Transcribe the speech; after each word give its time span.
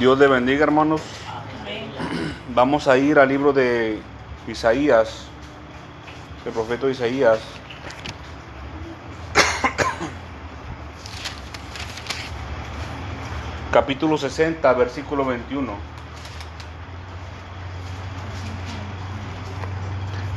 Dios 0.00 0.18
le 0.18 0.26
bendiga, 0.28 0.64
hermanos. 0.64 1.02
Vamos 2.54 2.88
a 2.88 2.96
ir 2.96 3.18
al 3.18 3.28
libro 3.28 3.52
de 3.52 4.00
Isaías, 4.48 5.26
el 6.46 6.52
profeta 6.52 6.88
Isaías. 6.88 7.38
Capítulo 13.70 14.16
60, 14.16 14.72
versículo 14.72 15.26
21. 15.26 15.70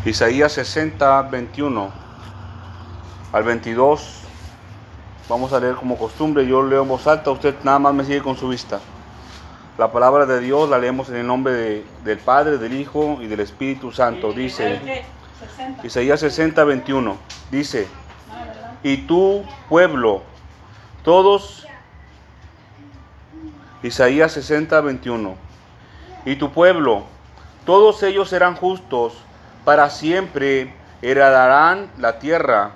Isaías 0.03 0.51
60, 0.51 1.21
21 1.21 1.89
al 3.31 3.43
22. 3.45 4.23
Vamos 5.29 5.53
a 5.53 5.61
leer 5.61 5.75
como 5.75 5.97
costumbre. 5.97 6.45
Yo 6.45 6.61
leo 6.63 6.81
en 6.81 6.89
voz 6.89 7.07
alta, 7.07 7.31
usted 7.31 7.55
nada 7.63 7.79
más 7.79 7.93
me 7.93 8.03
sigue 8.03 8.21
con 8.21 8.35
su 8.35 8.49
vista. 8.49 8.81
La 9.75 9.91
palabra 9.91 10.27
de 10.27 10.39
Dios 10.39 10.69
la 10.69 10.77
leemos 10.77 11.09
en 11.09 11.15
el 11.15 11.25
nombre 11.25 11.83
del 12.03 12.19
Padre, 12.19 12.59
del 12.59 12.73
Hijo 12.73 13.17
y 13.21 13.25
del 13.25 13.39
Espíritu 13.39 13.91
Santo. 13.91 14.31
Dice 14.31 15.03
Isaías 15.83 16.19
60, 16.19 16.63
21. 16.63 17.17
Dice, 17.49 17.87
y 18.83 18.97
tu 19.07 19.43
pueblo, 19.69 20.21
todos, 21.03 21.65
Isaías 23.81 24.33
60, 24.33 24.79
21. 24.79 25.35
Y 26.25 26.35
tu 26.35 26.51
pueblo, 26.51 27.05
todos 27.65 28.03
ellos 28.03 28.29
serán 28.29 28.55
justos, 28.55 29.15
para 29.65 29.89
siempre 29.89 30.71
heredarán 31.01 31.89
la 31.97 32.19
tierra. 32.19 32.73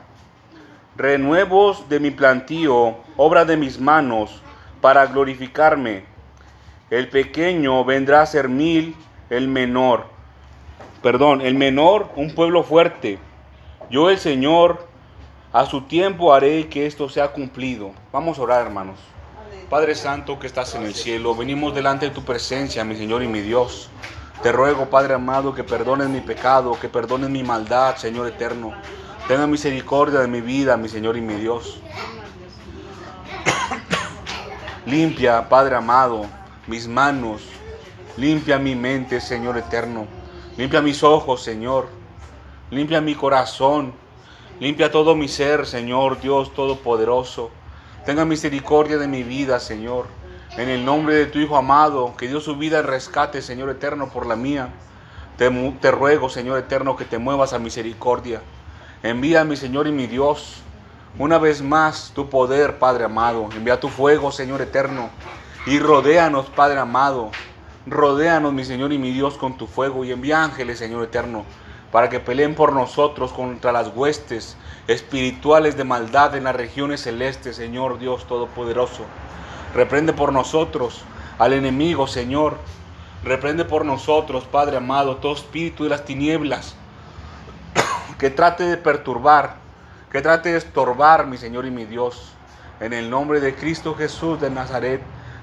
Renuevos 0.95 1.87
de 1.89 1.99
mi 1.99 2.09
plantío, 2.09 2.95
obra 3.17 3.45
de 3.45 3.55
mis 3.55 3.79
manos, 3.79 4.41
para 4.81 5.05
glorificarme 5.05 6.16
el 6.89 7.09
pequeño 7.09 7.83
vendrá 7.83 8.21
a 8.21 8.25
ser 8.25 8.47
mil, 8.47 8.95
el 9.29 9.47
menor. 9.47 10.05
Perdón, 11.01 11.41
el 11.41 11.55
menor 11.55 12.09
un 12.15 12.33
pueblo 12.33 12.63
fuerte. 12.63 13.19
Yo 13.89 14.09
el 14.09 14.17
Señor 14.17 14.87
a 15.51 15.65
su 15.65 15.81
tiempo 15.81 16.33
haré 16.33 16.67
que 16.69 16.85
esto 16.85 17.09
sea 17.09 17.29
cumplido. 17.29 17.91
Vamos 18.11 18.39
a 18.39 18.41
orar, 18.41 18.65
hermanos. 18.65 18.99
Padre 19.69 19.95
Santo 19.95 20.39
que 20.39 20.47
estás 20.47 20.75
en 20.75 20.83
el 20.83 20.95
cielo, 20.95 21.35
venimos 21.35 21.75
delante 21.75 22.07
de 22.07 22.15
tu 22.15 22.23
presencia, 22.23 22.85
mi 22.85 22.95
Señor 22.95 23.21
y 23.21 23.27
mi 23.27 23.41
Dios. 23.41 23.89
Te 24.41 24.51
ruego, 24.53 24.85
Padre 24.85 25.15
amado, 25.15 25.53
que 25.53 25.63
perdones 25.63 26.07
mi 26.07 26.21
pecado, 26.21 26.77
que 26.79 26.87
perdones 26.87 27.29
mi 27.29 27.43
maldad, 27.43 27.97
Señor 27.97 28.27
eterno. 28.27 28.73
Tenga 29.27 29.45
misericordia 29.45 30.19
de 30.19 30.27
mi 30.27 30.39
vida, 30.39 30.77
mi 30.77 30.87
Señor 30.87 31.17
y 31.17 31.21
mi 31.21 31.33
Dios. 31.33 31.81
Limpia, 34.85 35.49
Padre 35.49 35.75
amado, 35.75 36.27
mis 36.67 36.87
manos, 36.87 37.41
limpia 38.17 38.59
mi 38.59 38.75
mente, 38.75 39.21
Señor 39.21 39.57
eterno, 39.57 40.05
limpia 40.57 40.81
mis 40.81 41.01
ojos, 41.01 41.41
Señor, 41.41 41.87
limpia 42.69 42.99
mi 42.99 43.15
corazón, 43.15 43.93
limpia 44.59 44.91
todo 44.91 45.15
mi 45.15 45.29
ser, 45.29 45.65
Señor 45.65 46.19
Dios 46.19 46.53
Todopoderoso. 46.53 47.51
Tenga 48.05 48.25
misericordia 48.25 48.97
de 48.97 49.07
mi 49.07 49.23
vida, 49.23 49.59
Señor, 49.59 50.07
en 50.57 50.69
el 50.69 50.83
nombre 50.83 51.15
de 51.15 51.25
tu 51.25 51.39
Hijo 51.39 51.57
amado, 51.57 52.15
que 52.17 52.27
dio 52.27 52.41
su 52.41 52.57
vida 52.57 52.79
en 52.79 52.87
rescate, 52.87 53.41
Señor 53.41 53.69
eterno, 53.69 54.09
por 54.09 54.25
la 54.25 54.35
mía. 54.35 54.69
Te, 55.37 55.49
te 55.79 55.91
ruego, 55.91 56.29
Señor 56.29 56.57
eterno, 56.57 56.95
que 56.97 57.05
te 57.05 57.17
muevas 57.17 57.53
a 57.53 57.59
misericordia. 57.59 58.41
Envía 59.03 59.43
mi 59.43 59.55
Señor 59.55 59.87
y 59.87 59.91
mi 59.91 60.07
Dios. 60.07 60.61
Una 61.19 61.37
vez 61.37 61.61
más 61.61 62.11
tu 62.15 62.29
poder, 62.29 62.79
Padre 62.79 63.05
amado. 63.05 63.49
Envía 63.55 63.79
tu 63.79 63.89
fuego, 63.89 64.31
Señor 64.31 64.61
eterno. 64.61 65.09
Y 65.67 65.79
rodéanos, 65.79 66.45
Padre 66.45 66.79
amado. 66.79 67.29
Rodéanos, 67.85 68.53
mi 68.53 68.63
Señor 68.63 68.93
y 68.93 68.97
mi 68.97 69.11
Dios, 69.11 69.37
con 69.37 69.57
tu 69.57 69.67
fuego. 69.67 70.05
Y 70.05 70.13
envía 70.13 70.41
ángeles, 70.41 70.79
Señor 70.79 71.03
eterno, 71.03 71.43
para 71.91 72.07
que 72.07 72.21
peleen 72.21 72.55
por 72.55 72.71
nosotros 72.71 73.33
contra 73.33 73.73
las 73.73 73.89
huestes 73.93 74.55
espirituales 74.87 75.75
de 75.75 75.83
maldad 75.83 76.37
en 76.37 76.45
las 76.45 76.55
regiones 76.55 77.01
celestes, 77.01 77.57
Señor 77.57 77.99
Dios 77.99 78.25
Todopoderoso. 78.27 79.03
Reprende 79.75 80.13
por 80.13 80.31
nosotros 80.31 81.01
al 81.37 81.51
enemigo, 81.51 82.07
Señor. 82.07 82.55
Reprende 83.25 83.65
por 83.65 83.83
nosotros, 83.83 84.45
Padre 84.45 84.77
amado, 84.77 85.17
todo 85.17 85.33
espíritu 85.33 85.83
de 85.83 85.89
las 85.89 86.05
tinieblas 86.05 86.77
que 88.17 88.29
trate 88.29 88.63
de 88.63 88.77
perturbar, 88.77 89.57
que 90.13 90.21
trate 90.21 90.53
de 90.53 90.59
estorbar, 90.59 91.27
mi 91.27 91.37
Señor 91.37 91.65
y 91.65 91.71
mi 91.71 91.83
Dios. 91.83 92.31
En 92.79 92.93
el 92.93 93.09
nombre 93.09 93.41
de 93.41 93.53
Cristo 93.53 93.95
Jesús 93.95 94.39
de 94.39 94.49
Nazaret. 94.49 95.01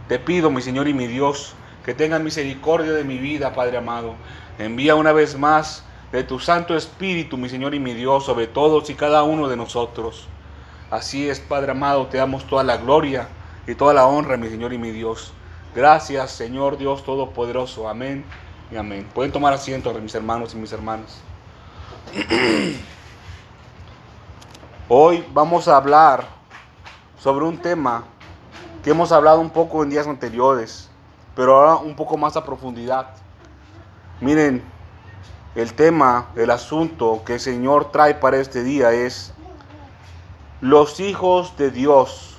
Te 0.08 0.18
pido, 0.18 0.50
mi 0.50 0.60
Señor 0.60 0.86
y 0.86 0.94
mi 0.94 1.06
Dios, 1.06 1.54
que 1.84 1.94
tengas 1.94 2.20
misericordia 2.20 2.92
de 2.92 3.04
mi 3.04 3.18
vida, 3.18 3.54
Padre 3.54 3.78
amado. 3.78 4.14
Envía 4.58 4.94
una 4.94 5.12
vez 5.12 5.38
más 5.38 5.82
de 6.12 6.22
tu 6.24 6.38
Santo 6.38 6.76
Espíritu, 6.76 7.38
mi 7.38 7.48
Señor 7.48 7.74
y 7.74 7.80
mi 7.80 7.94
Dios, 7.94 8.24
sobre 8.24 8.46
todos 8.46 8.90
y 8.90 8.94
cada 8.94 9.22
uno 9.22 9.48
de 9.48 9.56
nosotros. 9.56 10.28
Así 10.90 11.28
es, 11.28 11.40
Padre 11.40 11.72
amado, 11.72 12.06
te 12.06 12.18
damos 12.18 12.46
toda 12.46 12.62
la 12.62 12.76
gloria 12.76 13.28
y 13.66 13.74
toda 13.74 13.94
la 13.94 14.06
honra, 14.06 14.36
mi 14.36 14.48
Señor 14.48 14.74
y 14.74 14.78
mi 14.78 14.90
Dios. 14.90 15.32
Gracias, 15.74 16.30
Señor 16.30 16.76
Dios 16.78 17.02
Todopoderoso. 17.02 17.88
Amén 17.88 18.24
y 18.70 18.76
amén. 18.76 19.08
Pueden 19.14 19.32
tomar 19.32 19.52
asiento, 19.54 19.92
mis 19.94 20.14
hermanos 20.14 20.54
y 20.54 20.56
mis 20.56 20.70
hermanas. 20.72 21.18
Hoy 24.88 25.24
vamos 25.32 25.66
a 25.66 25.78
hablar 25.78 26.26
sobre 27.18 27.46
un 27.46 27.58
tema 27.58 28.04
que 28.84 28.90
hemos 28.90 29.12
hablado 29.12 29.40
un 29.40 29.48
poco 29.48 29.82
en 29.82 29.88
días 29.88 30.06
anteriores, 30.06 30.90
pero 31.34 31.56
ahora 31.56 31.76
un 31.76 31.96
poco 31.96 32.18
más 32.18 32.36
a 32.36 32.44
profundidad. 32.44 33.08
Miren, 34.20 34.62
el 35.54 35.72
tema, 35.72 36.28
el 36.36 36.50
asunto 36.50 37.22
que 37.24 37.34
el 37.34 37.40
Señor 37.40 37.90
trae 37.90 38.14
para 38.14 38.36
este 38.36 38.62
día 38.62 38.92
es 38.92 39.32
los 40.60 41.00
hijos 41.00 41.56
de 41.56 41.70
Dios 41.70 42.36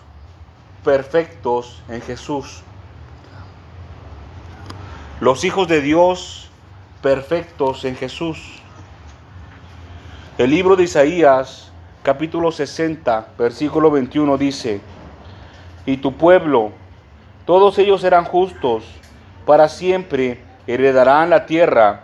perfectos 0.84 1.82
en 1.90 2.02
Jesús. 2.02 2.62
Los 5.20 5.44
hijos 5.46 5.68
de 5.68 5.82
Dios 5.82 6.52
perfectos 7.02 7.86
en 7.86 7.96
Jesús. 7.96 8.62
El 10.38 10.52
libro 10.52 10.76
de 10.76 10.84
Isaías, 10.84 11.72
capítulo 12.04 12.52
60, 12.52 13.30
versículo 13.36 13.90
21 13.90 14.38
dice, 14.38 14.82
y 15.86 15.98
tu 15.98 16.14
pueblo. 16.14 16.72
Todos 17.46 17.78
ellos 17.78 18.02
serán 18.02 18.26
justos, 18.26 18.84
para 19.46 19.70
siempre 19.70 20.40
heredarán 20.68 21.30
la 21.30 21.46
tierra. 21.46 22.04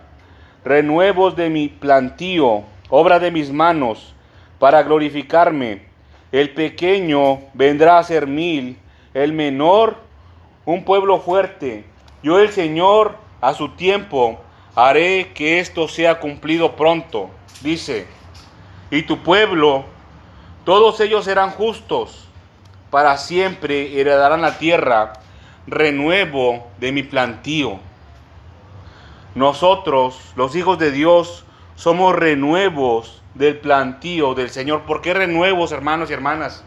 Renuevos 0.63 1.35
de 1.35 1.49
mi 1.49 1.67
plantío, 1.67 2.63
obra 2.89 3.19
de 3.19 3.31
mis 3.31 3.51
manos, 3.51 4.13
para 4.59 4.83
glorificarme. 4.83 5.83
El 6.31 6.51
pequeño 6.51 7.39
vendrá 7.53 7.97
a 7.97 8.03
ser 8.03 8.27
mil, 8.27 8.77
el 9.13 9.33
menor 9.33 9.97
un 10.65 10.85
pueblo 10.85 11.19
fuerte. 11.19 11.85
Yo 12.21 12.39
el 12.39 12.49
Señor 12.49 13.15
a 13.41 13.53
su 13.55 13.69
tiempo 13.69 14.39
haré 14.75 15.31
que 15.33 15.59
esto 15.59 15.87
sea 15.87 16.19
cumplido 16.19 16.75
pronto. 16.75 17.31
Dice, 17.61 18.05
y 18.91 19.01
tu 19.03 19.17
pueblo, 19.23 19.85
todos 20.63 20.99
ellos 20.99 21.25
serán 21.25 21.49
justos 21.49 22.30
para 22.91 23.17
siempre 23.17 23.99
heredarán 23.99 24.41
la 24.41 24.59
tierra, 24.59 25.13
renuevo 25.65 26.67
de 26.79 26.91
mi 26.91 27.03
plantío. 27.03 27.79
Nosotros, 29.33 30.33
los 30.35 30.55
hijos 30.55 30.77
de 30.77 30.91
Dios, 30.91 31.45
somos 31.75 32.13
renuevos 32.13 33.23
del 33.33 33.57
plantío 33.57 34.35
del 34.35 34.49
Señor. 34.49 34.81
¿Por 34.81 35.01
qué 35.01 35.13
renuevos, 35.13 35.71
hermanos 35.71 36.09
y 36.09 36.13
hermanas? 36.13 36.63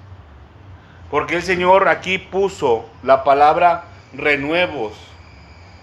Porque 1.11 1.37
el 1.37 1.43
Señor 1.43 1.89
aquí 1.89 2.17
puso 2.17 2.87
la 3.03 3.23
palabra 3.23 3.85
renuevos. 4.15 4.95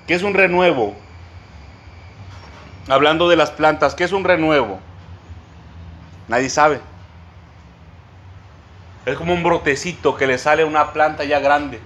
¿Qué 0.08 0.16
es 0.16 0.24
un 0.24 0.34
renuevo? 0.34 0.96
Hablando 2.90 3.30
de 3.30 3.36
las 3.36 3.52
plantas, 3.52 3.94
¿qué 3.94 4.04
es 4.04 4.12
un 4.12 4.24
renuevo? 4.24 4.80
Nadie 6.28 6.50
sabe. 6.50 6.82
Es 9.06 9.18
como 9.18 9.34
un 9.34 9.42
brotecito 9.42 10.16
que 10.16 10.28
le 10.28 10.38
sale 10.38 10.62
a 10.62 10.66
una 10.66 10.94
planta 10.94 11.24
ya 11.24 11.40
grande. 11.40 11.80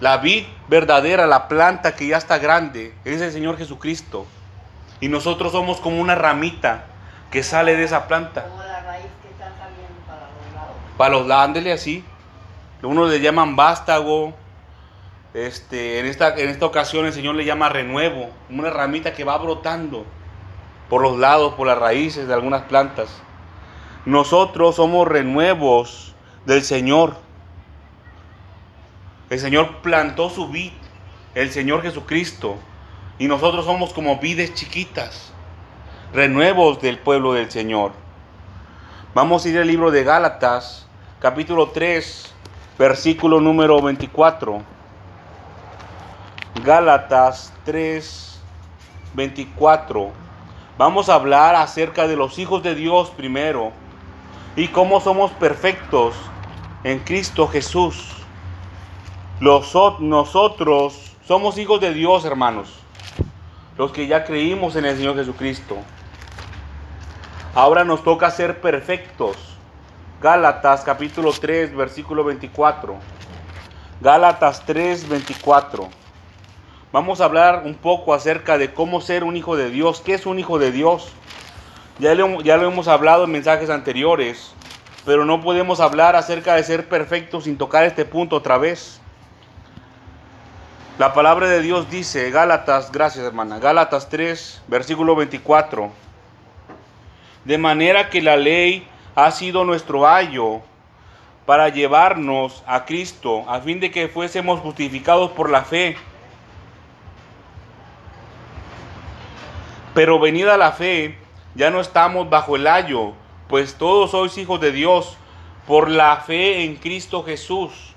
La 0.00 0.16
vid 0.16 0.46
verdadera, 0.66 1.28
la 1.28 1.46
planta 1.46 1.94
que 1.94 2.08
ya 2.08 2.16
está 2.16 2.38
grande, 2.38 2.92
es 3.04 3.20
el 3.20 3.30
Señor 3.30 3.56
Jesucristo. 3.56 4.26
Y 5.00 5.08
nosotros 5.08 5.52
somos 5.52 5.80
como 5.80 6.00
una 6.00 6.16
ramita 6.16 6.86
que 7.30 7.44
sale 7.44 7.76
de 7.76 7.84
esa 7.84 8.08
planta. 8.08 8.48
Como 8.48 8.62
la 8.64 8.82
raíz 8.82 9.06
que 9.22 9.28
está 9.28 9.52
saliendo 9.56 10.00
para 10.06 10.22
los 10.22 10.54
lados. 10.54 10.76
Para 10.96 11.10
los 11.10 11.26
lados, 11.26 11.72
así. 11.72 12.04
Unos 12.82 13.10
le 13.10 13.20
llaman 13.20 13.54
vástago. 13.54 14.34
Este, 15.34 16.00
en, 16.00 16.06
esta, 16.06 16.34
en 16.36 16.50
esta 16.50 16.66
ocasión 16.66 17.06
el 17.06 17.12
Señor 17.12 17.36
le 17.36 17.44
llama 17.44 17.68
renuevo. 17.68 18.30
Una 18.50 18.70
ramita 18.70 19.12
que 19.12 19.22
va 19.22 19.38
brotando 19.38 20.04
por 20.88 21.00
los 21.00 21.16
lados, 21.16 21.54
por 21.54 21.68
las 21.68 21.78
raíces 21.78 22.26
de 22.26 22.34
algunas 22.34 22.62
plantas. 22.62 23.08
Nosotros 24.04 24.74
somos 24.76 25.06
renuevos 25.06 26.12
del 26.44 26.62
Señor. 26.62 27.14
El 29.30 29.38
Señor 29.38 29.76
plantó 29.76 30.28
su 30.28 30.48
vid, 30.48 30.72
el 31.36 31.52
Señor 31.52 31.82
Jesucristo. 31.82 32.56
Y 33.20 33.28
nosotros 33.28 33.64
somos 33.64 33.92
como 33.92 34.18
vides 34.18 34.54
chiquitas, 34.54 35.32
renuevos 36.12 36.80
del 36.80 36.98
pueblo 36.98 37.34
del 37.34 37.48
Señor. 37.52 37.92
Vamos 39.14 39.44
a 39.44 39.48
ir 39.50 39.58
al 39.58 39.68
libro 39.68 39.92
de 39.92 40.02
Gálatas, 40.02 40.88
capítulo 41.20 41.68
3, 41.68 42.34
versículo 42.78 43.40
número 43.40 43.80
24. 43.80 44.62
Gálatas 46.64 47.52
3, 47.64 48.40
24. 49.14 50.10
Vamos 50.76 51.08
a 51.08 51.14
hablar 51.14 51.54
acerca 51.54 52.08
de 52.08 52.16
los 52.16 52.40
hijos 52.40 52.64
de 52.64 52.74
Dios 52.74 53.10
primero 53.10 53.81
y 54.56 54.68
cómo 54.68 55.00
somos 55.00 55.30
perfectos 55.32 56.14
en 56.84 56.98
Cristo 56.98 57.48
Jesús. 57.48 58.10
Nosotros 59.40 61.16
somos 61.26 61.58
hijos 61.58 61.80
de 61.80 61.92
Dios, 61.94 62.24
hermanos, 62.24 62.68
los 63.76 63.92
que 63.92 64.06
ya 64.06 64.24
creímos 64.24 64.76
en 64.76 64.84
el 64.84 64.96
Señor 64.96 65.16
Jesucristo. 65.16 65.78
Ahora 67.54 67.84
nos 67.84 68.04
toca 68.04 68.30
ser 68.30 68.60
perfectos. 68.60 69.36
Gálatas 70.20 70.82
capítulo 70.82 71.32
3, 71.32 71.74
versículo 71.74 72.22
24. 72.22 72.96
Gálatas 74.00 74.64
3, 74.66 75.08
24. 75.08 75.88
Vamos 76.92 77.20
a 77.20 77.24
hablar 77.24 77.62
un 77.64 77.74
poco 77.74 78.14
acerca 78.14 78.58
de 78.58 78.72
cómo 78.72 79.00
ser 79.00 79.24
un 79.24 79.36
hijo 79.36 79.56
de 79.56 79.70
Dios. 79.70 80.00
¿Qué 80.00 80.14
es 80.14 80.26
un 80.26 80.38
hijo 80.38 80.58
de 80.58 80.70
Dios? 80.70 81.12
Ya 81.98 82.14
lo, 82.14 82.40
ya 82.40 82.56
lo 82.56 82.66
hemos 82.66 82.88
hablado 82.88 83.24
en 83.24 83.30
mensajes 83.30 83.70
anteriores, 83.70 84.52
pero 85.04 85.24
no 85.24 85.40
podemos 85.40 85.80
hablar 85.80 86.16
acerca 86.16 86.54
de 86.54 86.64
ser 86.64 86.88
perfectos 86.88 87.44
sin 87.44 87.58
tocar 87.58 87.84
este 87.84 88.04
punto 88.04 88.36
otra 88.36 88.58
vez. 88.58 89.00
La 90.98 91.14
palabra 91.14 91.48
de 91.48 91.62
Dios 91.62 91.90
dice, 91.90 92.30
Gálatas, 92.30 92.92
gracias 92.92 93.24
hermana, 93.24 93.58
Gálatas 93.58 94.08
3, 94.08 94.62
versículo 94.68 95.16
24. 95.16 95.90
De 97.44 97.58
manera 97.58 98.08
que 98.10 98.22
la 98.22 98.36
ley 98.36 98.86
ha 99.14 99.30
sido 99.30 99.64
nuestro 99.64 100.06
ayo 100.06 100.60
para 101.46 101.68
llevarnos 101.70 102.62
a 102.66 102.84
Cristo, 102.84 103.44
a 103.48 103.60
fin 103.60 103.80
de 103.80 103.90
que 103.90 104.08
fuésemos 104.08 104.60
justificados 104.60 105.32
por 105.32 105.50
la 105.50 105.62
fe. 105.62 105.96
Pero 109.94 110.20
venida 110.20 110.56
la 110.56 110.72
fe, 110.72 111.18
ya 111.54 111.70
no 111.70 111.80
estamos 111.80 112.28
bajo 112.30 112.56
el 112.56 112.66
ayo, 112.66 113.12
pues 113.48 113.74
todos 113.74 114.12
sois 114.12 114.36
hijos 114.38 114.60
de 114.60 114.72
Dios 114.72 115.16
por 115.66 115.90
la 115.90 116.16
fe 116.16 116.64
en 116.64 116.76
Cristo 116.76 117.22
Jesús. 117.22 117.92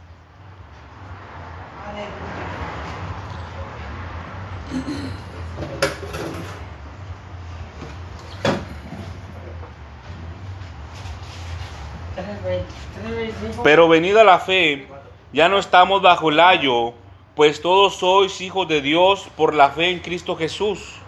Pero 13.64 13.88
venida 13.88 14.24
la 14.24 14.40
fe, 14.40 14.88
ya 15.34 15.50
no 15.50 15.58
estamos 15.58 16.02
bajo 16.02 16.30
el 16.30 16.40
ayo, 16.40 16.94
pues 17.36 17.62
todos 17.62 17.96
sois 17.96 18.40
hijos 18.42 18.68
de 18.68 18.82
Dios 18.82 19.28
por 19.36 19.54
la 19.54 19.70
fe 19.70 19.90
en 19.90 20.00
Cristo 20.00 20.36
Jesús. 20.36 21.05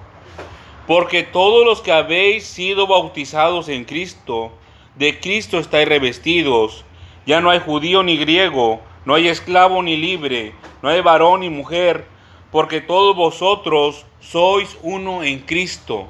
Porque 0.87 1.23
todos 1.23 1.65
los 1.65 1.81
que 1.81 1.91
habéis 1.91 2.45
sido 2.45 2.87
bautizados 2.87 3.67
en 3.67 3.83
Cristo, 3.83 4.53
de 4.95 5.19
Cristo 5.19 5.59
estáis 5.59 5.87
revestidos. 5.87 6.85
Ya 7.25 7.41
no 7.41 7.49
hay 7.49 7.59
judío 7.59 8.03
ni 8.03 8.17
griego, 8.17 8.79
no 9.03 9.13
hay 9.15 9.27
esclavo 9.27 9.83
ni 9.83 9.97
libre, 9.97 10.53
no 10.81 10.87
hay 10.87 11.01
varón 11.01 11.41
ni 11.41 11.49
mujer, 11.49 12.07
porque 12.51 12.79
todos 12.79 13.15
vosotros 13.17 14.05
sois 14.21 14.77
uno 14.81 15.23
en 15.23 15.39
Cristo. 15.39 16.07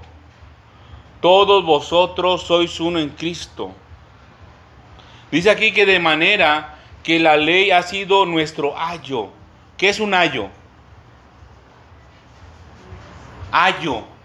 Todos 1.21 1.65
vosotros 1.65 2.44
sois 2.44 2.79
uno 2.79 3.00
en 3.00 3.09
Cristo. 3.09 3.71
Dice 5.31 5.50
aquí 5.50 5.74
que 5.74 5.88
de 5.88 6.00
manera 6.00 6.77
que 7.01 7.19
la 7.19 7.35
ley 7.35 7.71
ha 7.71 7.81
sido 7.81 8.27
nuestro 8.27 8.77
ayo. 8.77 9.29
¿Qué 9.75 9.89
es 9.89 10.00
un 10.00 10.13
ayo? 10.13 10.50
Ayo. 13.51 14.16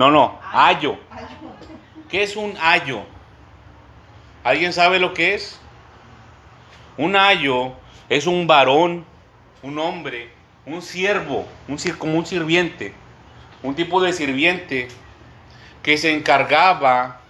No, 0.00 0.10
no, 0.10 0.40
ayo. 0.50 0.96
¿Qué 2.08 2.22
es 2.22 2.34
un 2.34 2.56
ayo? 2.58 3.02
¿Alguien 4.42 4.72
sabe 4.72 4.98
lo 4.98 5.12
que 5.12 5.34
es? 5.34 5.60
Un 6.96 7.16
ayo 7.16 7.74
es 8.08 8.26
un 8.26 8.46
varón, 8.46 9.04
un 9.62 9.78
hombre, 9.78 10.32
un 10.64 10.80
siervo, 10.80 11.46
un, 11.68 11.76
como 11.98 12.16
un 12.16 12.24
sirviente, 12.24 12.94
un 13.62 13.74
tipo 13.74 14.00
de 14.00 14.14
sirviente 14.14 14.88
que 15.82 15.98
se 15.98 16.16
encargaba 16.16 17.20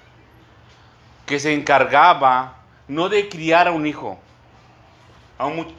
que 1.26 1.40
se 1.40 1.52
encargaba 1.52 2.58
no 2.86 3.08
de 3.08 3.28
criar 3.28 3.66
a 3.66 3.72
un 3.72 3.84
hijo, 3.84 4.20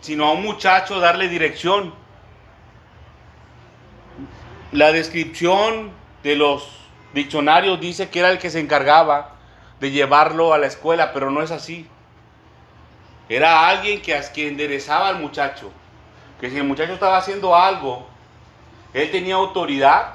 sino 0.01 0.25
a 0.25 0.33
un 0.33 0.43
muchacho 0.43 0.99
darle 0.99 1.29
dirección. 1.29 1.93
La 4.73 4.91
descripción 4.91 5.91
de 6.21 6.35
los 6.35 6.80
diccionarios 7.13 7.79
dice 7.79 8.09
que 8.09 8.19
era 8.19 8.29
el 8.29 8.39
que 8.39 8.49
se 8.49 8.59
encargaba 8.59 9.35
de 9.79 9.91
llevarlo 9.91 10.53
a 10.53 10.57
la 10.57 10.67
escuela, 10.67 11.11
pero 11.13 11.31
no 11.31 11.41
es 11.41 11.51
así. 11.51 11.87
Era 13.29 13.67
alguien 13.67 14.01
que, 14.01 14.19
que 14.33 14.47
enderezaba 14.47 15.07
al 15.07 15.19
muchacho, 15.19 15.71
que 16.39 16.49
si 16.49 16.57
el 16.57 16.63
muchacho 16.63 16.93
estaba 16.93 17.17
haciendo 17.17 17.55
algo, 17.55 18.07
él 18.93 19.09
tenía 19.11 19.35
autoridad, 19.35 20.13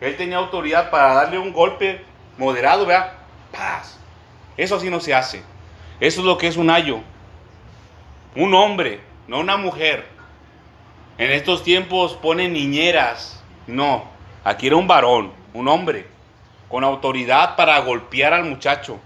él 0.00 0.16
tenía 0.16 0.38
autoridad 0.38 0.90
para 0.90 1.14
darle 1.14 1.38
un 1.38 1.52
golpe 1.52 2.04
moderado, 2.38 2.86
vea, 2.86 3.14
paz, 3.52 3.98
eso 4.56 4.76
así 4.76 4.90
no 4.90 5.00
se 5.00 5.14
hace. 5.14 5.42
Eso 6.00 6.20
es 6.20 6.26
lo 6.26 6.38
que 6.38 6.46
es 6.46 6.56
un 6.56 6.70
ayo. 6.70 7.00
Un 8.34 8.54
hombre, 8.54 9.00
no 9.28 9.40
una 9.40 9.56
mujer. 9.56 10.06
En 11.18 11.30
estos 11.30 11.62
tiempos 11.62 12.14
ponen 12.14 12.52
niñeras. 12.52 13.42
No, 13.66 14.04
aquí 14.44 14.66
era 14.66 14.76
un 14.76 14.86
varón, 14.86 15.32
un 15.56 15.68
hombre, 15.68 16.06
con 16.68 16.84
autoridad 16.84 17.56
para 17.56 17.78
golpear 17.80 18.32
al 18.32 18.44
muchacho. 18.44 18.98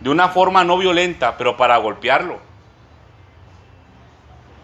De 0.00 0.10
una 0.10 0.28
forma 0.28 0.64
no 0.64 0.78
violenta, 0.78 1.36
pero 1.36 1.56
para 1.56 1.76
golpearlo. 1.78 2.38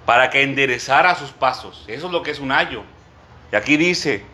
Para 0.06 0.30
que 0.30 0.42
enderezara 0.42 1.14
sus 1.14 1.30
pasos. 1.30 1.84
Eso 1.88 2.06
es 2.06 2.12
lo 2.12 2.22
que 2.22 2.30
es 2.30 2.38
un 2.38 2.52
ayo. 2.52 2.82
Y 3.52 3.56
aquí 3.56 3.76
dice, 3.76 4.24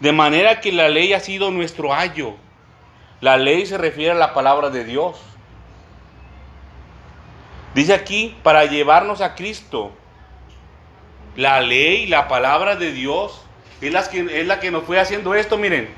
de 0.00 0.12
manera 0.12 0.60
que 0.60 0.72
la 0.72 0.88
ley 0.88 1.12
ha 1.12 1.20
sido 1.20 1.50
nuestro 1.50 1.94
ayo 1.94 2.36
la 3.22 3.36
ley 3.36 3.64
se 3.66 3.78
refiere 3.78 4.10
a 4.10 4.14
la 4.14 4.34
palabra 4.34 4.68
de 4.68 4.82
Dios. 4.82 5.16
Dice 7.72 7.94
aquí, 7.94 8.36
para 8.42 8.64
llevarnos 8.64 9.20
a 9.20 9.36
Cristo. 9.36 9.92
La 11.36 11.60
ley, 11.60 12.08
la 12.08 12.26
palabra 12.26 12.74
de 12.74 12.90
Dios, 12.90 13.41
es 13.88 13.92
la 13.92 14.08
que, 14.08 14.40
es 14.40 14.46
la 14.46 14.60
que 14.60 14.70
nos 14.70 14.84
fue 14.84 15.00
haciendo 15.00 15.34
esto, 15.34 15.58
miren, 15.58 15.88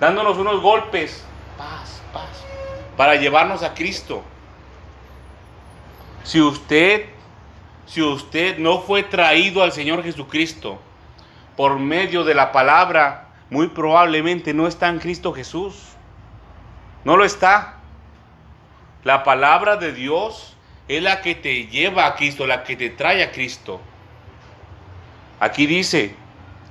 dándonos 0.00 0.38
unos 0.38 0.60
golpes, 0.60 1.24
paz, 1.58 2.00
paz, 2.12 2.44
para 2.96 3.16
llevarnos 3.16 3.62
a 3.62 3.74
Cristo. 3.74 4.22
Si 6.24 6.40
usted, 6.40 7.06
si 7.86 8.02
usted 8.02 8.58
no 8.58 8.80
fue 8.80 9.02
traído 9.02 9.62
al 9.62 9.72
Señor 9.72 10.02
Jesucristo 10.02 10.80
por 11.56 11.78
medio 11.78 12.24
de 12.24 12.34
la 12.34 12.52
palabra, 12.52 13.28
muy 13.48 13.68
probablemente 13.68 14.52
no 14.52 14.66
está 14.66 14.88
en 14.88 14.98
Cristo 14.98 15.32
Jesús. 15.32 15.76
No 17.04 17.16
lo 17.16 17.24
está. 17.24 17.76
La 19.04 19.22
palabra 19.22 19.76
de 19.76 19.92
Dios 19.92 20.56
es 20.88 21.02
la 21.02 21.20
que 21.20 21.34
te 21.34 21.66
lleva 21.66 22.06
a 22.06 22.16
Cristo, 22.16 22.46
la 22.46 22.64
que 22.64 22.74
te 22.74 22.90
trae 22.90 23.22
a 23.22 23.30
Cristo. 23.30 23.80
Aquí 25.38 25.66
dice, 25.66 26.16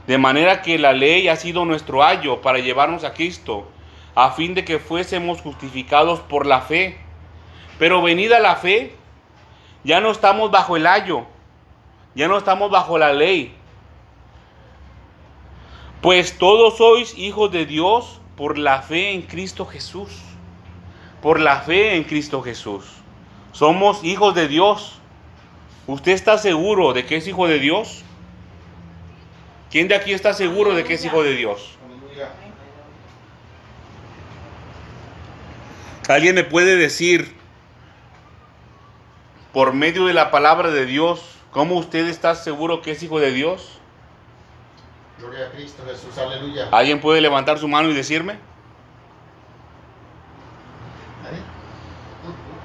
de 0.07 0.17
manera 0.17 0.61
que 0.61 0.77
la 0.77 0.93
ley 0.93 1.27
ha 1.27 1.35
sido 1.35 1.65
nuestro 1.65 2.03
ayo 2.03 2.41
para 2.41 2.59
llevarnos 2.59 3.03
a 3.03 3.13
Cristo, 3.13 3.67
a 4.13 4.31
fin 4.31 4.53
de 4.53 4.63
que 4.63 4.79
fuésemos 4.79 5.41
justificados 5.41 6.19
por 6.19 6.45
la 6.45 6.61
fe. 6.61 6.97
Pero 7.79 8.01
venida 8.01 8.39
la 8.39 8.55
fe, 8.55 8.95
ya 9.83 9.99
no 9.99 10.11
estamos 10.11 10.51
bajo 10.51 10.77
el 10.77 10.87
ayo, 10.87 11.25
ya 12.13 12.27
no 12.27 12.37
estamos 12.37 12.69
bajo 12.71 12.97
la 12.97 13.13
ley. 13.13 13.53
Pues 16.01 16.37
todos 16.37 16.77
sois 16.77 17.17
hijos 17.17 17.51
de 17.51 17.65
Dios 17.65 18.21
por 18.37 18.59
la 18.59 18.83
fe 18.83 19.11
en 19.11 19.23
Cristo 19.23 19.65
Jesús. 19.65 20.21
Por 21.21 21.39
la 21.39 21.61
fe 21.61 21.95
en 21.95 22.03
Cristo 22.03 22.43
Jesús. 22.43 22.85
Somos 23.51 24.03
hijos 24.03 24.35
de 24.35 24.47
Dios. 24.47 24.99
¿Usted 25.87 26.11
está 26.11 26.37
seguro 26.37 26.93
de 26.93 27.05
que 27.05 27.15
es 27.15 27.27
hijo 27.27 27.47
de 27.47 27.57
Dios? 27.57 28.04
¿Quién 29.75 29.89
de 29.89 29.95
aquí 29.95 30.13
está 30.13 30.33
seguro 30.33 30.73
de 30.73 30.85
que 30.85 30.93
es 30.93 31.03
hijo 31.03 31.21
de 31.21 31.35
Dios? 31.35 31.77
¿Alguien 36.07 36.33
me 36.33 36.45
puede 36.45 36.77
decir 36.77 37.35
por 39.51 39.73
medio 39.73 40.05
de 40.05 40.13
la 40.13 40.31
palabra 40.31 40.71
de 40.71 40.85
Dios, 40.85 41.39
¿cómo 41.51 41.75
usted 41.75 42.07
está 42.07 42.35
seguro 42.35 42.81
que 42.81 42.91
es 42.91 43.03
hijo 43.03 43.19
de 43.19 43.31
Dios? 43.31 43.81
Gloria 45.19 45.47
a 45.47 45.51
Cristo 45.51 45.83
Jesús, 45.85 46.17
aleluya. 46.19 46.69
¿Alguien 46.71 47.01
puede 47.01 47.19
levantar 47.19 47.59
su 47.59 47.67
mano 47.67 47.89
y 47.89 47.93
decirme? 47.93 48.35
¿Eh? 48.35 48.37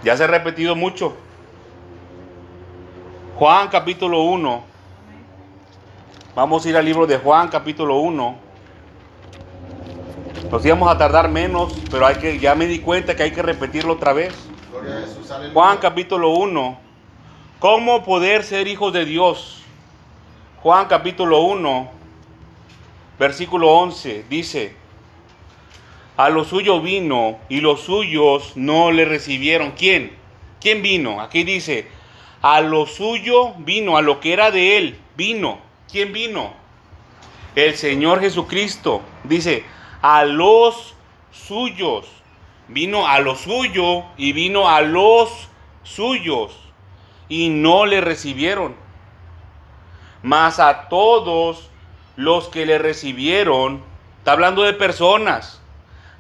Ya 0.05 0.17
se 0.17 0.23
ha 0.23 0.29
repetido 0.29 0.77
mucho. 0.77 1.17
Juan 3.35 3.67
capítulo 3.67 4.23
1. 4.23 4.70
Vamos 6.35 6.65
a 6.65 6.69
ir 6.69 6.77
al 6.77 6.85
libro 6.85 7.09
de 7.09 7.19
Juan 7.19 7.49
capítulo 7.49 7.99
1. 7.99 8.39
Nos 10.49 10.65
íbamos 10.65 10.89
a 10.89 10.97
tardar 10.97 11.29
menos, 11.29 11.75
pero 11.91 12.07
hay 12.07 12.17
que, 12.17 12.39
ya 12.39 12.55
me 12.55 12.67
di 12.67 12.79
cuenta 12.79 13.17
que 13.17 13.25
hay 13.25 13.33
que 13.33 13.43
repetirlo 13.43 13.95
otra 13.95 14.13
vez. 14.13 14.33
Juan 15.53 15.79
capítulo 15.79 16.31
1. 16.31 16.79
¿Cómo 17.59 18.05
poder 18.05 18.45
ser 18.45 18.69
hijos 18.69 18.93
de 18.93 19.07
Dios? 19.07 19.63
Juan 20.63 20.87
capítulo 20.87 21.41
1, 21.41 21.91
versículo 23.19 23.73
11, 23.73 24.27
dice, 24.31 24.77
a 26.17 26.29
lo 26.29 26.45
suyo 26.45 26.81
vino 26.81 27.39
y 27.49 27.61
los 27.61 27.81
suyos 27.81 28.53
no 28.55 28.93
le 28.93 29.05
recibieron. 29.05 29.73
¿Quién? 29.73 30.13
¿Quién 30.61 30.81
vino? 30.81 31.21
Aquí 31.21 31.43
dice, 31.43 31.89
a 32.41 32.61
lo 32.61 32.87
suyo 32.87 33.55
vino, 33.59 33.97
a 33.97 34.03
lo 34.03 34.21
que 34.21 34.33
era 34.33 34.53
de 34.53 34.77
él, 34.77 34.99
vino. 35.17 35.70
¿Quién 35.91 36.13
vino? 36.13 36.53
El 37.55 37.77
Señor 37.77 38.21
Jesucristo. 38.21 39.03
Dice, 39.25 39.65
a 40.03 40.25
los 40.25 40.95
suyos. 41.33 42.07
Vino 42.69 43.09
a 43.09 43.19
lo 43.19 43.35
suyo 43.35 44.05
y 44.17 44.33
vino 44.33 44.69
a 44.69 44.81
los 44.81 45.49
suyos. 45.83 46.57
Y 47.29 47.49
no 47.49 47.87
le 47.87 48.01
recibieron. 48.01 48.77
Mas 50.23 50.61
a 50.61 50.89
todos 50.89 51.71
los 52.17 52.49
que 52.49 52.67
le 52.67 52.79
recibieron, 52.79 53.83
está 54.19 54.33
hablando 54.33 54.63
de 54.63 54.75
personas, 54.75 55.63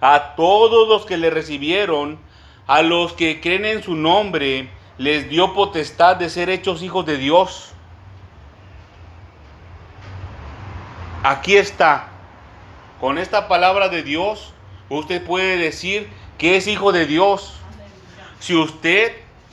a 0.00 0.34
todos 0.34 0.88
los 0.88 1.04
que 1.04 1.18
le 1.18 1.28
recibieron, 1.28 2.18
a 2.66 2.82
los 2.82 3.12
que 3.12 3.40
creen 3.40 3.66
en 3.66 3.82
su 3.82 3.94
nombre, 3.94 4.70
les 4.96 5.28
dio 5.28 5.52
potestad 5.52 6.16
de 6.16 6.30
ser 6.30 6.48
hechos 6.48 6.82
hijos 6.82 7.04
de 7.04 7.18
Dios. 7.18 7.69
Aquí 11.22 11.56
está. 11.56 12.08
Con 13.00 13.18
esta 13.18 13.48
palabra 13.48 13.88
de 13.88 14.02
Dios, 14.02 14.52
usted 14.88 15.24
puede 15.24 15.56
decir 15.56 16.08
que 16.38 16.56
es 16.56 16.66
hijo 16.66 16.92
de 16.92 17.06
Dios. 17.06 17.54
Si 18.38 18.54
usted 18.54 19.12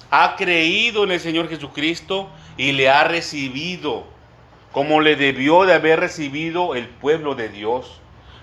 ha 0.09 0.35
creído 0.35 1.03
en 1.03 1.11
el 1.11 1.19
Señor 1.19 1.49
Jesucristo 1.49 2.29
y 2.57 2.71
le 2.71 2.89
ha 2.89 3.03
recibido 3.03 4.05
como 4.77 5.01
le 5.01 5.15
debió 5.15 5.65
de 5.65 5.73
haber 5.73 5.99
recibido 5.99 6.75
el 6.75 6.87
pueblo 6.87 7.33
de 7.33 7.49
Dios. 7.49 7.99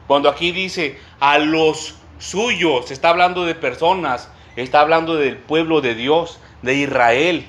Cuando 0.09 0.28
aquí 0.28 0.50
dice 0.50 0.99
a 1.21 1.38
los 1.38 1.95
suyos, 2.19 2.90
está 2.90 3.11
hablando 3.11 3.45
de 3.45 3.54
personas, 3.54 4.28
está 4.57 4.81
hablando 4.81 5.14
del 5.14 5.37
pueblo 5.37 5.81
de 5.81 5.95
Dios, 5.95 6.40
de 6.62 6.75
Israel, 6.75 7.47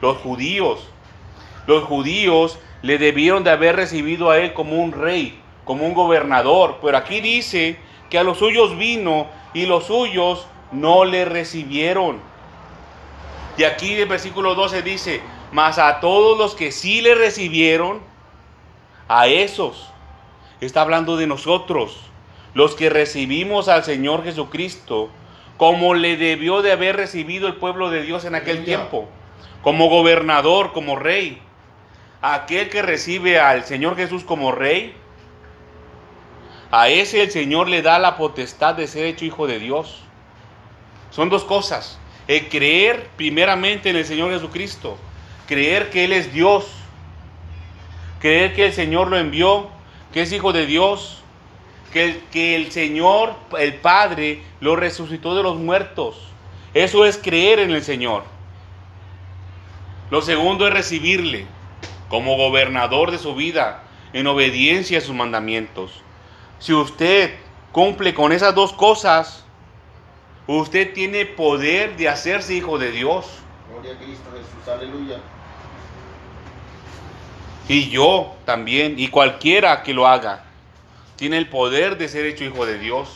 los 0.00 0.16
judíos. 0.16 0.88
Los 1.66 1.84
judíos 1.84 2.58
le 2.82 2.98
debieron 2.98 3.44
de 3.44 3.50
haber 3.50 3.76
recibido 3.76 4.30
a 4.30 4.38
él 4.38 4.52
como 4.52 4.76
un 4.76 4.92
rey, 4.92 5.40
como 5.64 5.86
un 5.86 5.94
gobernador, 5.94 6.78
pero 6.82 6.96
aquí 6.96 7.20
dice 7.20 7.78
que 8.10 8.18
a 8.18 8.22
los 8.22 8.38
suyos 8.38 8.76
vino 8.78 9.26
y 9.52 9.66
los 9.66 9.86
suyos 9.86 10.46
no 10.72 11.04
le 11.04 11.24
recibieron. 11.24 12.20
Y 13.56 13.64
aquí 13.64 13.94
el 13.94 14.08
versículo 14.08 14.54
12 14.54 14.82
dice, 14.82 15.20
mas 15.52 15.78
a 15.78 16.00
todos 16.00 16.38
los 16.38 16.54
que 16.54 16.70
sí 16.70 17.00
le 17.00 17.14
recibieron, 17.14 18.00
a 19.08 19.26
esos, 19.26 19.88
está 20.60 20.82
hablando 20.82 21.16
de 21.16 21.26
nosotros, 21.26 21.98
los 22.54 22.74
que 22.74 22.90
recibimos 22.90 23.68
al 23.68 23.84
Señor 23.84 24.22
Jesucristo, 24.22 25.08
como 25.56 25.94
le 25.94 26.16
debió 26.16 26.62
de 26.62 26.72
haber 26.72 26.96
recibido 26.96 27.48
el 27.48 27.56
pueblo 27.56 27.90
de 27.90 28.02
Dios 28.02 28.24
en 28.24 28.34
aquel 28.34 28.64
tiempo, 28.64 29.08
como 29.62 29.88
gobernador, 29.88 30.72
como 30.72 30.96
rey. 30.96 31.40
Aquel 32.20 32.68
que 32.68 32.82
recibe 32.82 33.38
al 33.38 33.64
Señor 33.64 33.96
Jesús 33.96 34.24
como 34.24 34.50
rey, 34.50 34.92
a 36.70 36.88
ese 36.88 37.22
el 37.22 37.30
Señor 37.30 37.68
le 37.68 37.80
da 37.80 37.98
la 37.98 38.16
potestad 38.16 38.74
de 38.74 38.88
ser 38.88 39.06
hecho 39.06 39.24
hijo 39.24 39.46
de 39.46 39.58
Dios. 39.58 40.02
Son 41.10 41.28
dos 41.28 41.44
cosas. 41.44 41.98
El 42.26 42.48
creer 42.48 43.08
primeramente 43.16 43.88
en 43.88 43.96
el 43.96 44.04
Señor 44.04 44.32
Jesucristo. 44.32 44.98
Creer 45.46 45.90
que 45.90 46.04
Él 46.04 46.12
es 46.12 46.32
Dios. 46.32 46.66
Creer 48.20 48.54
que 48.54 48.66
el 48.66 48.72
Señor 48.72 49.08
lo 49.08 49.16
envió, 49.16 49.68
que 50.12 50.22
es 50.22 50.32
hijo 50.32 50.52
de 50.52 50.66
Dios. 50.66 51.22
Que, 51.92 52.20
que 52.32 52.54
el 52.54 52.70
Señor, 52.70 53.34
el 53.58 53.74
Padre, 53.76 54.42
lo 54.60 54.76
resucitó 54.76 55.34
de 55.36 55.42
los 55.42 55.56
muertos. 55.56 56.20
Eso 56.74 57.06
es 57.06 57.16
creer 57.16 57.60
en 57.60 57.70
el 57.70 57.82
Señor. 57.82 58.24
Lo 60.10 60.20
segundo 60.20 60.66
es 60.66 60.74
recibirle 60.74 61.46
como 62.08 62.36
gobernador 62.36 63.10
de 63.10 63.18
su 63.18 63.34
vida 63.34 63.82
en 64.12 64.26
obediencia 64.26 64.98
a 64.98 65.00
sus 65.00 65.14
mandamientos. 65.14 66.02
Si 66.58 66.72
usted 66.72 67.34
cumple 67.72 68.14
con 68.14 68.32
esas 68.32 68.54
dos 68.54 68.72
cosas, 68.72 69.44
usted 70.46 70.92
tiene 70.92 71.26
poder 71.26 71.96
de 71.96 72.08
hacerse 72.08 72.54
hijo 72.54 72.78
de 72.78 72.90
Dios. 72.90 73.26
Gloria 73.70 73.92
a 73.92 73.98
Cristo 73.98 74.30
Jesús, 74.32 74.68
aleluya. 74.68 75.18
Y 77.68 77.90
yo 77.90 78.34
también, 78.46 78.98
y 78.98 79.08
cualquiera 79.08 79.82
que 79.82 79.92
lo 79.92 80.06
haga, 80.06 80.44
tiene 81.16 81.36
el 81.36 81.48
poder 81.48 81.98
de 81.98 82.08
ser 82.08 82.24
hecho 82.24 82.44
hijo 82.44 82.64
de 82.64 82.78
Dios. 82.78 83.10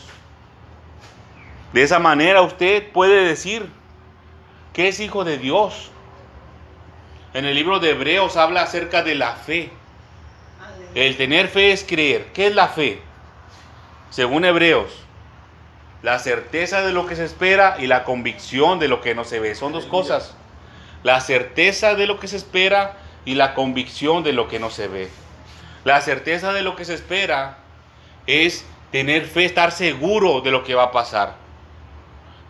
De 1.73 1.81
esa 1.81 1.97
manera 1.97 2.43
usted 2.43 2.91
puede 2.91 3.25
decir 3.25 3.67
que 4.73 4.89
es 4.89 4.99
hijo 4.99 5.23
de 5.23 5.39
Dios. 5.39 5.89
En 7.33 7.45
el 7.45 7.55
libro 7.55 7.79
de 7.79 7.91
Hebreos 7.91 8.37
habla 8.37 8.61
acerca 8.61 9.01
de 9.01 9.15
la 9.15 9.31
fe. 9.31 9.71
El 10.93 11.17
tener 11.17 11.47
fe 11.47 11.71
es 11.71 11.83
creer. 11.83 12.27
¿Qué 12.31 12.45
es 12.47 12.53
la 12.53 12.67
fe? 12.67 13.01
Según 14.11 14.45
Hebreos, 14.45 14.91
la 16.03 16.19
certeza 16.19 16.83
de 16.83 16.91
lo 16.91 17.07
que 17.07 17.15
se 17.15 17.25
espera 17.25 17.77
y 17.79 17.87
la 17.87 18.03
convicción 18.03 18.77
de 18.77 18.87
lo 18.87 19.01
que 19.01 19.15
no 19.15 19.23
se 19.23 19.39
ve. 19.39 19.55
Son 19.55 19.73
dos 19.73 19.85
cosas. 19.85 20.35
La 21.01 21.21
certeza 21.21 21.95
de 21.95 22.05
lo 22.05 22.19
que 22.19 22.27
se 22.27 22.37
espera 22.37 22.97
y 23.25 23.33
la 23.33 23.55
convicción 23.55 24.23
de 24.23 24.33
lo 24.33 24.47
que 24.47 24.59
no 24.59 24.69
se 24.69 24.87
ve. 24.87 25.09
La 25.85 26.01
certeza 26.01 26.53
de 26.53 26.61
lo 26.61 26.75
que 26.75 26.85
se 26.85 26.93
espera 26.93 27.57
es 28.27 28.63
tener 28.91 29.25
fe, 29.25 29.45
estar 29.45 29.71
seguro 29.71 30.41
de 30.41 30.51
lo 30.51 30.63
que 30.63 30.75
va 30.75 30.83
a 30.83 30.91
pasar. 30.91 31.35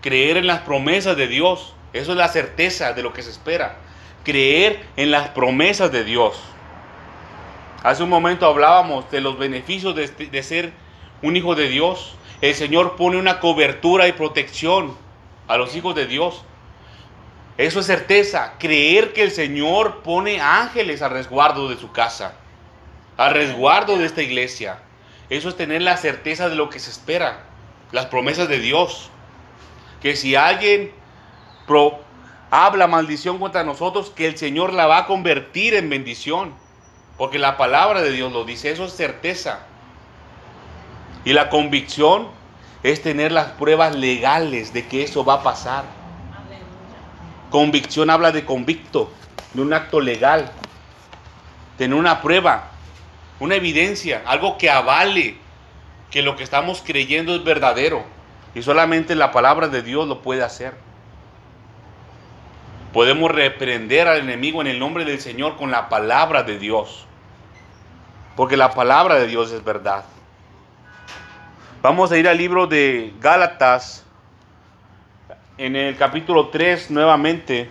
Creer 0.01 0.35
en 0.35 0.47
las 0.47 0.59
promesas 0.59 1.15
de 1.15 1.27
Dios. 1.27 1.73
Eso 1.93 2.11
es 2.11 2.17
la 2.17 2.27
certeza 2.27 2.91
de 2.91 3.01
lo 3.01 3.13
que 3.13 3.23
se 3.23 3.29
espera. 3.29 3.77
Creer 4.23 4.85
en 4.95 5.11
las 5.11 5.29
promesas 5.29 5.91
de 5.91 6.03
Dios. 6.03 6.39
Hace 7.83 8.03
un 8.03 8.09
momento 8.09 8.45
hablábamos 8.45 9.09
de 9.11 9.19
los 9.19 9.37
beneficios 9.37 9.95
de, 9.95 10.07
de 10.07 10.43
ser 10.43 10.71
un 11.21 11.35
hijo 11.35 11.55
de 11.55 11.67
Dios. 11.67 12.15
El 12.41 12.55
Señor 12.55 12.95
pone 12.95 13.17
una 13.17 13.39
cobertura 13.39 14.07
y 14.07 14.13
protección 14.13 14.95
a 15.47 15.57
los 15.57 15.75
hijos 15.75 15.93
de 15.95 16.07
Dios. 16.07 16.43
Eso 17.57 17.81
es 17.81 17.85
certeza. 17.85 18.53
Creer 18.57 19.13
que 19.13 19.23
el 19.23 19.31
Señor 19.31 20.01
pone 20.01 20.41
ángeles 20.41 21.01
al 21.01 21.11
resguardo 21.11 21.69
de 21.69 21.77
su 21.77 21.91
casa, 21.91 22.33
al 23.17 23.33
resguardo 23.33 23.97
de 23.97 24.05
esta 24.05 24.21
iglesia. 24.21 24.79
Eso 25.29 25.49
es 25.49 25.57
tener 25.57 25.81
la 25.81 25.97
certeza 25.97 26.49
de 26.49 26.55
lo 26.55 26.69
que 26.69 26.79
se 26.79 26.89
espera, 26.89 27.43
las 27.91 28.07
promesas 28.07 28.47
de 28.47 28.59
Dios. 28.59 29.09
Que 30.01 30.15
si 30.15 30.35
alguien 30.35 30.91
habla 32.53 32.85
maldición 32.85 33.39
contra 33.39 33.63
nosotros, 33.63 34.11
que 34.11 34.27
el 34.27 34.37
Señor 34.37 34.73
la 34.73 34.85
va 34.85 34.99
a 34.99 35.05
convertir 35.07 35.73
en 35.73 35.89
bendición. 35.89 36.53
Porque 37.17 37.39
la 37.39 37.57
palabra 37.57 38.03
de 38.03 38.11
Dios 38.11 38.31
lo 38.31 38.45
dice, 38.45 38.69
eso 38.69 38.85
es 38.85 38.93
certeza. 38.93 39.61
Y 41.25 41.33
la 41.33 41.49
convicción 41.49 42.27
es 42.83 43.01
tener 43.01 43.31
las 43.31 43.47
pruebas 43.53 43.95
legales 43.95 44.71
de 44.71 44.85
que 44.87 45.01
eso 45.01 45.25
va 45.25 45.35
a 45.35 45.43
pasar. 45.43 45.83
Convicción 47.49 48.11
habla 48.11 48.31
de 48.31 48.45
convicto, 48.45 49.11
de 49.55 49.61
un 49.63 49.73
acto 49.73 49.99
legal. 49.99 50.51
Tener 51.79 51.97
una 51.97 52.21
prueba, 52.21 52.69
una 53.39 53.55
evidencia, 53.55 54.21
algo 54.27 54.59
que 54.59 54.69
avale 54.69 55.37
que 56.11 56.21
lo 56.21 56.35
que 56.35 56.43
estamos 56.43 56.83
creyendo 56.85 57.35
es 57.35 57.43
verdadero. 57.43 58.03
Y 58.53 58.61
solamente 58.61 59.15
la 59.15 59.31
palabra 59.31 59.69
de 59.69 59.81
Dios 59.81 60.07
lo 60.07 60.21
puede 60.21 60.43
hacer. 60.43 60.82
Podemos 62.93 63.31
reprender 63.31 64.07
al 64.07 64.19
enemigo 64.19 64.61
en 64.61 64.67
el 64.67 64.77
nombre 64.77 65.03
del 65.03 65.19
Señor 65.19 65.57
con 65.57 65.71
la 65.71 65.89
palabra 65.89 66.43
de 66.43 66.59
Dios. 66.59 67.07
Porque 68.35 68.55
la 68.55 68.71
palabra 68.71 69.15
de 69.15 69.25
Dios 69.25 69.51
es 69.51 69.63
verdad. 69.63 70.05
Vamos 71.81 72.11
a 72.11 72.17
ir 72.17 72.27
al 72.27 72.37
libro 72.37 72.67
de 72.67 73.13
Gálatas, 73.19 74.05
en 75.57 75.75
el 75.75 75.97
capítulo 75.97 76.49
3 76.49 76.91
nuevamente. 76.91 77.69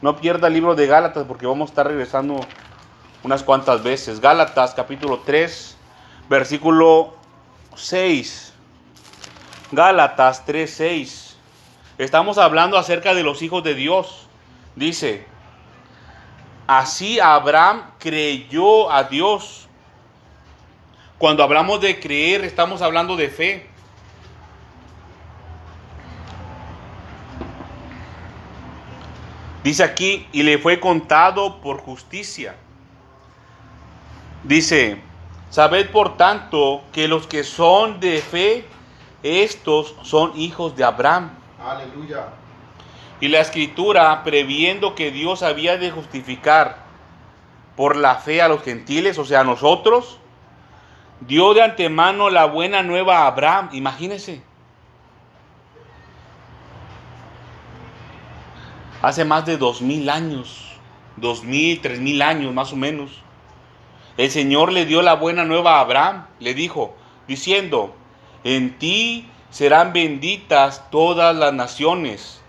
No 0.00 0.16
pierda 0.16 0.46
el 0.46 0.54
libro 0.54 0.76
de 0.76 0.86
Gálatas 0.86 1.24
porque 1.26 1.46
vamos 1.46 1.68
a 1.68 1.72
estar 1.72 1.86
regresando 1.86 2.40
unas 3.24 3.42
cuantas 3.42 3.82
veces. 3.82 4.20
Gálatas 4.20 4.74
capítulo 4.74 5.22
3, 5.26 5.76
versículo 6.28 7.16
6. 7.74 8.54
Gálatas 9.72 10.46
3, 10.46 10.70
6. 10.70 11.27
Estamos 11.98 12.38
hablando 12.38 12.78
acerca 12.78 13.12
de 13.12 13.24
los 13.24 13.42
hijos 13.42 13.64
de 13.64 13.74
Dios. 13.74 14.28
Dice, 14.76 15.26
así 16.68 17.18
Abraham 17.18 17.82
creyó 17.98 18.92
a 18.92 19.02
Dios. 19.02 19.68
Cuando 21.18 21.42
hablamos 21.42 21.80
de 21.80 21.98
creer, 21.98 22.44
estamos 22.44 22.82
hablando 22.82 23.16
de 23.16 23.28
fe. 23.28 23.66
Dice 29.64 29.82
aquí, 29.82 30.28
y 30.30 30.44
le 30.44 30.58
fue 30.58 30.78
contado 30.78 31.60
por 31.60 31.80
justicia. 31.80 32.54
Dice, 34.44 35.02
sabed 35.50 35.90
por 35.90 36.16
tanto 36.16 36.84
que 36.92 37.08
los 37.08 37.26
que 37.26 37.42
son 37.42 37.98
de 37.98 38.18
fe, 38.22 38.64
estos 39.24 39.96
son 40.04 40.38
hijos 40.38 40.76
de 40.76 40.84
Abraham. 40.84 41.37
Aleluya. 41.62 42.26
Y 43.20 43.28
la 43.28 43.40
escritura, 43.40 44.22
previendo 44.22 44.94
que 44.94 45.10
Dios 45.10 45.42
había 45.42 45.76
de 45.76 45.90
justificar 45.90 46.78
por 47.76 47.96
la 47.96 48.16
fe 48.16 48.40
a 48.40 48.48
los 48.48 48.62
gentiles, 48.62 49.18
o 49.18 49.24
sea, 49.24 49.40
a 49.40 49.44
nosotros, 49.44 50.18
dio 51.20 51.52
de 51.54 51.62
antemano 51.62 52.30
la 52.30 52.44
buena 52.44 52.82
nueva 52.82 53.18
a 53.18 53.26
Abraham. 53.26 53.70
Imagínense. 53.72 54.42
Hace 59.02 59.24
más 59.24 59.46
de 59.46 59.56
dos 59.56 59.80
mil 59.80 60.10
años, 60.10 60.72
dos 61.16 61.44
mil, 61.44 61.80
tres 61.80 62.00
mil 62.00 62.20
años 62.22 62.52
más 62.52 62.72
o 62.72 62.76
menos, 62.76 63.22
el 64.16 64.30
Señor 64.30 64.72
le 64.72 64.86
dio 64.86 65.02
la 65.02 65.14
buena 65.14 65.44
nueva 65.44 65.76
a 65.76 65.80
Abraham. 65.80 66.26
Le 66.40 66.54
dijo, 66.54 66.96
diciendo, 67.28 67.94
en 68.42 68.76
ti 68.78 69.28
serán 69.50 69.92
benditas 69.92 70.90
todas 70.90 71.34
las 71.34 71.52
naciones, 71.52 72.40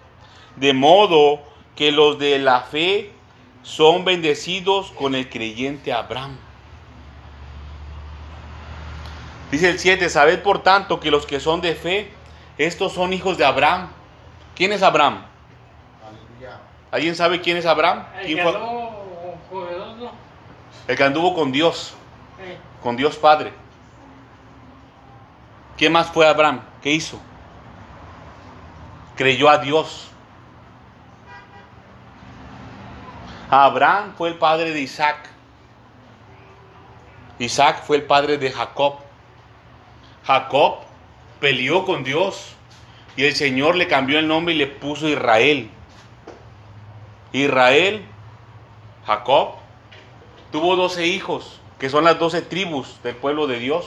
de 0.56 0.74
modo 0.74 1.42
que 1.76 1.92
los 1.92 2.20
de 2.20 2.40
la 2.40 2.62
fe 2.62 3.12
son 3.64 4.06
bendecidos 4.06 4.92
con 4.92 5.16
el 5.16 5.30
creyente 5.30 5.94
Abraham. 5.94 6.38
Dice 9.52 9.70
el 9.70 9.80
7, 9.80 10.10
sabed 10.10 10.42
por 10.42 10.62
tanto 10.62 11.00
que 11.00 11.10
los 11.10 11.26
que 11.26 11.40
son 11.40 11.62
de 11.62 11.76
fe, 11.76 12.12
estos 12.58 12.94
son 12.94 13.14
hijos 13.14 13.38
de 13.38 13.46
Abraham. 13.46 13.90
¿Quién 14.56 14.74
es 14.74 14.84
Abraham? 14.84 15.26
¿Alguien 16.92 17.16
sabe 17.16 17.40
quién 17.42 17.58
es 17.58 17.66
Abraham? 17.66 18.04
El 18.20 18.26
¿Quién 18.26 18.38
que 18.38 18.44
fue? 18.44 18.56
anduvo 18.56 19.38
con 19.50 19.68
Dios, 19.70 19.98
¿no? 19.98 20.12
El 20.88 20.98
que 20.98 21.04
anduvo 21.04 21.36
con 21.36 21.52
Dios, 21.52 21.94
con 22.82 22.96
Dios 22.98 23.16
Padre. 23.16 23.54
¿Qué 25.80 25.90
más 25.90 26.12
fue 26.12 26.28
Abraham? 26.28 26.60
¿Qué 26.82 26.92
hizo? 26.92 27.18
Creyó 29.16 29.50
a 29.50 29.60
Dios. 29.60 30.10
Abraham 33.50 34.14
fue 34.18 34.28
el 34.28 34.36
padre 34.36 34.72
de 34.72 34.82
Isaac. 34.82 35.30
Isaac 37.40 37.82
fue 37.86 37.96
el 37.96 38.04
padre 38.04 38.38
de 38.38 38.52
Jacob. 38.52 38.96
Jacob 40.26 40.80
peleó 41.40 41.86
con 41.86 42.04
Dios 42.04 42.56
y 43.16 43.24
el 43.24 43.34
Señor 43.34 43.78
le 43.78 43.88
cambió 43.88 44.20
el 44.20 44.28
nombre 44.28 44.54
y 44.54 44.58
le 44.58 44.68
puso 44.68 45.08
Israel. 45.08 45.70
Israel, 47.32 48.06
Jacob, 49.08 49.52
tuvo 50.52 50.76
12 50.76 51.08
hijos, 51.08 51.62
que 51.80 51.90
son 51.90 52.04
las 52.04 52.20
12 52.20 52.42
tribus 52.42 53.02
del 53.02 53.16
pueblo 53.16 53.48
de 53.48 53.60
Dios. 53.60 53.86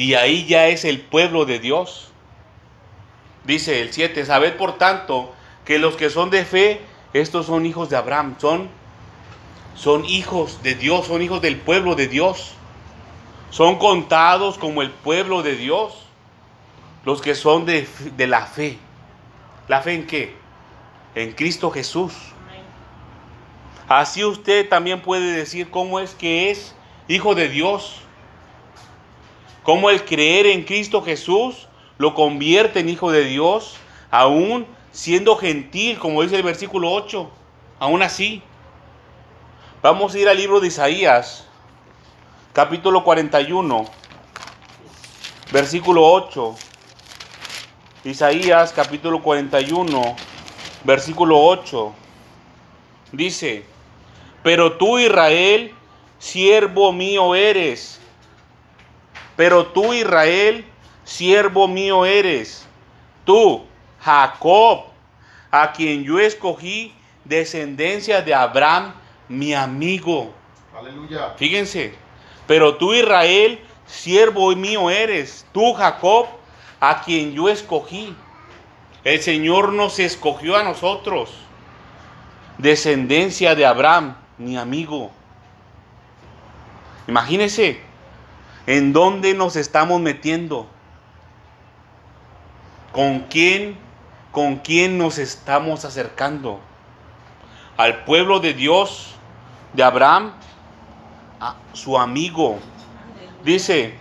Y 0.00 0.14
ahí 0.14 0.46
ya 0.46 0.68
es 0.68 0.86
el 0.86 0.98
pueblo 0.98 1.44
de 1.44 1.58
Dios. 1.58 2.10
Dice 3.44 3.82
el 3.82 3.92
7, 3.92 4.24
sabed 4.24 4.56
por 4.56 4.78
tanto 4.78 5.34
que 5.66 5.78
los 5.78 5.94
que 5.94 6.08
son 6.08 6.30
de 6.30 6.46
fe, 6.46 6.80
estos 7.12 7.44
son 7.44 7.66
hijos 7.66 7.90
de 7.90 7.98
Abraham, 7.98 8.34
son, 8.38 8.70
son 9.74 10.06
hijos 10.06 10.62
de 10.62 10.74
Dios, 10.74 11.06
son 11.06 11.20
hijos 11.20 11.42
del 11.42 11.56
pueblo 11.56 11.96
de 11.96 12.08
Dios. 12.08 12.54
Son 13.50 13.76
contados 13.76 14.56
como 14.56 14.80
el 14.80 14.90
pueblo 14.90 15.42
de 15.42 15.54
Dios, 15.54 16.06
los 17.04 17.20
que 17.20 17.34
son 17.34 17.66
de, 17.66 17.86
de 18.16 18.26
la 18.26 18.46
fe. 18.46 18.78
¿La 19.68 19.82
fe 19.82 19.92
en 19.92 20.06
qué? 20.06 20.34
En 21.14 21.32
Cristo 21.32 21.70
Jesús. 21.70 22.14
Así 23.86 24.24
usted 24.24 24.66
también 24.66 25.02
puede 25.02 25.30
decir 25.32 25.68
cómo 25.68 26.00
es 26.00 26.14
que 26.14 26.50
es 26.50 26.74
hijo 27.06 27.34
de 27.34 27.50
Dios. 27.50 28.00
Cómo 29.70 29.88
el 29.88 30.04
creer 30.04 30.46
en 30.46 30.64
Cristo 30.64 31.00
Jesús 31.00 31.68
lo 31.96 32.12
convierte 32.12 32.80
en 32.80 32.88
hijo 32.88 33.12
de 33.12 33.22
Dios, 33.22 33.76
aún 34.10 34.66
siendo 34.90 35.36
gentil, 35.36 35.96
como 36.00 36.22
dice 36.24 36.34
el 36.34 36.42
versículo 36.42 36.90
8. 36.90 37.30
Aún 37.78 38.02
así. 38.02 38.42
Vamos 39.80 40.12
a 40.12 40.18
ir 40.18 40.28
al 40.28 40.38
libro 40.38 40.58
de 40.58 40.66
Isaías, 40.66 41.46
capítulo 42.52 43.04
41, 43.04 43.84
versículo 45.52 46.04
8. 46.04 46.56
Isaías, 48.06 48.72
capítulo 48.72 49.22
41, 49.22 50.16
versículo 50.82 51.40
8. 51.40 51.92
Dice, 53.12 53.64
pero 54.42 54.72
tú 54.72 54.98
Israel, 54.98 55.72
siervo 56.18 56.92
mío 56.92 57.36
eres. 57.36 57.99
Pero 59.40 59.68
tú 59.68 59.94
Israel, 59.94 60.66
siervo 61.02 61.66
mío 61.66 62.04
eres. 62.04 62.68
Tú, 63.24 63.64
Jacob, 63.98 64.80
a 65.50 65.72
quien 65.72 66.04
yo 66.04 66.18
escogí, 66.18 66.92
descendencia 67.24 68.20
de 68.20 68.34
Abraham, 68.34 68.92
mi 69.30 69.54
amigo. 69.54 70.30
Aleluya. 70.78 71.30
Fíjense, 71.38 71.94
pero 72.46 72.76
tú 72.76 72.92
Israel, 72.92 73.58
siervo 73.86 74.54
mío 74.54 74.90
eres. 74.90 75.46
Tú 75.54 75.72
Jacob, 75.72 76.26
a 76.78 77.00
quien 77.00 77.32
yo 77.32 77.48
escogí. 77.48 78.14
El 79.04 79.22
Señor 79.22 79.72
nos 79.72 79.98
escogió 80.00 80.54
a 80.54 80.64
nosotros 80.64 81.32
descendencia 82.58 83.54
de 83.54 83.64
Abraham, 83.64 84.16
mi 84.36 84.58
amigo. 84.58 85.10
Imagínese 87.08 87.88
en 88.66 88.92
dónde 88.92 89.34
nos 89.34 89.56
estamos 89.56 90.00
metiendo. 90.00 90.66
¿Con 92.92 93.20
quién, 93.30 93.76
con 94.32 94.56
quién 94.56 94.98
nos 94.98 95.18
estamos 95.18 95.84
acercando? 95.84 96.60
Al 97.76 98.04
pueblo 98.04 98.40
de 98.40 98.54
Dios, 98.54 99.14
de 99.72 99.82
Abraham, 99.82 100.32
a 101.40 101.56
su 101.72 101.98
amigo. 101.98 102.58
Dice, 103.44 103.94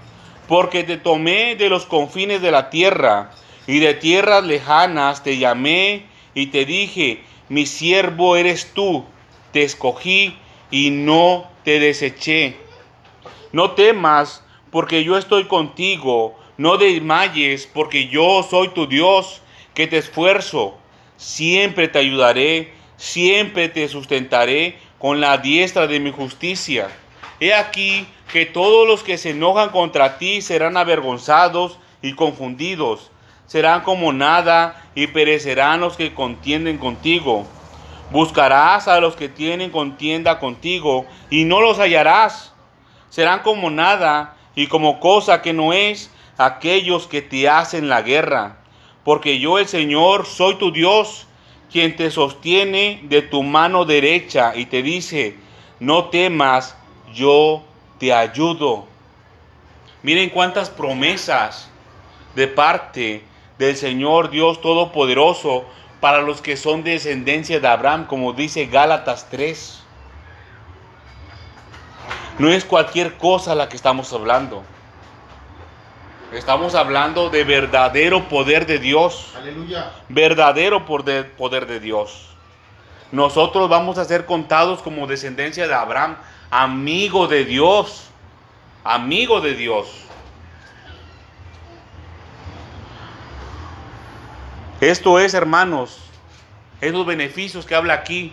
porque 0.47 0.83
te 0.83 0.97
tomé 0.97 1.55
de 1.55 1.69
los 1.69 1.85
confines 1.85 2.41
de 2.41 2.51
la 2.51 2.69
tierra 2.69 3.31
y 3.67 3.79
de 3.79 3.93
tierras 3.93 4.43
lejanas 4.43 5.23
te 5.23 5.37
llamé 5.37 6.07
y 6.33 6.47
te 6.47 6.65
dije, 6.65 7.23
mi 7.49 7.65
siervo 7.65 8.35
eres 8.35 8.73
tú, 8.73 9.05
te 9.51 9.63
escogí 9.63 10.35
y 10.71 10.89
no 10.89 11.47
te 11.63 11.79
deseché. 11.79 12.57
No 13.51 13.71
temas, 13.71 14.43
porque 14.71 15.03
yo 15.03 15.17
estoy 15.17 15.45
contigo, 15.45 16.37
no 16.57 16.77
desmayes, 16.77 17.67
porque 17.67 18.07
yo 18.07 18.43
soy 18.43 18.69
tu 18.69 18.87
Dios, 18.87 19.41
que 19.73 19.87
te 19.87 19.97
esfuerzo. 19.97 20.77
Siempre 21.17 21.87
te 21.87 21.99
ayudaré, 21.99 22.73
siempre 22.97 23.69
te 23.69 23.87
sustentaré 23.87 24.77
con 24.97 25.21
la 25.21 25.37
diestra 25.37 25.87
de 25.87 25.99
mi 25.99 26.11
justicia. 26.11 26.89
He 27.39 27.53
aquí 27.53 28.05
que 28.31 28.45
todos 28.45 28.87
los 28.87 29.03
que 29.03 29.17
se 29.17 29.31
enojan 29.31 29.69
contra 29.69 30.17
ti 30.17 30.41
serán 30.41 30.77
avergonzados 30.77 31.79
y 32.01 32.13
confundidos. 32.13 33.11
Serán 33.47 33.81
como 33.81 34.13
nada 34.13 34.85
y 34.93 35.07
perecerán 35.07 35.79
los 35.79 35.95
que 35.95 36.13
contienden 36.13 36.77
contigo. 36.77 37.47
Buscarás 38.11 38.87
a 38.87 38.99
los 38.99 39.15
que 39.15 39.29
tienen 39.29 39.71
contienda 39.71 40.39
contigo 40.39 41.05
y 41.29 41.45
no 41.45 41.61
los 41.61 41.79
hallarás. 41.79 42.53
Serán 43.09 43.39
como 43.39 43.69
nada 43.69 44.35
y 44.59 44.67
como 44.67 44.99
cosa 44.99 45.41
que 45.41 45.53
no 45.53 45.71
es 45.71 46.11
aquellos 46.37 47.07
que 47.07 47.21
te 47.21 47.47
hacen 47.47 47.87
la 47.87 48.01
guerra. 48.01 48.57
Porque 49.05 49.39
yo 49.39 49.57
el 49.57 49.69
Señor 49.69 50.25
soy 50.25 50.55
tu 50.55 50.73
Dios, 50.73 51.27
quien 51.71 51.95
te 51.95 52.11
sostiene 52.11 52.99
de 53.03 53.21
tu 53.21 53.41
mano 53.41 53.85
derecha 53.85 54.51
y 54.53 54.65
te 54.65 54.83
dice, 54.83 55.37
no 55.79 56.09
temas, 56.09 56.75
yo 57.13 57.63
te 57.99 58.11
ayudo. 58.11 58.85
Miren 60.03 60.29
cuántas 60.29 60.69
promesas 60.69 61.69
de 62.35 62.49
parte 62.49 63.23
del 63.59 63.77
Señor 63.77 64.29
Dios 64.29 64.59
Todopoderoso 64.59 65.63
para 66.01 66.21
los 66.21 66.41
que 66.41 66.57
son 66.57 66.83
de 66.83 66.91
descendencia 66.91 67.61
de 67.61 67.67
Abraham, 67.69 68.07
como 68.07 68.33
dice 68.33 68.65
Gálatas 68.65 69.29
3. 69.31 69.78
No 72.39 72.49
es 72.49 72.63
cualquier 72.63 73.17
cosa 73.17 73.53
la 73.53 73.67
que 73.67 73.75
estamos 73.75 74.13
hablando. 74.13 74.63
Estamos 76.31 76.73
hablando 76.73 77.29
de 77.29 77.43
verdadero 77.43 78.29
poder 78.29 78.65
de 78.65 78.79
Dios. 78.79 79.33
Aleluya. 79.35 79.91
Verdadero 80.07 80.85
poder, 80.85 81.33
poder 81.33 81.65
de 81.65 81.81
Dios. 81.81 82.29
Nosotros 83.11 83.67
vamos 83.67 83.97
a 83.97 84.05
ser 84.05 84.25
contados 84.25 84.81
como 84.81 85.05
descendencia 85.05 85.67
de 85.67 85.73
Abraham, 85.73 86.15
amigo 86.49 87.27
de 87.27 87.43
Dios. 87.43 88.09
Amigo 88.85 89.41
de 89.41 89.55
Dios. 89.55 89.87
Esto 94.79 95.19
es, 95.19 95.33
hermanos, 95.33 95.99
esos 96.79 97.05
beneficios 97.05 97.65
que 97.65 97.75
habla 97.75 97.95
aquí. 97.95 98.31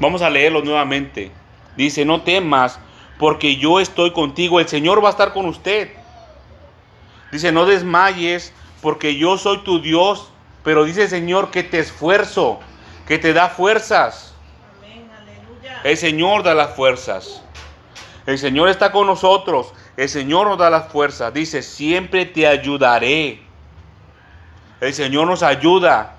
Vamos 0.00 0.22
a 0.22 0.30
leerlos 0.30 0.64
nuevamente. 0.64 1.30
Dice, 1.76 2.04
no 2.04 2.22
temas, 2.22 2.78
porque 3.18 3.56
yo 3.56 3.80
estoy 3.80 4.12
contigo. 4.12 4.60
El 4.60 4.68
Señor 4.68 5.02
va 5.02 5.08
a 5.08 5.12
estar 5.12 5.32
con 5.32 5.46
usted. 5.46 5.90
Dice, 7.30 7.52
no 7.52 7.66
desmayes, 7.66 8.52
porque 8.80 9.16
yo 9.16 9.38
soy 9.38 9.58
tu 9.58 9.80
Dios. 9.80 10.28
Pero 10.64 10.84
dice 10.84 11.02
el 11.04 11.08
Señor 11.08 11.50
que 11.50 11.62
te 11.62 11.78
esfuerzo, 11.78 12.60
que 13.06 13.18
te 13.18 13.32
da 13.32 13.48
fuerzas. 13.48 14.34
Amén, 14.78 15.10
aleluya. 15.10 15.80
El 15.82 15.96
Señor 15.96 16.42
da 16.42 16.54
las 16.54 16.76
fuerzas. 16.76 17.42
El 18.26 18.38
Señor 18.38 18.68
está 18.68 18.92
con 18.92 19.06
nosotros. 19.06 19.72
El 19.96 20.08
Señor 20.08 20.46
nos 20.46 20.58
da 20.58 20.70
las 20.70 20.88
fuerzas. 20.88 21.34
Dice, 21.34 21.62
siempre 21.62 22.26
te 22.26 22.46
ayudaré. 22.46 23.42
El 24.80 24.94
Señor 24.94 25.26
nos 25.26 25.42
ayuda. 25.42 26.18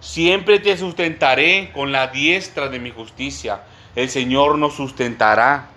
Siempre 0.00 0.60
te 0.60 0.76
sustentaré 0.76 1.72
con 1.72 1.90
la 1.90 2.08
diestra 2.08 2.68
de 2.68 2.78
mi 2.78 2.90
justicia. 2.90 3.62
El 3.96 4.10
Señor 4.10 4.58
nos 4.58 4.74
sustentará. 4.74 5.70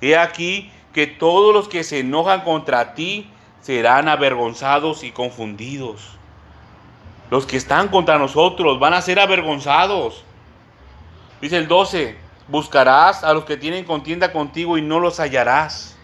He 0.00 0.16
aquí 0.16 0.70
que 0.92 1.06
todos 1.06 1.54
los 1.54 1.68
que 1.68 1.84
se 1.84 2.00
enojan 2.00 2.42
contra 2.42 2.94
ti 2.94 3.30
serán 3.60 4.08
avergonzados 4.08 5.04
y 5.04 5.12
confundidos. 5.12 6.18
Los 7.30 7.46
que 7.46 7.56
están 7.56 7.88
contra 7.88 8.18
nosotros 8.18 8.78
van 8.78 8.92
a 8.92 9.00
ser 9.00 9.20
avergonzados. 9.20 10.24
Dice 11.40 11.56
el 11.56 11.68
12, 11.68 12.16
buscarás 12.48 13.24
a 13.24 13.32
los 13.32 13.44
que 13.44 13.56
tienen 13.56 13.84
contienda 13.84 14.32
contigo 14.32 14.76
y 14.76 14.82
no 14.82 14.98
los 14.98 15.18
hallarás. 15.18 15.96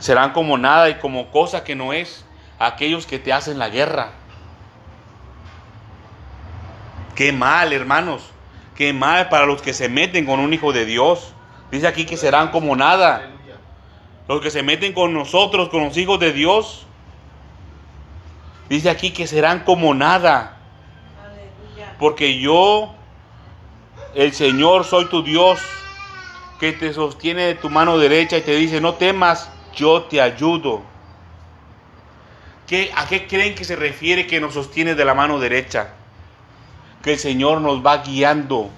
Serán 0.00 0.32
como 0.32 0.58
nada 0.58 0.90
y 0.90 0.96
como 0.96 1.30
cosa 1.30 1.64
que 1.64 1.74
no 1.74 1.92
es 1.92 2.24
aquellos 2.58 3.06
que 3.06 3.18
te 3.18 3.32
hacen 3.32 3.58
la 3.58 3.70
guerra. 3.70 4.10
Qué 7.14 7.32
mal, 7.32 7.72
hermanos. 7.72 8.22
Qué 8.74 8.92
mal 8.92 9.28
para 9.28 9.46
los 9.46 9.62
que 9.62 9.72
se 9.72 9.88
meten 9.88 10.26
con 10.26 10.40
un 10.40 10.52
hijo 10.52 10.72
de 10.72 10.84
Dios. 10.84 11.32
Dice 11.70 11.86
aquí 11.86 12.04
que 12.04 12.16
serán 12.16 12.50
como 12.50 12.74
nada. 12.74 13.30
Los 14.26 14.40
que 14.40 14.50
se 14.50 14.62
meten 14.62 14.92
con 14.92 15.12
nosotros, 15.12 15.68
con 15.68 15.84
los 15.84 15.96
hijos 15.96 16.18
de 16.18 16.32
Dios. 16.32 16.86
Dice 18.68 18.90
aquí 18.90 19.10
que 19.10 19.26
serán 19.26 19.60
como 19.60 19.94
nada. 19.94 20.58
Porque 21.98 22.40
yo, 22.40 22.94
el 24.14 24.32
Señor, 24.32 24.84
soy 24.84 25.04
tu 25.06 25.22
Dios, 25.22 25.60
que 26.58 26.72
te 26.72 26.92
sostiene 26.92 27.42
de 27.42 27.54
tu 27.54 27.70
mano 27.70 27.98
derecha 27.98 28.36
y 28.38 28.42
te 28.42 28.56
dice, 28.56 28.80
no 28.80 28.94
temas, 28.94 29.50
yo 29.74 30.02
te 30.02 30.20
ayudo. 30.20 30.82
¿Qué, 32.66 32.90
¿A 32.96 33.06
qué 33.06 33.26
creen 33.26 33.54
que 33.54 33.64
se 33.64 33.76
refiere 33.76 34.26
que 34.26 34.40
nos 34.40 34.54
sostiene 34.54 34.94
de 34.94 35.04
la 35.04 35.14
mano 35.14 35.38
derecha? 35.38 35.94
Que 37.04 37.12
el 37.12 37.18
Señor 37.18 37.60
nos 37.60 37.84
va 37.84 37.98
guiando, 37.98 38.70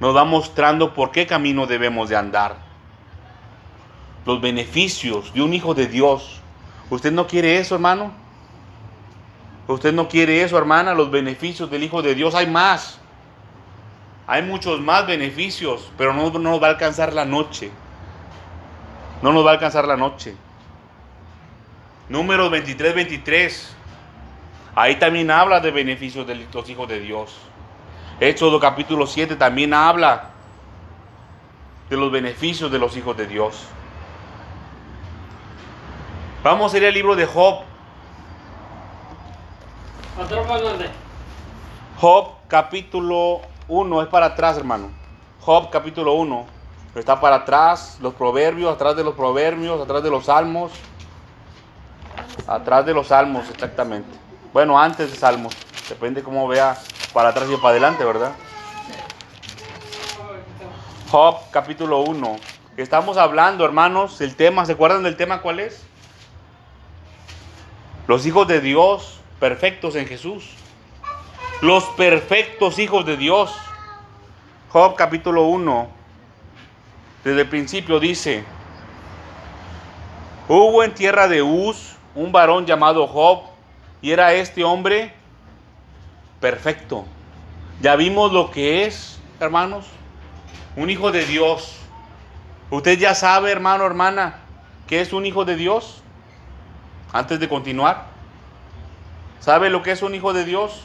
nos 0.00 0.14
va 0.14 0.24
mostrando 0.24 0.92
por 0.92 1.12
qué 1.12 1.26
camino 1.26 1.66
debemos 1.66 2.10
de 2.10 2.16
andar. 2.16 2.56
Los 4.26 4.40
beneficios 4.40 5.32
de 5.32 5.42
un 5.42 5.54
hijo 5.54 5.72
de 5.72 5.86
Dios. 5.86 6.40
¿Usted 6.90 7.12
no 7.12 7.26
quiere 7.26 7.58
eso, 7.58 7.76
hermano? 7.76 8.12
¿Usted 9.66 9.92
no 9.92 10.08
quiere 10.08 10.42
eso, 10.42 10.58
hermana? 10.58 10.94
Los 10.94 11.10
beneficios 11.10 11.70
del 11.70 11.84
Hijo 11.84 12.02
de 12.02 12.14
Dios. 12.14 12.34
Hay 12.34 12.46
más. 12.46 12.98
Hay 14.26 14.42
muchos 14.42 14.80
más 14.80 15.06
beneficios, 15.06 15.90
pero 15.96 16.12
no, 16.12 16.30
no 16.30 16.38
nos 16.38 16.62
va 16.62 16.68
a 16.68 16.70
alcanzar 16.70 17.12
la 17.12 17.24
noche. 17.24 17.70
No 19.22 19.32
nos 19.32 19.44
va 19.44 19.50
a 19.50 19.54
alcanzar 19.54 19.86
la 19.86 19.96
noche. 19.96 20.34
Números 22.08 22.50
23, 22.50 22.94
23. 22.94 23.76
Ahí 24.74 24.96
también 24.96 25.30
habla 25.30 25.60
de 25.60 25.70
beneficios 25.70 26.26
de 26.26 26.46
los 26.52 26.68
hijos 26.68 26.88
de 26.88 27.00
Dios. 27.00 27.36
Éxodo 28.20 28.60
capítulo 28.60 29.06
7 29.06 29.36
también 29.36 29.74
habla 29.74 30.30
de 31.90 31.96
los 31.96 32.10
beneficios 32.10 32.70
de 32.70 32.78
los 32.78 32.96
hijos 32.96 33.16
de 33.16 33.26
Dios. 33.26 33.64
Vamos 36.42 36.72
a 36.72 36.78
ir 36.78 36.86
al 36.86 36.94
libro 36.94 37.14
de 37.14 37.26
Job. 37.26 37.60
Job 41.98 42.28
capítulo 42.48 43.40
1 43.68 44.02
es 44.02 44.08
para 44.08 44.26
atrás, 44.26 44.56
hermano. 44.56 44.90
Job 45.40 45.70
capítulo 45.70 46.14
1 46.14 46.46
está 46.94 47.20
para 47.20 47.36
atrás, 47.36 47.98
los 48.00 48.14
proverbios, 48.14 48.74
atrás 48.74 48.96
de 48.96 49.04
los 49.04 49.14
proverbios, 49.14 49.80
atrás 49.80 50.02
de 50.02 50.10
los 50.10 50.26
salmos. 50.26 50.72
Atrás 52.46 52.86
de 52.86 52.94
los 52.94 53.08
salmos, 53.08 53.48
exactamente. 53.50 54.10
Bueno, 54.52 54.78
antes 54.78 55.10
de 55.10 55.16
salmos. 55.16 55.54
Depende 55.88 56.22
cómo 56.22 56.48
vea 56.48 56.76
para 57.12 57.30
atrás 57.30 57.48
y 57.50 57.56
para 57.56 57.70
adelante, 57.70 58.04
¿verdad? 58.04 58.32
Job 61.10 61.36
capítulo 61.50 62.00
1. 62.00 62.36
Estamos 62.76 63.18
hablando, 63.18 63.64
hermanos, 63.64 64.20
el 64.20 64.34
tema, 64.34 64.64
¿se 64.64 64.72
acuerdan 64.72 65.02
del 65.02 65.16
tema 65.16 65.42
cuál 65.42 65.60
es? 65.60 65.84
Los 68.06 68.24
hijos 68.24 68.48
de 68.48 68.60
Dios 68.60 69.20
perfectos 69.38 69.94
en 69.96 70.06
Jesús. 70.06 70.50
Los 71.60 71.84
perfectos 71.96 72.78
hijos 72.78 73.04
de 73.04 73.16
Dios. 73.16 73.54
Job 74.70 74.94
capítulo 74.96 75.44
1. 75.44 75.88
Desde 77.24 77.42
el 77.42 77.48
principio 77.48 78.00
dice, 78.00 78.44
hubo 80.48 80.82
en 80.82 80.94
tierra 80.94 81.28
de 81.28 81.42
Uz 81.42 81.96
un 82.14 82.32
varón 82.32 82.66
llamado 82.66 83.06
Job 83.06 83.42
y 84.00 84.10
era 84.10 84.32
este 84.32 84.64
hombre 84.64 85.14
perfecto. 86.42 87.06
Ya 87.80 87.96
vimos 87.96 88.32
lo 88.32 88.50
que 88.50 88.84
es, 88.84 89.18
hermanos, 89.40 89.86
un 90.76 90.90
hijo 90.90 91.10
de 91.10 91.24
Dios. 91.24 91.78
Usted 92.68 92.98
ya 92.98 93.14
sabe, 93.14 93.50
hermano, 93.50 93.86
hermana, 93.86 94.40
que 94.86 95.00
es 95.00 95.14
un 95.14 95.24
hijo 95.24 95.46
de 95.46 95.56
Dios. 95.56 96.02
Antes 97.12 97.40
de 97.40 97.48
continuar, 97.48 98.06
¿sabe 99.40 99.70
lo 99.70 99.82
que 99.82 99.92
es 99.92 100.02
un 100.02 100.14
hijo 100.14 100.32
de 100.32 100.44
Dios? 100.44 100.82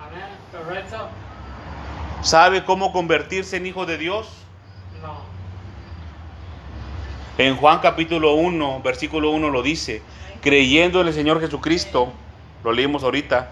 Amén. 0.00 0.24
Correcto. 0.52 1.08
¿Sabe 2.20 2.64
cómo 2.64 2.92
convertirse 2.92 3.56
en 3.56 3.66
hijo 3.66 3.86
de 3.86 3.96
Dios? 3.96 4.28
No. 5.00 5.20
En 7.42 7.56
Juan 7.56 7.78
capítulo 7.78 8.34
1, 8.34 8.82
versículo 8.82 9.30
1 9.30 9.50
lo 9.50 9.62
dice, 9.62 10.02
creyendo 10.42 11.00
en 11.00 11.06
el 11.06 11.14
Señor 11.14 11.40
Jesucristo, 11.40 12.12
lo 12.64 12.72
leímos 12.72 13.04
ahorita, 13.04 13.50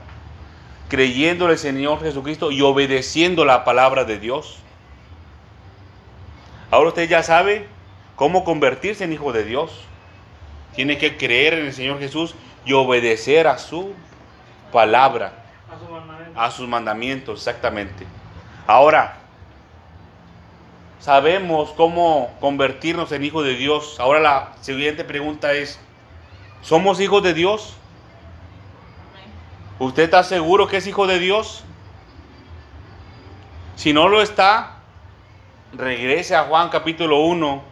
creyendo 0.89 1.47
en 1.47 1.53
el 1.53 1.59
Señor 1.59 2.01
Jesucristo 2.01 2.51
y 2.51 2.63
obedeciendo 2.63 3.45
la 3.45 3.65
palabra 3.65 4.05
de 4.05 4.19
Dios. 4.19 4.59
Ahora 6.71 6.89
usted 6.89 7.09
ya 7.09 7.23
sabe 7.23 7.67
cómo 8.17 8.45
convertirse 8.45 9.05
en 9.05 9.13
hijo 9.13 9.33
de 9.33 9.45
Dios. 9.45 9.73
Tiene 10.75 10.99
que 10.99 11.17
creer 11.17 11.55
en 11.55 11.67
el 11.67 11.73
Señor 11.73 11.99
Jesús 11.99 12.35
y 12.65 12.73
obedecer 12.73 13.47
a 13.47 13.59
su 13.59 13.95
palabra, 14.73 15.33
A 16.35 16.51
sus 16.51 16.69
mandamientos, 16.69 17.39
exactamente. 17.41 18.07
Ahora, 18.67 19.17
sabemos 20.99 21.71
cómo 21.71 22.35
convertirnos 22.41 23.13
en 23.13 23.25
hijos 23.25 23.45
de 23.45 23.55
Dios. 23.55 23.99
Ahora 24.01 24.21
la 24.21 24.53
siguiente 24.61 25.05
pregunta 25.05 25.53
es, 25.53 25.79
¿somos 26.63 27.01
hijos 27.01 27.23
de 27.23 27.33
Dios? 27.33 27.77
¿Usted 29.79 30.05
está 30.05 30.23
seguro 30.23 30.67
que 30.67 30.79
es 30.79 30.87
hijo 30.87 31.07
de 31.07 31.19
Dios? 31.19 31.63
Si 33.75 33.93
no 33.93 34.09
lo 34.09 34.23
está, 34.23 34.79
regrese 35.75 36.35
a 36.35 36.45
Juan 36.45 36.71
capítulo 36.71 37.21
1. 37.21 37.63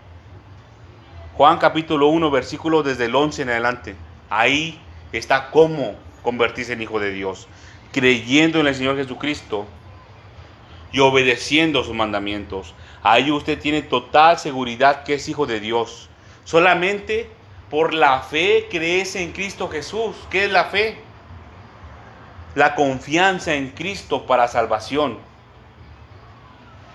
Juan 1.34 1.58
capítulo 1.58 2.08
1, 2.08 2.30
versículo 2.30 2.82
desde 2.82 3.06
el 3.06 3.14
11 3.14 3.42
en 3.42 3.48
adelante. 3.48 3.96
Ahí 4.28 4.78
está 5.12 5.50
cómo 5.50 5.94
convertirse 6.22 6.74
en 6.74 6.82
hijo 6.82 7.00
de 7.00 7.10
Dios. 7.10 7.48
Creyendo 7.90 8.60
en 8.60 8.66
el 8.66 8.74
Señor 8.74 8.96
Jesucristo 8.96 9.66
y 10.92 11.00
obedeciendo 11.00 11.84
sus 11.84 11.94
mandamientos. 11.94 12.74
Ahí 13.02 13.30
usted 13.30 13.58
tiene 13.58 13.80
total 13.80 14.38
seguridad 14.38 15.04
que 15.04 15.14
es 15.14 15.28
hijo 15.30 15.46
de 15.46 15.58
Dios. 15.58 16.10
Solamente 16.44 17.30
por 17.70 17.94
la 17.94 18.20
fe 18.20 18.68
crees 18.70 19.16
en 19.16 19.32
Cristo 19.32 19.70
Jesús. 19.70 20.14
¿Qué 20.30 20.44
es 20.44 20.52
la 20.52 20.66
fe? 20.66 20.98
La 22.54 22.74
confianza 22.74 23.54
en 23.54 23.70
Cristo 23.70 24.26
para 24.26 24.48
salvación. 24.48 25.18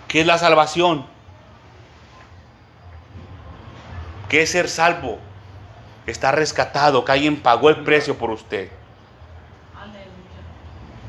¿Qué 0.07 0.21
es 0.21 0.25
la 0.25 0.37
salvación? 0.37 1.05
¿Qué 4.29 4.43
es 4.43 4.51
ser 4.51 4.69
salvo? 4.69 5.19
Está 6.05 6.31
rescatado, 6.31 7.03
que 7.03 7.11
alguien 7.11 7.41
pagó 7.41 7.69
el 7.69 7.83
precio 7.83 8.17
por 8.17 8.31
usted. 8.31 8.69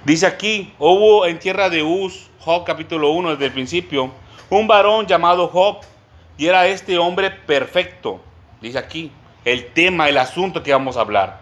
Dice 0.04 0.26
aquí, 0.26 0.72
hubo 0.78 1.26
en 1.26 1.38
tierra 1.38 1.68
de 1.68 1.82
Uz, 1.82 2.30
Job 2.40 2.64
capítulo 2.64 3.10
1 3.10 3.32
desde 3.32 3.46
el 3.46 3.52
principio, 3.52 4.10
un 4.48 4.66
varón 4.66 5.06
llamado 5.06 5.48
Job, 5.48 5.80
y 6.38 6.46
era 6.46 6.66
este 6.66 6.98
hombre 6.98 7.30
perfecto. 7.30 8.20
Dice 8.62 8.78
aquí, 8.78 9.12
el 9.44 9.72
tema, 9.72 10.08
el 10.08 10.16
asunto 10.16 10.62
que 10.62 10.72
vamos 10.72 10.96
a 10.96 11.02
hablar. 11.02 11.40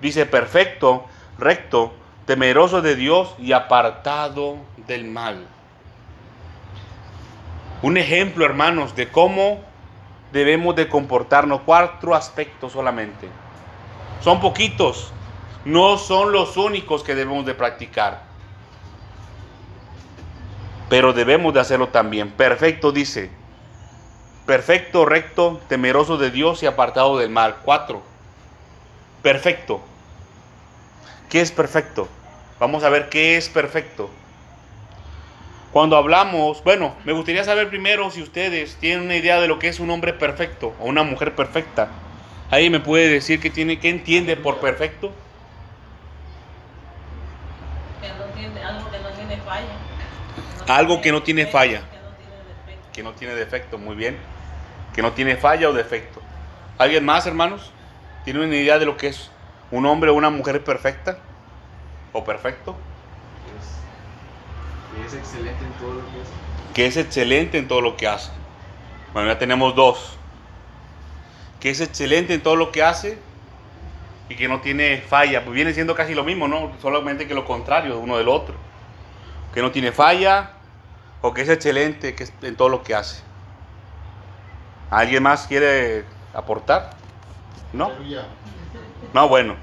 Dice 0.00 0.24
perfecto, 0.26 1.04
recto, 1.38 1.92
temeroso 2.28 2.82
de 2.82 2.94
Dios 2.94 3.34
y 3.38 3.52
apartado 3.52 4.58
del 4.86 5.06
mal. 5.06 5.46
Un 7.80 7.96
ejemplo, 7.96 8.44
hermanos, 8.44 8.94
de 8.94 9.08
cómo 9.08 9.60
debemos 10.30 10.76
de 10.76 10.90
comportarnos. 10.90 11.62
Cuatro 11.64 12.14
aspectos 12.14 12.72
solamente. 12.72 13.30
Son 14.20 14.42
poquitos, 14.42 15.10
no 15.64 15.96
son 15.96 16.30
los 16.32 16.58
únicos 16.58 17.02
que 17.02 17.14
debemos 17.14 17.46
de 17.46 17.54
practicar. 17.54 18.24
Pero 20.90 21.14
debemos 21.14 21.54
de 21.54 21.60
hacerlo 21.60 21.88
también. 21.88 22.30
Perfecto 22.32 22.92
dice. 22.92 23.30
Perfecto, 24.44 25.06
recto, 25.06 25.62
temeroso 25.66 26.18
de 26.18 26.30
Dios 26.30 26.62
y 26.62 26.66
apartado 26.66 27.16
del 27.16 27.30
mal. 27.30 27.56
Cuatro. 27.64 28.02
Perfecto. 29.22 29.80
¿Qué 31.30 31.40
es 31.40 31.52
perfecto? 31.52 32.06
Vamos 32.58 32.82
a 32.82 32.88
ver 32.88 33.08
qué 33.08 33.36
es 33.36 33.48
perfecto. 33.48 34.10
Cuando 35.72 35.96
hablamos, 35.96 36.64
bueno, 36.64 36.94
me 37.04 37.12
gustaría 37.12 37.44
saber 37.44 37.68
primero 37.68 38.10
si 38.10 38.22
ustedes 38.22 38.76
tienen 38.76 39.04
una 39.04 39.16
idea 39.16 39.40
de 39.40 39.48
lo 39.48 39.58
que 39.58 39.68
es 39.68 39.80
un 39.80 39.90
hombre 39.90 40.12
perfecto 40.12 40.74
o 40.80 40.86
una 40.86 41.02
mujer 41.02 41.34
perfecta. 41.34 41.88
Ahí 42.50 42.70
me 42.70 42.80
puede 42.80 43.08
decir 43.08 43.38
qué 43.40 43.50
tiene, 43.50 43.78
qué 43.78 43.90
entiende 43.90 44.36
por 44.36 44.58
perfecto. 44.58 45.12
Que 48.00 48.08
no 48.08 48.24
tiene, 48.34 48.64
algo 48.64 48.90
que 48.90 48.98
no 48.98 49.08
tiene 49.10 49.36
falla. 49.36 50.74
Algo 50.74 51.00
que 51.02 51.12
no 51.12 51.22
tiene 51.22 51.46
falla. 51.46 51.82
Que 51.82 51.92
no 51.92 52.10
tiene 52.16 52.44
defecto. 52.48 52.92
Que 52.92 53.02
no 53.02 53.12
tiene 53.12 53.34
defecto, 53.34 53.78
muy 53.78 53.94
bien. 53.94 54.16
Que 54.94 55.02
no 55.02 55.12
tiene 55.12 55.36
falla 55.36 55.68
o 55.68 55.72
defecto. 55.74 56.22
¿Alguien 56.78 57.04
más, 57.04 57.26
hermanos? 57.26 57.70
¿Tiene 58.24 58.40
una 58.40 58.56
idea 58.56 58.78
de 58.78 58.86
lo 58.86 58.96
que 58.96 59.08
es 59.08 59.30
un 59.70 59.84
hombre 59.84 60.10
o 60.10 60.14
una 60.14 60.30
mujer 60.30 60.64
perfecta? 60.64 61.18
¿O 62.18 62.24
perfecto? 62.24 62.74
Es, 65.06 65.06
es 65.06 65.14
excelente 65.14 65.64
en 65.64 65.72
todo 65.74 65.94
lo 65.94 66.00
que 66.00 66.20
hace. 66.20 66.32
Que 66.74 66.86
es 66.86 66.96
excelente 66.96 67.58
en 67.58 67.68
todo 67.68 67.80
lo 67.80 67.96
que 67.96 68.08
hace. 68.08 68.32
Bueno, 69.12 69.28
ya 69.28 69.38
tenemos 69.38 69.76
dos. 69.76 70.18
Que 71.60 71.70
es 71.70 71.80
excelente 71.80 72.34
en 72.34 72.42
todo 72.42 72.56
lo 72.56 72.72
que 72.72 72.82
hace 72.82 73.20
y 74.28 74.34
que 74.34 74.48
no 74.48 74.60
tiene 74.60 74.98
falla. 74.98 75.44
Pues 75.44 75.54
viene 75.54 75.72
siendo 75.74 75.94
casi 75.94 76.12
lo 76.16 76.24
mismo, 76.24 76.48
¿no? 76.48 76.72
Solamente 76.82 77.28
que 77.28 77.34
lo 77.34 77.44
contrario 77.44 77.94
de 77.94 78.00
uno 78.00 78.16
del 78.16 78.28
otro. 78.28 78.56
Que 79.54 79.62
no 79.62 79.70
tiene 79.70 79.92
falla 79.92 80.54
o 81.22 81.32
que 81.32 81.42
es 81.42 81.48
excelente 81.48 82.16
que 82.16 82.24
es 82.24 82.32
en 82.42 82.56
todo 82.56 82.68
lo 82.68 82.82
que 82.82 82.96
hace. 82.96 83.22
¿Alguien 84.90 85.22
más 85.22 85.46
quiere 85.46 86.04
aportar? 86.34 86.90
¿No? 87.72 87.92
No, 89.12 89.28
bueno. 89.28 89.54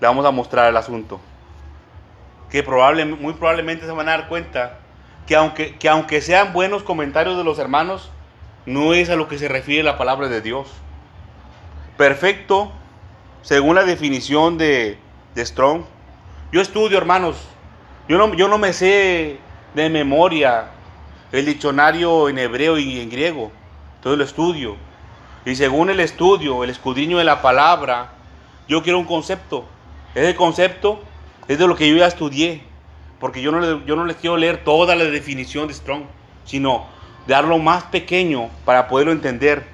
Le 0.00 0.06
vamos 0.06 0.24
a 0.24 0.30
mostrar 0.30 0.68
el 0.68 0.76
asunto. 0.76 1.20
Que 2.50 2.62
probable, 2.62 3.04
muy 3.04 3.34
probablemente 3.34 3.86
se 3.86 3.92
van 3.92 4.08
a 4.08 4.12
dar 4.12 4.28
cuenta 4.28 4.78
que 5.26 5.36
aunque, 5.36 5.76
que 5.76 5.88
aunque 5.88 6.20
sean 6.20 6.52
buenos 6.52 6.82
comentarios 6.82 7.36
de 7.36 7.44
los 7.44 7.58
hermanos, 7.58 8.10
no 8.66 8.94
es 8.94 9.10
a 9.10 9.16
lo 9.16 9.28
que 9.28 9.38
se 9.38 9.48
refiere 9.48 9.82
la 9.82 9.96
palabra 9.96 10.28
de 10.28 10.40
Dios. 10.40 10.68
Perfecto, 11.96 12.72
según 13.42 13.76
la 13.76 13.84
definición 13.84 14.58
de, 14.58 14.98
de 15.34 15.46
Strong. 15.46 15.82
Yo 16.52 16.60
estudio, 16.60 16.98
hermanos. 16.98 17.36
Yo 18.08 18.18
no, 18.18 18.34
yo 18.34 18.48
no 18.48 18.58
me 18.58 18.72
sé 18.72 19.38
de 19.74 19.88
memoria 19.88 20.70
el 21.30 21.46
diccionario 21.46 22.28
en 22.28 22.38
hebreo 22.38 22.78
y 22.78 23.00
en 23.00 23.10
griego. 23.10 23.52
Entonces 23.96 24.18
lo 24.18 24.24
estudio. 24.24 24.76
Y 25.44 25.54
según 25.54 25.90
el 25.90 26.00
estudio, 26.00 26.64
el 26.64 26.70
escudriño 26.70 27.18
de 27.18 27.24
la 27.24 27.40
palabra, 27.40 28.12
yo 28.68 28.82
quiero 28.82 28.98
un 28.98 29.04
concepto. 29.04 29.64
Ese 30.14 30.34
concepto 30.34 31.02
es 31.52 31.58
de 31.58 31.66
lo 31.66 31.74
que 31.76 31.88
yo 31.88 31.96
ya 31.96 32.06
estudié. 32.06 32.62
Porque 33.18 33.42
yo 33.42 33.52
no, 33.52 33.60
le- 33.60 33.84
yo 33.84 33.96
no 33.96 34.04
les 34.06 34.16
quiero 34.16 34.36
leer 34.38 34.64
toda 34.64 34.94
la 34.96 35.04
definición 35.04 35.68
de 35.68 35.74
Strong, 35.74 36.04
sino 36.44 36.86
darlo 37.26 37.58
más 37.58 37.84
pequeño 37.84 38.48
para 38.64 38.88
poderlo 38.88 39.12
entender. 39.12 39.66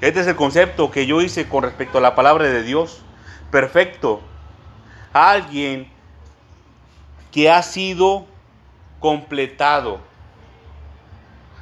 Este 0.00 0.20
es 0.20 0.26
el 0.26 0.36
concepto 0.36 0.90
que 0.90 1.06
yo 1.06 1.20
hice 1.20 1.48
con 1.48 1.64
respecto 1.64 1.98
a 1.98 2.00
la 2.00 2.14
palabra 2.14 2.44
de 2.44 2.62
Dios. 2.62 3.02
Perfecto. 3.50 4.20
Alguien 5.12 5.88
que 7.32 7.50
ha 7.50 7.62
sido 7.62 8.26
completado. 9.00 9.98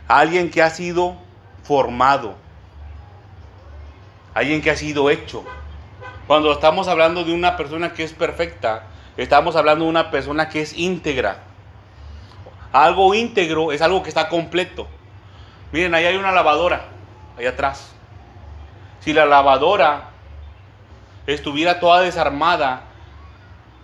Alguien 0.08 0.50
que 0.50 0.60
ha 0.62 0.68
sido 0.70 1.16
formado. 1.62 2.34
Alguien 4.34 4.60
que 4.60 4.70
ha 4.70 4.76
sido 4.76 5.08
hecho. 5.08 5.44
Cuando 6.26 6.52
estamos 6.52 6.88
hablando 6.88 7.24
de 7.24 7.32
una 7.32 7.56
persona 7.56 7.92
que 7.92 8.04
es 8.04 8.12
perfecta, 8.12 8.88
estamos 9.16 9.56
hablando 9.56 9.84
de 9.84 9.90
una 9.90 10.10
persona 10.10 10.48
que 10.48 10.60
es 10.60 10.76
íntegra. 10.76 11.38
Algo 12.72 13.14
íntegro 13.14 13.72
es 13.72 13.82
algo 13.82 14.02
que 14.02 14.08
está 14.08 14.28
completo. 14.28 14.88
Miren, 15.72 15.94
ahí 15.94 16.04
hay 16.04 16.16
una 16.16 16.32
lavadora, 16.32 16.86
ahí 17.38 17.46
atrás. 17.46 17.94
Si 19.00 19.12
la 19.12 19.26
lavadora 19.26 20.10
estuviera 21.26 21.80
toda 21.80 22.00
desarmada, 22.00 22.82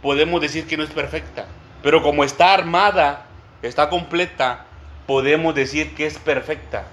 podemos 0.03 0.41
decir 0.41 0.67
que 0.67 0.77
no 0.77 0.85
es 0.85 0.91
perfecta. 0.91 1.47
Pero 1.83 2.03
como 2.03 2.25
está 2.25 2.55
armada, 2.55 3.27
está 3.63 3.89
completa, 3.89 4.65
podemos 5.07 5.55
decir 5.55 5.95
que 5.95 6.07
es 6.07 6.19
perfecta. 6.19 6.85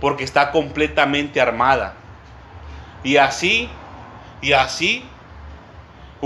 Porque 0.00 0.24
está 0.24 0.50
completamente 0.50 1.40
armada. 1.40 1.94
Y 3.02 3.16
así, 3.16 3.68
y 4.42 4.52
así, 4.52 5.04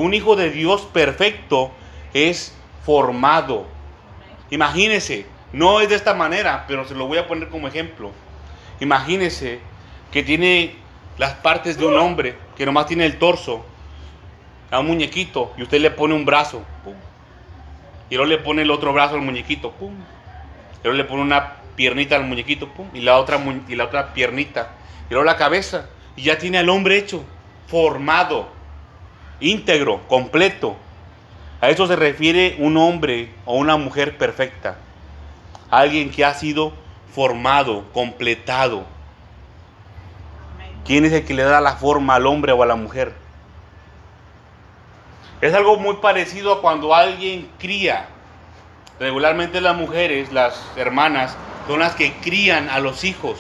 un 0.01 0.15
hijo 0.15 0.37
de 0.37 0.51
Dios 0.51 0.83
perfecto 0.93 1.71
es 2.15 2.55
formado. 2.85 3.67
Imagínese, 4.51 5.27
no 5.53 5.81
es 5.81 5.89
de 5.89 5.95
esta 5.95 6.15
manera, 6.15 6.65
pero 6.67 6.85
se 6.87 6.95
lo 6.95 7.07
voy 7.07 7.19
a 7.19 7.29
poner 7.29 7.49
como 7.49 7.69
ejemplo. 7.69 8.11
Imagínese 8.81 9.61
que 10.11 10.23
tiene 10.23 10.75
las 11.19 11.35
partes 11.35 11.79
de 11.79 11.87
un 11.87 11.97
hombre, 11.97 12.37
que 12.57 12.65
nomás 12.67 12.87
tiene 12.87 13.05
el 13.05 13.19
torso, 13.19 13.65
a 14.71 14.81
un 14.81 14.87
muñequito, 14.87 15.53
y 15.57 15.63
usted 15.63 15.81
le 15.81 15.91
pone 15.91 16.15
un 16.15 16.25
brazo, 16.25 16.63
y 18.09 18.15
luego 18.15 18.29
le 18.29 18.39
pone 18.39 18.63
el 18.63 18.71
otro 18.71 18.93
brazo 18.93 19.17
al 19.17 19.23
muñequito, 19.23 19.73
pum, 19.73 19.93
y 19.93 20.85
luego 20.85 20.97
le 20.97 21.05
pone 21.05 21.23
una 21.23 21.57
piernita 21.77 22.17
al 22.17 22.25
muñequito, 22.25 22.69
pum, 22.69 22.89
y 22.95 23.01
la 23.01 23.19
otra, 23.19 23.41
y 23.69 23.75
la 23.75 23.85
otra 23.85 24.15
piernita, 24.15 24.71
y 25.09 25.15
luego 25.15 25.25
la 25.25 25.37
cabeza, 25.37 25.87
y 26.17 26.23
ya 26.23 26.39
tiene 26.39 26.59
al 26.59 26.69
hombre 26.69 26.99
hecho, 26.99 27.25
formado, 27.67 28.49
íntegro, 29.41 30.07
completo. 30.09 30.77
A 31.61 31.69
eso 31.69 31.87
se 31.87 31.97
refiere 31.97 32.57
un 32.59 32.77
hombre 32.77 33.35
o 33.45 33.57
una 33.57 33.77
mujer 33.77 34.17
perfecta. 34.17 34.77
Alguien 35.71 36.11
que 36.11 36.25
ha 36.25 36.35
sido 36.35 36.73
formado, 37.15 37.91
completado. 37.93 38.85
¿Quién 40.85 41.05
es 41.05 41.13
el 41.13 41.25
que 41.25 41.35
le 41.35 41.43
da 41.43 41.61
la 41.61 41.77
forma 41.77 42.15
al 42.15 42.27
hombre 42.27 42.53
o 42.53 42.63
a 42.63 42.67
la 42.67 42.77
mujer? 42.77 43.15
Es 45.41 45.55
algo 45.55 45.77
muy 45.77 45.97
parecido 45.97 46.55
a 46.55 46.61
cuando 46.61 46.95
alguien 46.95 47.51
cría. 47.59 48.09
Regularmente 48.99 49.61
las 49.61 49.77
mujeres, 49.77 50.33
las 50.33 50.63
hermanas, 50.77 51.37
son 51.67 51.81
las 51.81 51.95
que 51.95 52.13
crían 52.15 52.69
a 52.69 52.81
los 52.81 53.05
hijos. 53.05 53.39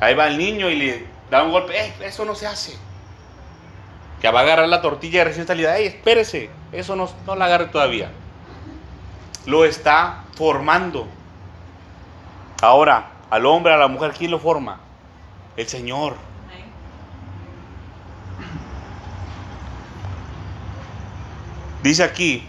Ahí 0.00 0.14
va 0.14 0.28
el 0.28 0.38
niño 0.38 0.70
y 0.70 0.76
le 0.76 1.06
da 1.30 1.42
un 1.42 1.50
golpe. 1.50 1.76
"Eh, 1.76 1.92
eso 2.02 2.24
no 2.24 2.34
se 2.34 2.46
hace! 2.46 2.87
Que 4.20 4.30
va 4.30 4.40
a 4.40 4.42
agarrar 4.42 4.68
la 4.68 4.82
tortilla 4.82 5.24
recién 5.24 5.46
salida. 5.46 5.76
¡Ey, 5.76 5.86
espérese! 5.86 6.50
Eso 6.72 6.96
no, 6.96 7.08
no 7.26 7.36
la 7.36 7.44
agarre 7.44 7.66
todavía. 7.66 8.10
Lo 9.46 9.64
está 9.64 10.24
formando. 10.34 11.06
Ahora, 12.60 13.12
al 13.30 13.46
hombre, 13.46 13.72
a 13.72 13.76
la 13.76 13.88
mujer, 13.88 14.12
¿quién 14.16 14.30
lo 14.30 14.38
forma? 14.38 14.80
El 15.56 15.68
Señor. 15.68 16.16
Dice 21.82 22.02
aquí 22.02 22.44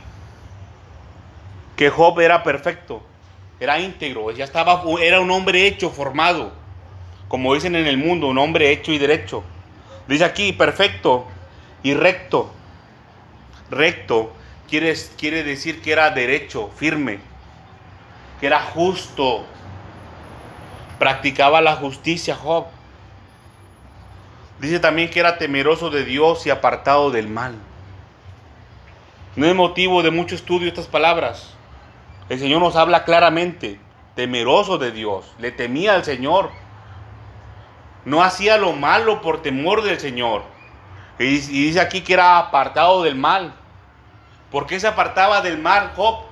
que 1.75 1.89
Job 1.91 2.19
era 2.19 2.43
perfecto, 2.43 3.01
era 3.59 3.79
íntegro, 3.79 4.31
ya 4.31 4.43
estaba, 4.43 4.83
era 5.01 5.21
un 5.21 5.29
hombre 5.29 5.67
hecho, 5.67 5.91
formado. 5.91 6.51
como 7.27 7.53
dicen 7.53 7.75
en 7.75 7.85
el 7.85 7.97
mundo, 7.97 8.27
un 8.27 8.39
hombre 8.39 8.71
hecho 8.71 8.91
y 8.91 8.97
derecho. 8.97 9.43
Dice 10.07 10.25
aquí, 10.25 10.51
perfecto 10.51 11.27
y 11.83 11.93
recto. 11.93 12.51
Recto 13.69 14.33
quiere, 14.69 14.93
quiere 15.17 15.43
decir 15.43 15.81
que 15.81 15.91
era 15.91 16.09
derecho, 16.11 16.69
firme, 16.75 17.19
que 18.39 18.47
era 18.47 18.61
justo. 18.61 19.45
Practicaba 20.97 21.61
la 21.61 21.75
justicia 21.75 22.35
Job. 22.35 22.65
Dice 24.59 24.79
también 24.79 25.09
que 25.09 25.19
era 25.19 25.37
temeroso 25.37 25.89
de 25.89 26.03
Dios 26.03 26.45
y 26.45 26.49
apartado 26.49 27.11
del 27.11 27.29
mal. 27.29 27.55
No 29.35 29.45
es 29.45 29.55
motivo 29.55 30.03
de 30.03 30.11
mucho 30.11 30.35
estudio 30.35 30.67
estas 30.67 30.87
palabras. 30.87 31.53
El 32.27 32.39
Señor 32.39 32.59
nos 32.59 32.75
habla 32.75 33.05
claramente, 33.05 33.79
temeroso 34.15 34.77
de 34.77 34.91
Dios, 34.91 35.33
le 35.39 35.51
temía 35.51 35.95
al 35.95 36.03
Señor. 36.03 36.51
No 38.03 38.21
hacía 38.21 38.57
lo 38.57 38.73
malo 38.73 39.21
por 39.21 39.41
temor 39.41 39.81
del 39.81 39.99
Señor. 39.99 40.43
Y 41.19 41.37
dice 41.37 41.81
aquí 41.81 42.01
que 42.01 42.13
era 42.13 42.37
apartado 42.37 43.03
del 43.03 43.15
mal. 43.15 43.53
¿Por 44.49 44.65
qué 44.65 44.79
se 44.79 44.87
apartaba 44.87 45.41
del 45.41 45.59
mal 45.59 45.91
Job? 45.95 46.25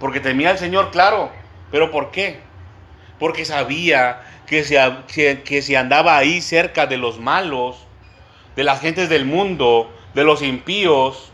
Porque 0.00 0.20
temía 0.20 0.50
al 0.50 0.58
Señor, 0.58 0.90
claro. 0.90 1.30
¿Pero 1.70 1.90
por 1.92 2.10
qué? 2.10 2.40
Porque 3.18 3.44
sabía 3.44 4.22
que 4.46 4.64
si, 4.64 4.74
que, 5.06 5.76
andaba 5.76 6.16
ahí 6.16 6.40
cerca 6.40 6.86
de 6.86 6.96
los 6.96 7.20
malos, 7.20 7.86
de 8.56 8.64
las 8.64 8.80
gentes 8.80 9.08
del 9.08 9.24
mundo, 9.24 9.90
de 10.14 10.24
los 10.24 10.42
impíos, 10.42 11.32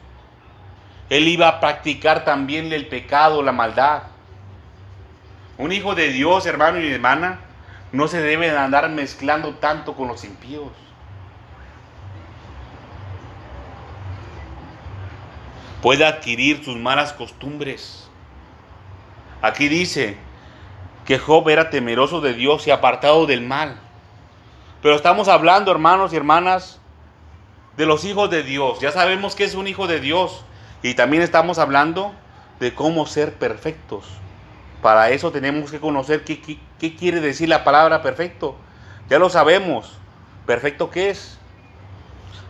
él 1.09 1.27
iba 1.27 1.49
a 1.49 1.61
practicar 1.61 2.25
también 2.25 2.73
el 2.73 2.87
pecado, 2.87 3.43
la 3.43 3.53
maldad. 3.53 4.05
Un 5.59 5.73
hijo 5.73 5.95
de 5.95 6.09
Dios, 6.09 6.47
hermano 6.47 6.81
y 6.81 6.93
hermana, 6.93 7.41
no 7.93 8.09
se 8.09 8.21
debe 8.21 8.51
de 8.51 8.59
andar 8.59 8.89
mezclando 8.91 9.55
tanto 9.55 9.95
con 9.95 10.09
los 10.09 10.25
impíos. 10.25 10.73
Puede 15.83 16.07
adquirir 16.07 16.65
sus 16.65 16.77
malas 16.77 17.13
costumbres. 17.13 18.09
Aquí 19.43 19.67
dice 19.67 20.17
que 21.05 21.19
Job 21.19 21.49
era 21.49 21.71
temeroso 21.71 22.21
de 22.21 22.35
Dios 22.35 22.69
y 22.69 22.71
apartado 22.71 23.27
del 23.27 23.41
mal. 23.41 23.81
Pero 24.81 24.95
estamos 24.95 25.27
hablando, 25.27 25.73
hermanos 25.73 26.13
y 26.13 26.17
hermanas, 26.17 26.81
de 27.77 27.85
los 27.85 28.05
hijos 28.05 28.31
de 28.31 28.45
Dios. 28.45 28.79
Ya 28.79 28.93
sabemos 28.93 29.35
que 29.35 29.43
es 29.43 29.57
un 29.57 29.67
hijo 29.67 29.89
de 29.89 29.99
Dios. 29.99 30.45
Y 30.85 30.95
también 30.95 31.25
estamos 31.25 31.59
hablando 31.59 32.13
de 32.61 32.73
cómo 32.73 33.05
ser 33.07 33.35
perfectos. 33.35 34.05
Para 34.83 35.11
eso 35.11 35.33
tenemos 35.33 35.73
que 35.73 35.81
conocer 35.81 36.23
qué, 36.23 36.41
qué, 36.41 36.59
qué 36.79 36.95
quiere 36.95 37.21
decir 37.21 37.49
la 37.49 37.65
palabra 37.65 38.03
perfecto. 38.03 38.55
Ya 39.09 39.19
lo 39.19 39.31
sabemos. 39.31 39.99
¿Perfecto 40.47 40.91
qué 40.91 41.11
es? 41.11 41.39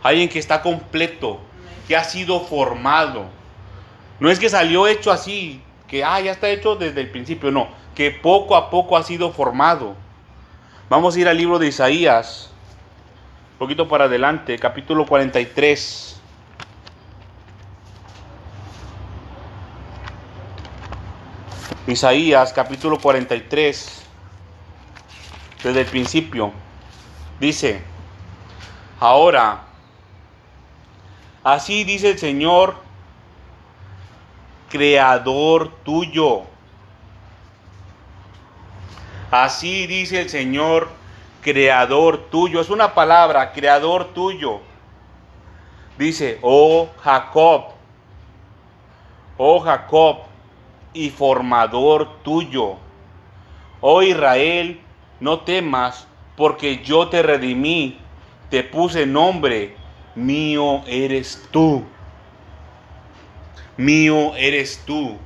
Alguien 0.03 0.29
que 0.29 0.37
está 0.37 0.61
completo, 0.61 1.39
que 1.87 1.95
ha 1.95 2.03
sido 2.03 2.41
formado. 2.41 3.25
No 4.19 4.29
es 4.29 4.39
que 4.39 4.49
salió 4.49 4.87
hecho 4.87 5.11
así, 5.11 5.61
que 5.87 6.03
ah, 6.03 6.19
ya 6.19 6.31
está 6.31 6.49
hecho 6.49 6.75
desde 6.75 7.01
el 7.01 7.09
principio, 7.09 7.51
no, 7.51 7.67
que 7.95 8.11
poco 8.11 8.55
a 8.55 8.69
poco 8.69 8.97
ha 8.97 9.03
sido 9.03 9.31
formado. 9.31 9.95
Vamos 10.89 11.15
a 11.15 11.19
ir 11.19 11.27
al 11.27 11.37
libro 11.37 11.59
de 11.59 11.67
Isaías, 11.67 12.51
un 13.53 13.57
poquito 13.59 13.87
para 13.87 14.05
adelante, 14.05 14.57
capítulo 14.59 15.05
43. 15.05 16.13
Isaías 21.85 22.53
capítulo 22.53 22.97
43, 22.97 24.03
desde 25.63 25.81
el 25.81 25.85
principio, 25.85 26.53
dice, 27.41 27.81
ahora, 29.01 29.65
así 31.43 31.83
dice 31.83 32.11
el 32.11 32.19
Señor, 32.19 32.75
creador 34.69 35.71
tuyo. 35.83 36.43
Así 39.31 39.87
dice 39.87 40.21
el 40.21 40.29
Señor, 40.29 40.89
creador 41.41 42.29
tuyo. 42.29 42.61
Es 42.61 42.69
una 42.69 42.93
palabra, 42.93 43.51
creador 43.51 44.13
tuyo. 44.13 44.61
Dice, 45.97 46.39
oh 46.41 46.89
Jacob, 47.03 47.65
oh 49.37 49.59
Jacob, 49.59 50.17
y 50.93 51.09
formador 51.09 52.21
tuyo. 52.23 52.75
Oh 53.81 54.01
Israel, 54.01 54.79
no 55.19 55.39
temas, 55.41 56.07
porque 56.37 56.83
yo 56.83 57.09
te 57.09 57.21
redimí, 57.21 57.97
te 58.49 58.63
puse 58.63 59.05
nombre, 59.05 59.75
mío 60.15 60.83
eres 60.87 61.41
tú. 61.51 61.83
Mío 63.77 64.35
eres 64.35 64.81
tú. 64.85 65.17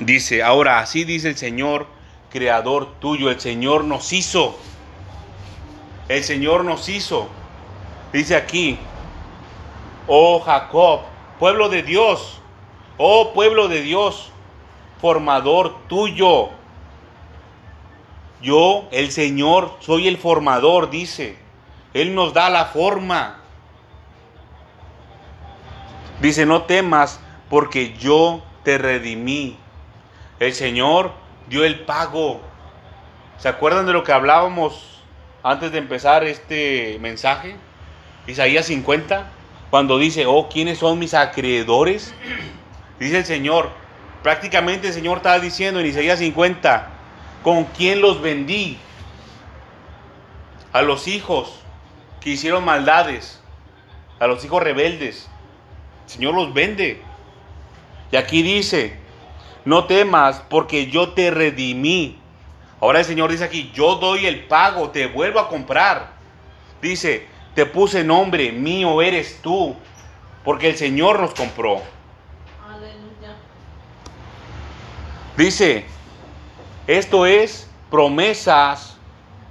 Dice, 0.00 0.42
ahora 0.44 0.78
así 0.78 1.02
dice 1.02 1.28
el 1.30 1.36
Señor, 1.36 1.86
creador 2.30 3.00
tuyo, 3.00 3.30
el 3.30 3.40
Señor 3.40 3.84
nos 3.84 4.12
hizo. 4.12 4.56
El 6.08 6.22
Señor 6.22 6.64
nos 6.64 6.88
hizo. 6.88 7.28
Dice 8.12 8.36
aquí, 8.36 8.78
oh 10.06 10.40
Jacob, 10.40 11.00
pueblo 11.38 11.68
de 11.68 11.82
Dios, 11.82 12.40
oh 12.96 13.32
pueblo 13.34 13.66
de 13.66 13.82
Dios, 13.82 14.30
formador 15.00 15.76
tuyo. 15.88 16.50
Yo, 18.40 18.88
el 18.92 19.10
Señor, 19.10 19.72
soy 19.80 20.06
el 20.06 20.16
formador, 20.16 20.90
dice. 20.90 21.47
Él 22.00 22.14
nos 22.14 22.32
da 22.32 22.48
la 22.48 22.66
forma. 22.66 23.38
Dice, 26.20 26.46
no 26.46 26.62
temas 26.62 27.18
porque 27.50 27.94
yo 27.98 28.40
te 28.62 28.78
redimí. 28.78 29.56
El 30.38 30.54
Señor 30.54 31.10
dio 31.48 31.64
el 31.64 31.80
pago. 31.80 32.40
¿Se 33.38 33.48
acuerdan 33.48 33.86
de 33.86 33.92
lo 33.92 34.04
que 34.04 34.12
hablábamos 34.12 35.02
antes 35.42 35.72
de 35.72 35.78
empezar 35.78 36.22
este 36.22 36.98
mensaje? 37.00 37.56
Isaías 38.28 38.66
50, 38.66 39.28
cuando 39.70 39.98
dice, 39.98 40.24
oh, 40.26 40.48
¿quiénes 40.48 40.78
son 40.78 41.00
mis 41.00 41.14
acreedores? 41.14 42.14
Dice 43.00 43.18
el 43.18 43.24
Señor, 43.24 43.70
prácticamente 44.22 44.88
el 44.88 44.92
Señor 44.92 45.16
estaba 45.16 45.40
diciendo 45.40 45.80
en 45.80 45.86
Isaías 45.86 46.18
50, 46.20 46.88
¿con 47.42 47.64
quién 47.64 48.00
los 48.00 48.20
vendí? 48.20 48.76
A 50.72 50.82
los 50.82 51.08
hijos 51.08 51.58
que 52.20 52.30
hicieron 52.30 52.64
maldades, 52.64 53.40
a 54.18 54.26
los 54.26 54.44
hijos 54.44 54.62
rebeldes. 54.62 55.28
El 56.04 56.10
Señor 56.10 56.34
los 56.34 56.52
vende. 56.52 57.02
Y 58.10 58.16
aquí 58.16 58.42
dice, 58.42 58.96
no 59.64 59.84
temas 59.84 60.42
porque 60.48 60.90
yo 60.90 61.10
te 61.10 61.30
redimí. 61.30 62.18
Ahora 62.80 63.00
el 63.00 63.04
Señor 63.04 63.30
dice 63.30 63.44
aquí, 63.44 63.70
yo 63.74 63.96
doy 63.96 64.26
el 64.26 64.44
pago, 64.44 64.90
te 64.90 65.06
vuelvo 65.06 65.40
a 65.40 65.48
comprar. 65.48 66.12
Dice, 66.80 67.26
te 67.54 67.66
puse 67.66 68.04
nombre, 68.04 68.52
mío 68.52 69.02
eres 69.02 69.40
tú, 69.42 69.74
porque 70.44 70.70
el 70.70 70.76
Señor 70.76 71.20
nos 71.20 71.34
compró. 71.34 71.82
Aleluya. 72.66 73.36
Dice, 75.36 75.84
esto 76.86 77.26
es 77.26 77.68
promesas 77.90 78.96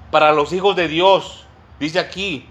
para 0.10 0.32
los 0.32 0.54
hijos 0.54 0.76
de 0.76 0.88
Dios. 0.88 1.46
Dice 1.80 2.00
aquí, 2.00 2.48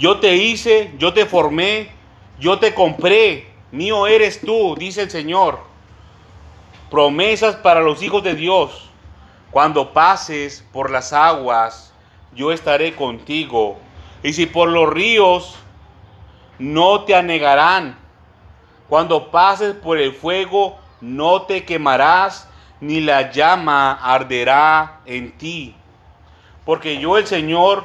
yo 0.00 0.18
te 0.18 0.34
hice, 0.34 0.94
yo 0.96 1.12
te 1.12 1.26
formé, 1.26 1.90
yo 2.38 2.58
te 2.58 2.72
compré, 2.72 3.50
mío 3.70 4.06
eres 4.06 4.40
tú, 4.40 4.74
dice 4.74 5.02
el 5.02 5.10
Señor. 5.10 5.60
Promesas 6.90 7.56
para 7.56 7.82
los 7.82 8.02
hijos 8.02 8.24
de 8.24 8.34
Dios. 8.34 8.88
Cuando 9.50 9.92
pases 9.92 10.66
por 10.72 10.90
las 10.90 11.12
aguas, 11.12 11.92
yo 12.34 12.50
estaré 12.50 12.96
contigo. 12.96 13.76
Y 14.22 14.32
si 14.32 14.46
por 14.46 14.70
los 14.70 14.88
ríos, 14.88 15.56
no 16.58 17.02
te 17.04 17.14
anegarán. 17.14 17.98
Cuando 18.88 19.30
pases 19.30 19.74
por 19.74 19.98
el 19.98 20.14
fuego, 20.14 20.78
no 21.02 21.42
te 21.42 21.66
quemarás, 21.66 22.48
ni 22.80 23.00
la 23.00 23.30
llama 23.32 23.92
arderá 23.92 25.02
en 25.04 25.36
ti. 25.36 25.74
Porque 26.64 26.98
yo 26.98 27.18
el 27.18 27.26
Señor, 27.26 27.84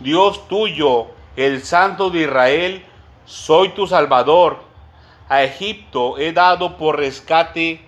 Dios 0.00 0.48
tuyo, 0.48 1.14
el 1.36 1.62
Santo 1.64 2.10
de 2.10 2.20
Israel, 2.20 2.84
soy 3.24 3.70
tu 3.70 3.86
Salvador. 3.86 4.62
A 5.28 5.42
Egipto 5.42 6.18
he 6.18 6.32
dado 6.32 6.76
por 6.76 6.98
rescate, 6.98 7.80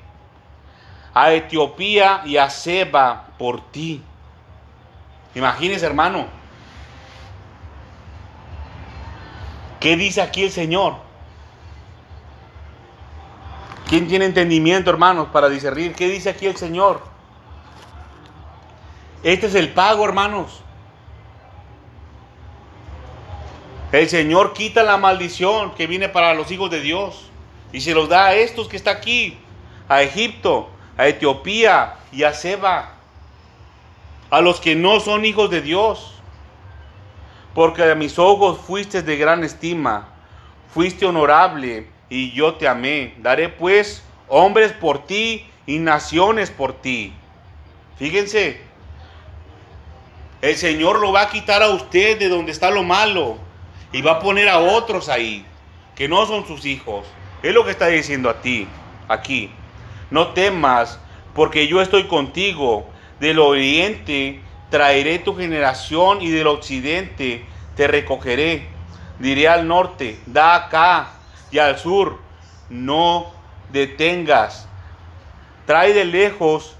a 1.12 1.32
Etiopía 1.32 2.22
y 2.24 2.38
a 2.38 2.48
Seba 2.50 3.28
por 3.38 3.60
ti. 3.70 4.02
Imagínese, 5.34 5.84
hermano. 5.84 6.26
¿Qué 9.80 9.96
dice 9.96 10.22
aquí 10.22 10.44
el 10.44 10.50
Señor? 10.50 10.96
¿Quién 13.88 14.08
tiene 14.08 14.24
entendimiento, 14.24 14.90
hermanos, 14.90 15.28
para 15.32 15.48
discernir? 15.48 15.94
¿Qué 15.94 16.08
dice 16.08 16.30
aquí 16.30 16.46
el 16.46 16.56
Señor? 16.56 17.02
Este 19.22 19.46
es 19.46 19.54
el 19.54 19.72
pago, 19.72 20.04
hermanos. 20.04 20.62
El 23.92 24.08
Señor 24.08 24.52
quita 24.52 24.82
la 24.82 24.96
maldición 24.96 25.72
que 25.74 25.86
viene 25.86 26.08
para 26.08 26.34
los 26.34 26.50
hijos 26.50 26.70
de 26.70 26.80
Dios 26.80 27.30
y 27.72 27.80
se 27.80 27.94
los 27.94 28.08
da 28.08 28.26
a 28.26 28.34
estos 28.34 28.66
que 28.66 28.76
está 28.76 28.90
aquí, 28.90 29.38
a 29.88 30.02
Egipto, 30.02 30.68
a 30.96 31.06
Etiopía 31.06 31.94
y 32.10 32.24
a 32.24 32.34
Seba, 32.34 32.94
a 34.28 34.40
los 34.40 34.60
que 34.60 34.74
no 34.74 34.98
son 34.98 35.24
hijos 35.24 35.50
de 35.50 35.62
Dios. 35.62 36.14
Porque 37.54 37.84
a 37.84 37.94
mis 37.94 38.18
ojos 38.18 38.58
fuiste 38.58 39.02
de 39.02 39.16
gran 39.16 39.44
estima, 39.44 40.08
fuiste 40.74 41.06
honorable 41.06 41.88
y 42.10 42.32
yo 42.32 42.54
te 42.54 42.66
amé. 42.66 43.14
Daré 43.18 43.48
pues 43.48 44.02
hombres 44.26 44.72
por 44.72 45.06
ti 45.06 45.46
y 45.64 45.78
naciones 45.78 46.50
por 46.50 46.72
ti. 46.72 47.14
Fíjense, 47.98 48.60
el 50.42 50.56
Señor 50.56 50.98
lo 50.98 51.12
va 51.12 51.22
a 51.22 51.30
quitar 51.30 51.62
a 51.62 51.70
usted 51.70 52.18
de 52.18 52.28
donde 52.28 52.50
está 52.50 52.70
lo 52.70 52.82
malo 52.82 53.45
y 53.92 54.02
va 54.02 54.12
a 54.12 54.20
poner 54.20 54.48
a 54.48 54.58
otros 54.58 55.08
ahí 55.08 55.44
que 55.94 56.08
no 56.08 56.26
son 56.26 56.46
sus 56.46 56.64
hijos. 56.64 57.06
Es 57.42 57.54
lo 57.54 57.64
que 57.64 57.70
está 57.70 57.86
diciendo 57.88 58.28
a 58.28 58.40
ti 58.40 58.66
aquí. 59.08 59.50
No 60.10 60.28
temas, 60.28 60.98
porque 61.34 61.66
yo 61.68 61.80
estoy 61.80 62.04
contigo. 62.04 62.86
Del 63.20 63.38
oriente 63.38 64.40
traeré 64.70 65.18
tu 65.18 65.34
generación 65.34 66.20
y 66.20 66.30
del 66.30 66.46
occidente 66.46 67.44
te 67.76 67.86
recogeré. 67.86 68.68
Diré 69.18 69.48
al 69.48 69.66
norte, 69.66 70.18
da 70.26 70.54
acá 70.54 71.12
y 71.50 71.58
al 71.58 71.78
sur, 71.78 72.18
no 72.68 73.32
detengas. 73.72 74.68
Trae 75.64 75.94
de 75.94 76.04
lejos 76.04 76.76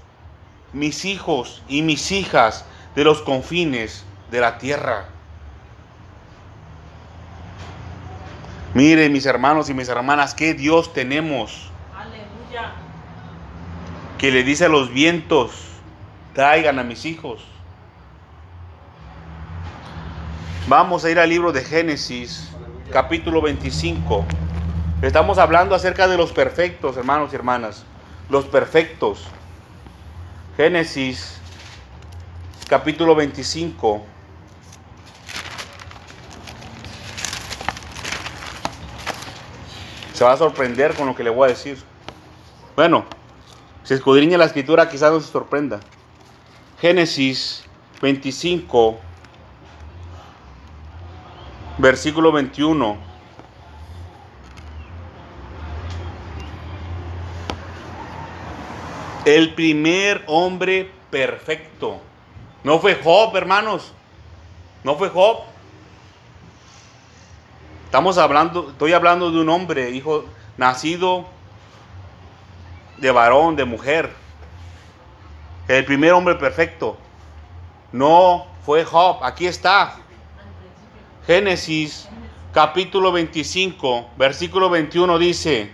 mis 0.73 1.05
hijos 1.05 1.63
y 1.67 1.81
mis 1.81 2.11
hijas 2.11 2.65
de 2.95 3.03
los 3.03 3.21
confines 3.21 4.05
de 4.29 4.41
la 4.41 4.57
tierra. 4.57 5.09
Mire, 8.77 9.09
mis 9.09 9.25
hermanos 9.25 9.71
y 9.71 9.73
mis 9.73 9.89
hermanas, 9.89 10.35
qué 10.35 10.53
Dios 10.53 10.93
tenemos 10.93 11.71
Aleluya. 11.97 12.73
que 14.19 14.29
le 14.29 14.43
dice 14.43 14.65
a 14.65 14.69
los 14.69 14.93
vientos, 14.93 15.49
traigan 16.35 16.77
a 16.77 16.83
mis 16.83 17.03
hijos. 17.05 17.43
Vamos 20.67 21.03
a 21.03 21.09
ir 21.09 21.17
al 21.17 21.27
libro 21.27 21.51
de 21.51 21.63
Génesis, 21.63 22.51
capítulo 22.91 23.41
25. 23.41 24.23
Estamos 25.01 25.39
hablando 25.39 25.73
acerca 25.73 26.07
de 26.07 26.17
los 26.17 26.31
perfectos, 26.31 26.97
hermanos 26.97 27.33
y 27.33 27.35
hermanas. 27.35 27.83
Los 28.29 28.45
perfectos. 28.45 29.25
Génesis, 30.55 31.41
capítulo 32.69 33.15
25. 33.15 34.05
Se 40.17 40.23
va 40.23 40.31
a 40.31 40.37
sorprender 40.37 40.95
con 40.95 41.05
lo 41.05 41.15
que 41.15 41.23
le 41.23 41.29
voy 41.29 41.45
a 41.45 41.49
decir. 41.49 41.77
Bueno, 42.75 43.05
si 43.83 43.93
escudriña 43.93 44.35
la 44.39 44.45
escritura 44.45 44.89
quizás 44.89 45.11
no 45.11 45.19
se 45.19 45.31
sorprenda. 45.31 45.79
Génesis 46.81 47.63
25, 48.01 48.97
versículo 51.77 52.31
21. 52.31 52.97
El 59.25 59.53
primer 59.53 60.23
hombre 60.25 60.91
perfecto. 61.11 62.01
No 62.63 62.79
fue 62.79 62.95
Job, 62.95 63.35
hermanos. 63.35 63.93
No 64.83 64.95
fue 64.95 65.09
Job. 65.09 65.43
Estamos 67.87 68.17
hablando, 68.17 68.71
estoy 68.71 68.91
hablando 68.91 69.31
de 69.31 69.39
un 69.39 69.47
hombre, 69.47 69.91
hijo, 69.91 70.25
nacido 70.57 71.25
de 72.97 73.09
varón, 73.11 73.55
de 73.55 73.63
mujer. 73.63 74.11
El 75.69 75.85
primer 75.85 76.11
hombre 76.11 76.35
perfecto. 76.35 76.97
No 77.93 78.45
fue 78.65 78.83
Job. 78.83 79.23
Aquí 79.23 79.47
está. 79.47 79.95
Génesis 81.25 82.09
capítulo 82.51 83.13
25, 83.13 84.09
versículo 84.17 84.69
21 84.69 85.17
dice, 85.17 85.71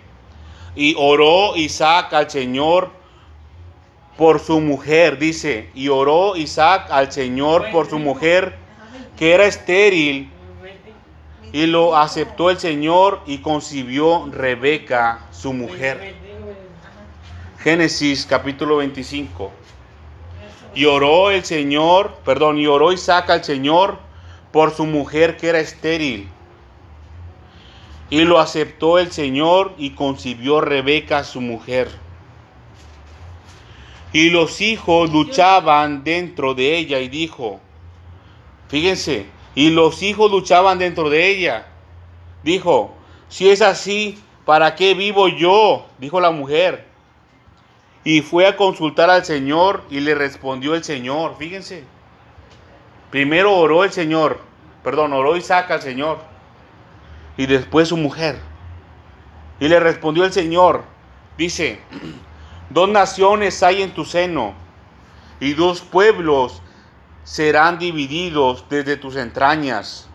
y 0.76 0.94
oró 0.96 1.56
Isaac 1.56 2.14
al 2.14 2.30
Señor 2.30 2.92
por 4.18 4.40
su 4.40 4.62
mujer, 4.62 5.18
dice, 5.18 5.72
y 5.74 5.88
oró 5.90 6.36
Isaac 6.36 6.92
al 6.92 7.12
Señor 7.12 7.72
por 7.72 7.90
su 7.90 7.98
mujer 7.98 8.56
que 9.18 9.34
era 9.34 9.46
estéril, 9.46 10.30
y 11.54 11.68
lo 11.68 11.96
aceptó 11.96 12.50
el 12.50 12.58
Señor 12.58 13.22
y 13.28 13.38
concibió 13.38 14.28
Rebeca, 14.32 15.28
su 15.32 15.54
mujer. 15.54 16.16
Génesis 17.60 18.26
capítulo 18.26 18.78
25. 18.78 19.52
Y 20.74 20.86
oró 20.86 21.30
el 21.30 21.46
Señor, 21.46 22.18
perdón, 22.26 22.58
y 22.58 22.66
oró 22.66 22.92
Isaac 22.92 23.30
al 23.30 23.44
Señor 23.44 24.00
por 24.52 24.72
su 24.72 24.88
mujer 24.88 25.38
que 25.38 25.50
era 25.50 25.60
estéril. 25.60 26.28
Y 28.10 28.22
lo 28.24 28.40
aceptó 28.40 28.98
el 28.98 29.12
Señor 29.12 29.76
y 29.78 29.92
concibió 29.92 30.60
Rebeca 30.60 31.24
su 31.24 31.40
mujer. 31.40 31.88
Y 34.12 34.32
los 34.32 34.60
hijos 34.60 35.12
luchaban 35.12 36.04
dentro 36.04 36.56
de 36.56 36.78
ella 36.78 37.00
y 37.00 37.10
dijo, 37.10 37.60
fíjense, 38.70 39.28
y 39.56 39.70
los 39.70 40.02
hijos 40.02 40.32
luchaban 40.32 40.80
dentro 40.80 41.10
de 41.10 41.28
ella. 41.28 41.68
Dijo, 42.44 42.94
si 43.30 43.50
es 43.50 43.62
así, 43.62 44.22
¿para 44.46 44.76
qué 44.76 44.94
vivo 44.94 45.28
yo? 45.28 45.86
Dijo 46.00 46.20
la 46.20 46.32
mujer. 46.32 46.86
Y 48.04 48.22
fue 48.22 48.48
a 48.48 48.58
consultar 48.58 49.10
al 49.10 49.24
Señor 49.24 49.84
y 49.90 50.00
le 50.00 50.16
respondió 50.16 50.76
el 50.76 50.84
Señor. 50.84 51.36
Fíjense. 51.38 51.84
Primero 53.12 53.56
oró 53.56 53.84
el 53.84 53.92
Señor, 53.92 54.40
perdón, 54.84 55.14
oró 55.14 55.38
Isaac 55.38 55.70
al 55.70 55.82
Señor. 55.82 56.18
Y 57.38 57.46
después 57.46 57.90
su 57.90 57.98
mujer. 57.98 58.40
Y 59.60 59.68
le 59.68 59.80
respondió 59.80 60.26
el 60.26 60.34
Señor. 60.34 60.84
Dice, 61.38 61.80
dos 62.72 62.90
naciones 62.90 63.62
hay 63.62 63.84
en 63.84 63.94
tu 63.94 64.04
seno 64.04 64.54
y 65.40 65.54
dos 65.54 65.82
pueblos 65.82 66.63
serán 67.24 67.80
divididos 67.80 68.66
desde 68.70 68.98
tus 68.98 69.16
entrañas. 69.16 70.08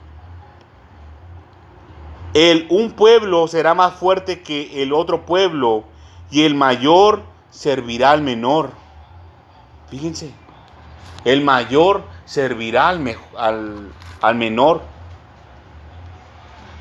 El 2.35 2.67
un 2.71 2.93
pueblo 2.93 3.49
será 3.49 3.75
más 3.75 3.95
fuerte 3.95 4.43
que 4.43 4.83
el 4.83 4.93
otro 4.93 5.25
pueblo 5.25 5.85
y 6.31 6.45
el 6.45 6.55
mayor 6.55 7.23
servirá 7.51 8.11
al 8.11 8.23
menor. 8.23 8.73
Fíjense, 9.89 10.33
el 11.25 11.43
mayor 11.43 12.05
servirá 12.27 12.89
al, 12.89 13.17
al, 13.37 13.93
al 14.21 14.35
menor. 14.35 14.83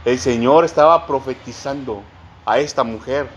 El 0.03 0.19
Señor 0.19 0.65
estaba 0.65 1.07
profetizando 1.07 2.03
a 2.45 2.59
esta 2.59 2.83
mujer. 2.83 3.29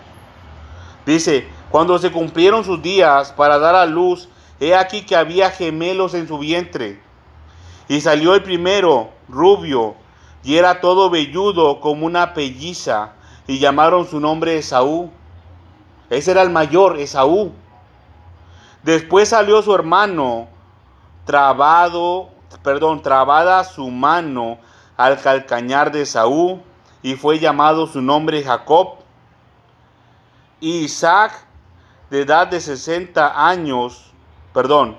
Dice, 1.06 1.48
cuando 1.70 1.98
se 1.98 2.10
cumplieron 2.10 2.64
sus 2.64 2.82
días 2.82 3.32
para 3.32 3.58
dar 3.58 3.74
a 3.74 3.86
luz, 3.86 4.28
he 4.60 4.74
aquí 4.74 5.02
que 5.02 5.16
había 5.16 5.50
gemelos 5.50 6.12
en 6.14 6.28
su 6.28 6.38
vientre. 6.38 7.00
Y 7.88 8.02
salió 8.02 8.34
el 8.34 8.42
primero, 8.42 9.10
rubio, 9.28 9.96
y 10.44 10.56
era 10.56 10.80
todo 10.80 11.10
velludo 11.10 11.80
como 11.80 12.06
una 12.06 12.34
pelliza, 12.34 13.14
y 13.46 13.58
llamaron 13.58 14.06
su 14.06 14.20
nombre 14.20 14.58
Esaú. 14.58 15.10
Ese 16.10 16.30
era 16.30 16.42
el 16.42 16.50
mayor, 16.50 16.98
Esaú. 16.98 17.52
Después 18.82 19.30
salió 19.30 19.62
su 19.62 19.74
hermano, 19.74 20.48
trabado, 21.24 22.30
perdón, 22.62 23.02
trabada 23.02 23.64
su 23.64 23.90
mano 23.90 24.58
al 24.96 25.20
calcañar 25.20 25.90
de 25.90 26.02
Esaú, 26.02 26.62
y 27.02 27.14
fue 27.14 27.38
llamado 27.38 27.86
su 27.86 28.02
nombre 28.02 28.42
Jacob. 28.42 28.98
Y 30.60 30.84
Isaac, 30.84 31.46
de 32.10 32.20
edad 32.20 32.46
de 32.46 32.60
60 32.60 33.48
años, 33.48 34.09
perdón, 34.52 34.96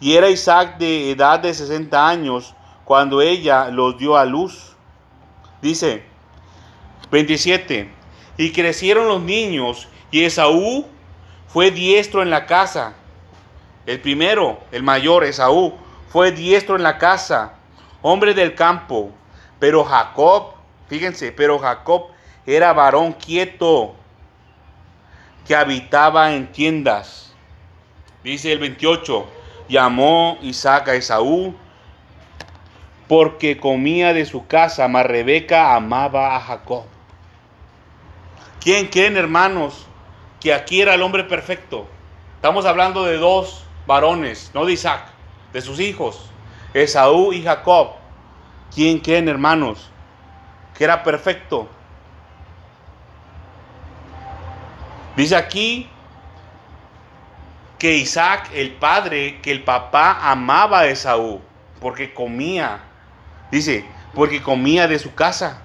y 0.00 0.14
era 0.14 0.30
Isaac 0.30 0.78
de 0.78 1.10
edad 1.10 1.40
de 1.40 1.52
60 1.52 2.08
años 2.08 2.54
cuando 2.84 3.20
ella 3.20 3.68
los 3.68 3.98
dio 3.98 4.16
a 4.16 4.24
luz. 4.24 4.74
Dice 5.60 6.04
27, 7.10 7.92
y 8.38 8.52
crecieron 8.52 9.08
los 9.08 9.20
niños, 9.20 9.88
y 10.10 10.24
Esaú 10.24 10.86
fue 11.48 11.70
diestro 11.70 12.22
en 12.22 12.30
la 12.30 12.46
casa. 12.46 12.94
El 13.86 14.00
primero, 14.00 14.60
el 14.72 14.82
mayor, 14.82 15.24
Esaú, 15.24 15.74
fue 16.08 16.32
diestro 16.32 16.76
en 16.76 16.82
la 16.82 16.98
casa, 16.98 17.54
hombre 18.02 18.34
del 18.34 18.54
campo. 18.54 19.10
Pero 19.58 19.84
Jacob, 19.84 20.54
fíjense, 20.88 21.32
pero 21.32 21.58
Jacob 21.58 22.06
era 22.46 22.72
varón 22.72 23.12
quieto, 23.12 23.94
que 25.46 25.54
habitaba 25.54 26.32
en 26.32 26.50
tiendas. 26.50 27.29
Dice 28.22 28.52
el 28.52 28.58
28, 28.58 29.26
llamó 29.68 30.36
Isaac 30.42 30.88
a 30.88 30.94
Esaú 30.94 31.54
porque 33.08 33.58
comía 33.58 34.12
de 34.12 34.26
su 34.26 34.46
casa, 34.46 34.86
mas 34.88 35.06
Rebeca 35.06 35.74
amaba 35.74 36.36
a 36.36 36.40
Jacob. 36.40 36.84
¿Quién 38.60 38.88
creen, 38.88 39.16
hermanos, 39.16 39.86
que 40.38 40.52
aquí 40.52 40.82
era 40.82 40.94
el 40.94 41.02
hombre 41.02 41.24
perfecto? 41.24 41.88
Estamos 42.36 42.66
hablando 42.66 43.04
de 43.04 43.16
dos 43.16 43.64
varones, 43.86 44.50
no 44.54 44.66
de 44.66 44.74
Isaac, 44.74 45.06
de 45.52 45.62
sus 45.62 45.80
hijos, 45.80 46.30
Esaú 46.74 47.32
y 47.32 47.42
Jacob. 47.42 47.92
¿Quién 48.74 48.98
creen, 48.98 49.28
hermanos, 49.28 49.90
que 50.76 50.84
era 50.84 51.02
perfecto? 51.02 51.68
Dice 55.16 55.36
aquí 55.36 55.88
que 57.80 57.96
Isaac, 57.96 58.50
el 58.52 58.72
padre, 58.72 59.40
que 59.40 59.50
el 59.50 59.64
papá 59.64 60.30
amaba 60.30 60.80
a 60.80 60.86
Esaú, 60.86 61.40
porque 61.80 62.12
comía. 62.12 62.82
Dice, 63.50 63.86
porque 64.14 64.42
comía 64.42 64.86
de 64.86 64.98
su 64.98 65.14
casa. 65.14 65.62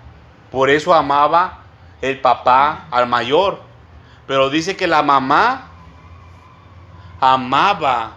Por 0.49 0.69
eso 0.69 0.93
amaba 0.93 1.59
el 2.01 2.21
papá 2.21 2.85
al 2.89 3.07
mayor. 3.07 3.61
Pero 4.27 4.49
dice 4.49 4.77
que 4.77 4.87
la 4.87 5.03
mamá 5.03 5.67
amaba 7.19 8.13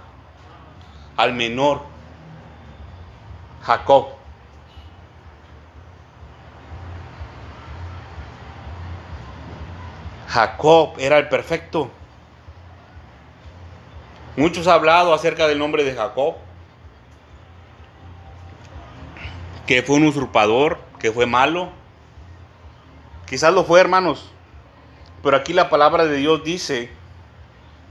al 1.17 1.33
menor, 1.33 1.83
Jacob. 3.63 4.11
Jacob 10.29 10.95
era 10.99 11.19
el 11.19 11.29
perfecto. 11.29 11.91
Muchos 14.37 14.67
han 14.67 14.75
hablado 14.75 15.15
acerca 15.15 15.49
del 15.49 15.59
nombre 15.59 15.85
de 15.85 15.95
Jacob, 15.95 16.35
que 19.67 19.83
fue 19.83 19.97
un 19.97 20.07
usurpador, 20.07 20.79
que 20.99 21.13
fue 21.13 21.27
malo. 21.27 21.71
Quizás 23.29 23.53
lo 23.53 23.65
fue, 23.65 23.81
hermanos. 23.81 24.31
Pero 25.23 25.37
aquí 25.37 25.53
la 25.53 25.69
palabra 25.69 26.07
de 26.07 26.17
Dios 26.17 26.45
dice, 26.45 26.91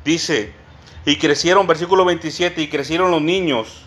dice, 0.03 0.53
y 1.05 1.17
crecieron, 1.17 1.67
versículo 1.67 2.05
27, 2.05 2.61
y 2.61 2.69
crecieron 2.69 3.11
los 3.11 3.21
niños. 3.21 3.83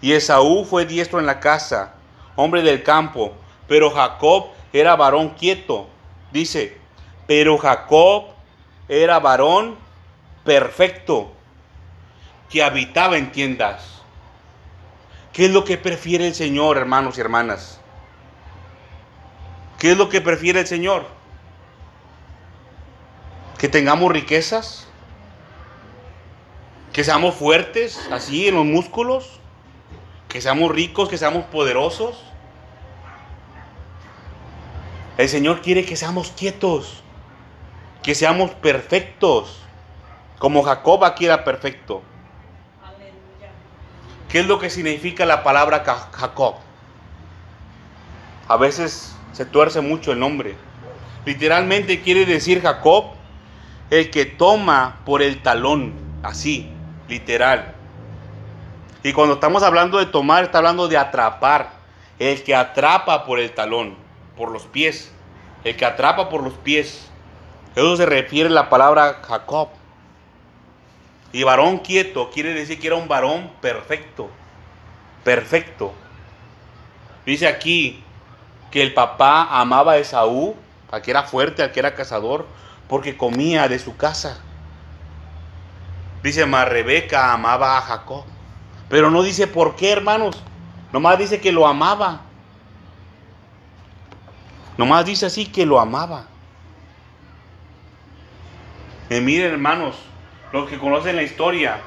Y 0.00 0.12
Esaú 0.12 0.64
fue 0.64 0.86
diestro 0.86 1.20
en 1.20 1.26
la 1.26 1.40
casa, 1.40 1.94
hombre 2.36 2.62
del 2.62 2.82
campo, 2.82 3.32
pero 3.68 3.90
Jacob 3.90 4.46
era 4.72 4.96
varón 4.96 5.30
quieto. 5.30 5.88
Dice, 6.32 6.78
pero 7.26 7.58
Jacob 7.58 8.24
era 8.88 9.18
varón 9.20 9.76
perfecto, 10.44 11.30
que 12.50 12.62
habitaba 12.62 13.16
en 13.16 13.30
tiendas. 13.30 14.02
¿Qué 15.32 15.46
es 15.46 15.52
lo 15.52 15.64
que 15.64 15.78
prefiere 15.78 16.26
el 16.26 16.34
Señor, 16.34 16.76
hermanos 16.76 17.16
y 17.16 17.20
hermanas? 17.20 17.80
¿Qué 19.78 19.92
es 19.92 19.96
lo 19.96 20.08
que 20.08 20.20
prefiere 20.20 20.60
el 20.60 20.66
Señor? 20.66 21.06
Que 23.56 23.68
tengamos 23.68 24.10
riquezas, 24.10 24.88
que 26.92 27.04
seamos 27.04 27.36
fuertes, 27.36 28.00
así 28.10 28.48
en 28.48 28.56
los 28.56 28.64
músculos, 28.64 29.38
que 30.28 30.40
seamos 30.40 30.72
ricos, 30.72 31.08
que 31.08 31.18
seamos 31.18 31.44
poderosos. 31.44 32.24
El 35.18 35.28
Señor 35.28 35.60
quiere 35.60 35.84
que 35.84 35.96
seamos 35.96 36.32
quietos, 36.32 37.04
que 38.02 38.14
seamos 38.14 38.50
perfectos, 38.50 39.62
como 40.38 40.62
Jacob 40.62 41.04
aquí 41.04 41.26
perfecto. 41.44 42.02
¿Qué 44.30 44.38
es 44.38 44.46
lo 44.46 44.60
que 44.60 44.70
significa 44.70 45.26
la 45.26 45.42
palabra 45.42 45.82
Jacob? 46.12 46.54
A 48.46 48.56
veces 48.56 49.16
se 49.32 49.44
tuerce 49.44 49.80
mucho 49.80 50.12
el 50.12 50.20
nombre. 50.20 50.54
Literalmente 51.24 52.00
quiere 52.00 52.24
decir 52.24 52.62
Jacob, 52.62 53.06
el 53.90 54.10
que 54.10 54.26
toma 54.26 55.00
por 55.04 55.20
el 55.22 55.42
talón, 55.42 55.94
así, 56.22 56.70
literal. 57.08 57.74
Y 59.02 59.12
cuando 59.12 59.34
estamos 59.34 59.64
hablando 59.64 59.98
de 59.98 60.06
tomar, 60.06 60.44
está 60.44 60.58
hablando 60.58 60.86
de 60.86 60.96
atrapar. 60.96 61.72
El 62.20 62.44
que 62.44 62.54
atrapa 62.54 63.24
por 63.24 63.40
el 63.40 63.50
talón, 63.50 63.96
por 64.36 64.52
los 64.52 64.64
pies. 64.64 65.12
El 65.64 65.76
que 65.76 65.86
atrapa 65.86 66.28
por 66.28 66.44
los 66.44 66.52
pies. 66.54 67.10
Eso 67.74 67.96
se 67.96 68.06
refiere 68.06 68.48
a 68.48 68.52
la 68.52 68.68
palabra 68.68 69.22
Jacob. 69.26 69.70
Y 71.32 71.42
varón 71.44 71.78
quieto 71.78 72.30
quiere 72.30 72.54
decir 72.54 72.80
que 72.80 72.88
era 72.88 72.96
un 72.96 73.08
varón 73.08 73.50
perfecto. 73.60 74.30
Perfecto. 75.24 75.92
Dice 77.24 77.46
aquí 77.46 78.02
que 78.70 78.82
el 78.82 78.94
papá 78.94 79.60
amaba 79.60 79.92
a 79.92 79.98
Esaú, 79.98 80.56
al 80.90 81.02
que 81.02 81.10
era 81.10 81.22
fuerte, 81.22 81.62
al 81.62 81.72
que 81.72 81.80
era 81.80 81.94
cazador, 81.94 82.46
porque 82.88 83.16
comía 83.16 83.68
de 83.68 83.78
su 83.78 83.96
casa. 83.96 84.40
Dice, 86.22 86.44
más 86.46 86.68
Rebeca 86.68 87.32
amaba 87.32 87.78
a 87.78 87.82
Jacob. 87.82 88.24
Pero 88.88 89.10
no 89.10 89.22
dice 89.22 89.46
por 89.46 89.76
qué, 89.76 89.92
hermanos. 89.92 90.42
Nomás 90.92 91.18
dice 91.18 91.40
que 91.40 91.52
lo 91.52 91.66
amaba. 91.66 92.22
Nomás 94.76 95.04
dice 95.04 95.26
así 95.26 95.46
que 95.46 95.64
lo 95.64 95.78
amaba. 95.78 96.26
Y 99.08 99.20
miren, 99.20 99.52
hermanos, 99.52 99.96
los 100.52 100.68
que 100.68 100.78
conocen 100.78 101.16
la 101.16 101.22
historia 101.22 101.80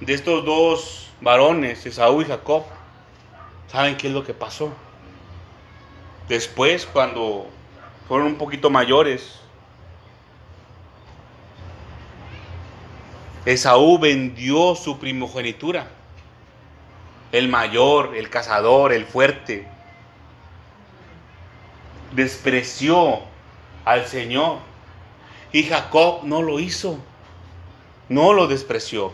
de 0.00 0.14
estos 0.14 0.44
dos 0.44 1.10
varones, 1.20 1.84
Esaú 1.86 2.22
y 2.22 2.24
Jacob, 2.24 2.64
saben 3.68 3.96
qué 3.96 4.08
es 4.08 4.12
lo 4.12 4.24
que 4.24 4.34
pasó. 4.34 4.72
Después, 6.28 6.86
cuando 6.86 7.48
fueron 8.08 8.28
un 8.28 8.36
poquito 8.36 8.70
mayores, 8.70 9.40
Esaú 13.44 13.98
vendió 13.98 14.74
su 14.74 14.98
primogenitura. 14.98 15.88
El 17.32 17.48
mayor, 17.48 18.16
el 18.16 18.28
cazador, 18.28 18.92
el 18.92 19.04
fuerte. 19.04 19.66
Despreció 22.12 23.20
al 23.84 24.06
Señor. 24.06 24.58
Y 25.52 25.64
Jacob 25.64 26.24
no 26.24 26.42
lo 26.42 26.58
hizo. 26.58 26.98
No 28.10 28.32
lo 28.32 28.48
despreció. 28.48 29.12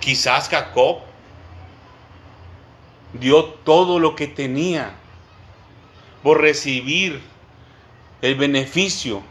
Quizás 0.00 0.48
Jacob 0.48 1.00
dio 3.12 3.44
todo 3.44 3.98
lo 3.98 4.16
que 4.16 4.26
tenía 4.26 4.94
por 6.22 6.40
recibir 6.40 7.20
el 8.22 8.34
beneficio 8.34 9.22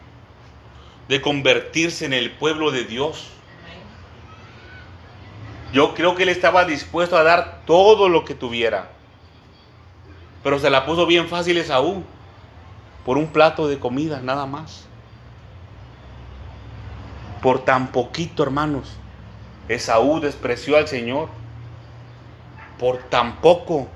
de 1.07 1.21
convertirse 1.21 2.05
en 2.05 2.13
el 2.13 2.29
pueblo 2.29 2.69
de 2.69 2.83
Dios. 2.83 3.29
Yo 5.73 5.95
creo 5.95 6.13
que 6.13 6.21
él 6.21 6.29
estaba 6.29 6.65
dispuesto 6.65 7.17
a 7.17 7.23
dar 7.23 7.63
todo 7.65 8.09
lo 8.09 8.25
que 8.25 8.35
tuviera. 8.35 8.91
Pero 10.43 10.59
se 10.59 10.69
la 10.69 10.85
puso 10.85 11.07
bien 11.07 11.27
fácil 11.27 11.57
Esaú. 11.57 12.03
Por 13.05 13.17
un 13.17 13.29
plato 13.29 13.67
de 13.67 13.79
comida, 13.79 14.21
nada 14.21 14.45
más. 14.45 14.87
Por 17.43 17.65
tan 17.65 17.91
poquito, 17.91 18.41
hermanos. 18.41 18.95
Esaú 19.67 20.21
despreció 20.21 20.77
al 20.77 20.87
Señor. 20.87 21.27
Por 22.79 22.97
tan 23.09 23.35
poco. 23.41 23.89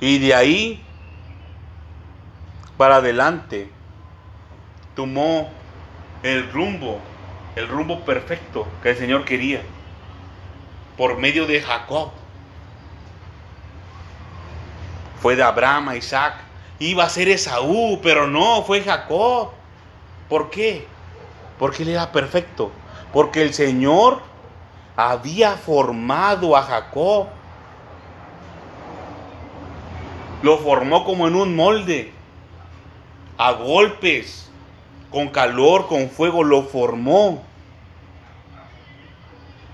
Y 0.00 0.18
de 0.18 0.34
ahí 0.34 0.82
para 2.78 2.96
adelante 2.96 3.70
tomó 4.96 5.50
el 6.22 6.50
rumbo, 6.50 6.98
el 7.54 7.68
rumbo 7.68 8.00
perfecto 8.00 8.66
que 8.82 8.90
el 8.90 8.96
Señor 8.96 9.24
quería 9.24 9.62
por 10.96 11.18
medio 11.18 11.46
de 11.46 11.60
Jacob. 11.60 12.10
Fue 15.20 15.36
de 15.36 15.42
Abraham 15.42 15.90
a 15.90 15.96
Isaac. 15.96 16.34
Iba 16.78 17.04
a 17.04 17.08
ser 17.10 17.28
Esaú, 17.28 18.00
pero 18.02 18.26
no, 18.26 18.62
fue 18.62 18.82
Jacob. 18.82 19.50
¿Por 20.28 20.50
qué? 20.50 20.86
Porque 21.62 21.84
él 21.84 21.90
era 21.90 22.10
perfecto. 22.10 22.72
Porque 23.12 23.40
el 23.40 23.54
Señor 23.54 24.20
había 24.96 25.52
formado 25.52 26.56
a 26.56 26.62
Jacob. 26.62 27.28
Lo 30.42 30.58
formó 30.58 31.04
como 31.04 31.28
en 31.28 31.36
un 31.36 31.54
molde. 31.54 32.12
A 33.38 33.52
golpes, 33.52 34.50
con 35.12 35.28
calor, 35.28 35.86
con 35.86 36.10
fuego, 36.10 36.42
lo 36.42 36.64
formó. 36.64 37.44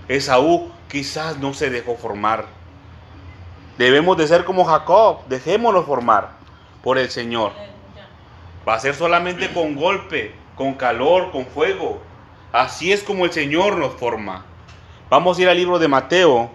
Esaú 0.07 0.71
quizás 0.89 1.39
no 1.39 1.55
se 1.55 1.71
dejó 1.71 1.95
formar. 1.95 2.45
Debemos 3.79 4.15
de 4.15 4.27
ser 4.27 4.45
como 4.45 4.63
Jacob, 4.63 5.25
dejémonos 5.27 5.87
formar 5.87 6.33
por 6.83 6.99
el 6.99 7.09
Señor. 7.09 7.51
Va 8.67 8.75
a 8.75 8.79
ser 8.79 8.93
solamente 8.93 9.51
con 9.51 9.73
golpe, 9.73 10.35
con 10.59 10.73
calor, 10.73 11.31
con 11.31 11.45
fuego. 11.45 12.01
Así 12.51 12.91
es 12.91 13.01
como 13.01 13.23
el 13.23 13.31
Señor 13.31 13.77
nos 13.77 13.93
forma. 13.93 14.43
Vamos 15.09 15.37
a 15.37 15.41
ir 15.41 15.47
al 15.47 15.55
libro 15.55 15.79
de 15.79 15.87
Mateo, 15.87 16.51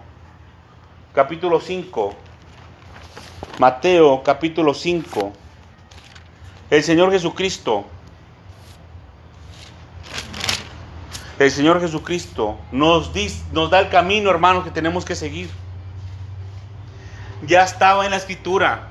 capítulo 1.15 1.59
5. 1.59 2.15
Mateo, 3.59 4.23
capítulo 4.23 4.75
5. 4.75 5.33
El 6.69 6.83
Señor 6.83 7.13
Jesucristo. 7.13 7.87
El 11.39 11.51
Señor 11.51 11.81
Jesucristo 11.81 12.59
nos, 12.73 13.11
nos 13.53 13.71
da 13.71 13.81
el 13.81 13.89
camino, 13.89 14.29
hermanos, 14.29 14.65
que 14.65 14.71
tenemos 14.71 15.07
que 15.07 15.15
seguir. 15.15 15.49
Ya 17.47 17.65
estaba 17.65 18.05
en 18.05 18.11
la 18.11 18.19
escritura. 18.19 18.91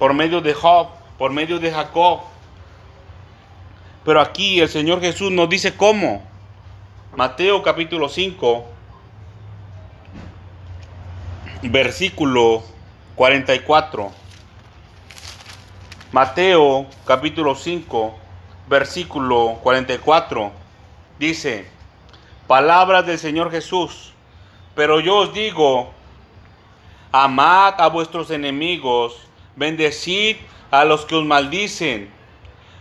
Por 0.00 0.12
medio 0.12 0.40
de 0.40 0.54
Job, 0.54 0.88
por 1.18 1.30
medio 1.30 1.60
de 1.60 1.70
Jacob. 1.70 2.33
Pero 4.04 4.20
aquí 4.20 4.60
el 4.60 4.68
Señor 4.68 5.00
Jesús 5.00 5.30
nos 5.30 5.48
dice 5.48 5.74
cómo. 5.74 6.22
Mateo 7.16 7.62
capítulo 7.62 8.08
5, 8.08 8.66
versículo 11.62 12.62
44. 13.14 14.12
Mateo 16.12 16.86
capítulo 17.06 17.54
5, 17.54 18.14
versículo 18.68 19.58
44. 19.62 20.52
Dice, 21.18 21.66
palabras 22.46 23.06
del 23.06 23.18
Señor 23.18 23.50
Jesús. 23.50 24.12
Pero 24.74 25.00
yo 25.00 25.16
os 25.16 25.32
digo, 25.32 25.92
amad 27.10 27.80
a 27.80 27.88
vuestros 27.88 28.30
enemigos, 28.30 29.16
bendecid 29.56 30.36
a 30.70 30.84
los 30.84 31.06
que 31.06 31.14
os 31.14 31.24
maldicen, 31.24 32.10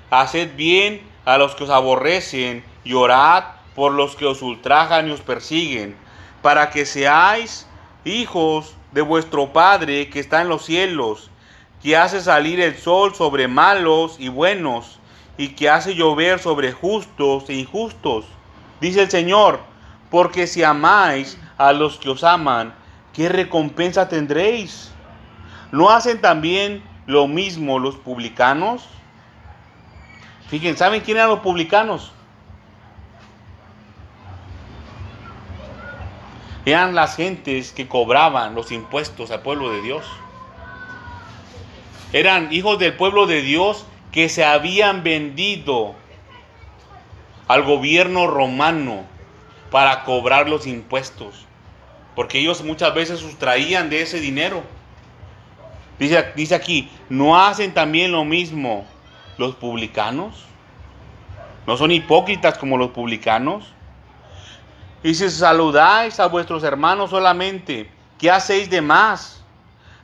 haced 0.09 0.55
bien 0.55 1.12
a 1.25 1.37
los 1.37 1.55
que 1.55 1.63
os 1.63 1.69
aborrecen 1.69 2.63
y 2.83 2.93
por 3.75 3.93
los 3.93 4.15
que 4.15 4.25
os 4.25 4.41
ultrajan 4.41 5.07
y 5.07 5.11
os 5.11 5.21
persiguen, 5.21 5.95
para 6.41 6.69
que 6.69 6.85
seáis 6.85 7.67
hijos 8.05 8.75
de 8.91 9.01
vuestro 9.01 9.51
Padre 9.53 10.09
que 10.09 10.19
está 10.19 10.41
en 10.41 10.49
los 10.49 10.65
cielos, 10.65 11.29
que 11.81 11.97
hace 11.97 12.21
salir 12.21 12.59
el 12.59 12.77
sol 12.77 13.15
sobre 13.15 13.47
malos 13.47 14.17
y 14.19 14.29
buenos, 14.29 14.99
y 15.37 15.49
que 15.49 15.69
hace 15.69 15.95
llover 15.95 16.39
sobre 16.39 16.71
justos 16.71 17.49
e 17.49 17.55
injustos. 17.55 18.25
Dice 18.79 19.01
el 19.01 19.09
Señor, 19.09 19.59
porque 20.11 20.45
si 20.45 20.63
amáis 20.63 21.39
a 21.57 21.73
los 21.73 21.97
que 21.97 22.09
os 22.09 22.23
aman, 22.23 22.73
¿qué 23.13 23.29
recompensa 23.29 24.07
tendréis? 24.09 24.91
¿No 25.71 25.89
hacen 25.89 26.21
también 26.21 26.83
lo 27.07 27.27
mismo 27.27 27.79
los 27.79 27.95
publicanos? 27.95 28.87
Fíjense, 30.49 30.79
¿saben 30.79 31.01
quién 31.01 31.17
eran 31.17 31.29
los 31.29 31.39
publicanos? 31.39 32.11
Eran 36.65 36.95
las 36.95 37.15
gentes 37.15 37.71
que 37.73 37.87
cobraban 37.87 38.55
los 38.55 38.71
impuestos 38.71 39.31
al 39.31 39.41
pueblo 39.41 39.71
de 39.71 39.81
Dios. 39.81 40.05
Eran 42.13 42.53
hijos 42.53 42.79
del 42.79 42.95
pueblo 42.95 43.25
de 43.25 43.41
Dios 43.41 43.85
que 44.11 44.29
se 44.29 44.45
habían 44.45 45.03
vendido 45.03 45.95
al 47.47 47.63
gobierno 47.63 48.27
romano 48.27 49.03
para 49.71 50.03
cobrar 50.03 50.47
los 50.47 50.65
impuestos. 50.67 51.45
Porque 52.15 52.39
ellos 52.39 52.63
muchas 52.63 52.93
veces 52.93 53.19
sustraían 53.19 53.89
de 53.89 54.03
ese 54.03 54.19
dinero. 54.19 54.63
Dice, 55.99 56.31
dice 56.35 56.55
aquí, 56.55 56.89
¿no 57.09 57.37
hacen 57.37 57.73
también 57.73 58.11
lo 58.11 58.23
mismo 58.23 58.85
los 59.37 59.55
publicanos? 59.55 60.45
¿No 61.65 61.77
son 61.77 61.91
hipócritas 61.91 62.57
como 62.57 62.77
los 62.77 62.91
publicanos? 62.91 63.73
Y 65.03 65.15
si 65.15 65.29
saludáis 65.29 66.19
a 66.19 66.27
vuestros 66.27 66.63
hermanos 66.63 67.09
solamente, 67.09 67.89
¿qué 68.17 68.31
hacéis 68.31 68.69
de 68.69 68.81
más? 68.81 69.43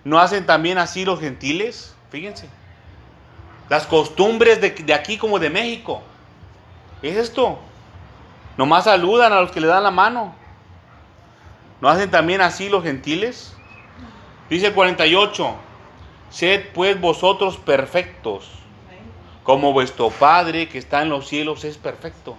¿No 0.04 0.20
hacen 0.20 0.46
también 0.46 0.78
así 0.78 1.06
los 1.06 1.20
gentiles? 1.20 1.96
Fíjense. 2.10 2.50
Las 3.70 3.86
costumbres 3.86 4.60
de, 4.62 4.94
aquí 4.94 5.18
como 5.18 5.40
de 5.40 5.50
México. 5.50 6.02
Es 7.02 7.16
esto. 7.16 7.60
Nomás 8.58 8.86
saludan 8.86 9.32
a 9.32 9.42
los 9.42 9.52
que 9.52 9.62
le 9.62 9.68
dan 9.68 9.84
la 9.84 9.92
mano. 9.92 10.34
¿No 11.80 11.88
hacen 11.88 12.12
también 12.12 12.42
así 12.42 12.68
los 12.68 12.84
gentiles? 12.84 13.56
Dice 14.50 14.68
el 14.68 14.74
48. 14.74 15.56
Sed 16.30 16.66
pues 16.74 17.00
vosotros 17.00 17.58
perfectos, 17.58 18.50
como 19.50 19.74
vuestro 19.74 20.12
Padre 20.12 20.70
que 20.70 20.78
está 20.78 21.02
en 21.02 21.10
los 21.10 21.28
cielos 21.28 21.64
es 21.64 21.76
perfecto. 21.76 22.38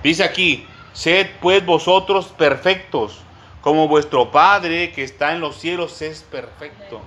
Dice 0.00 0.22
aquí, 0.22 0.64
sed 0.92 1.26
pues 1.40 1.66
vosotros 1.66 2.26
perfectos, 2.26 3.18
como 3.60 3.88
vuestro 3.88 4.30
Padre 4.30 4.92
que 4.92 5.02
está 5.02 5.32
en 5.32 5.40
los 5.40 5.56
cielos 5.56 6.00
es 6.02 6.22
perfecto. 6.22 7.00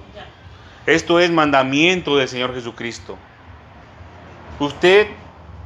Esto 0.85 1.21
es 1.21 1.31
mandamiento 1.31 2.17
del 2.17 2.27
Señor 2.27 2.53
Jesucristo. 2.53 3.17
Usted 4.59 5.07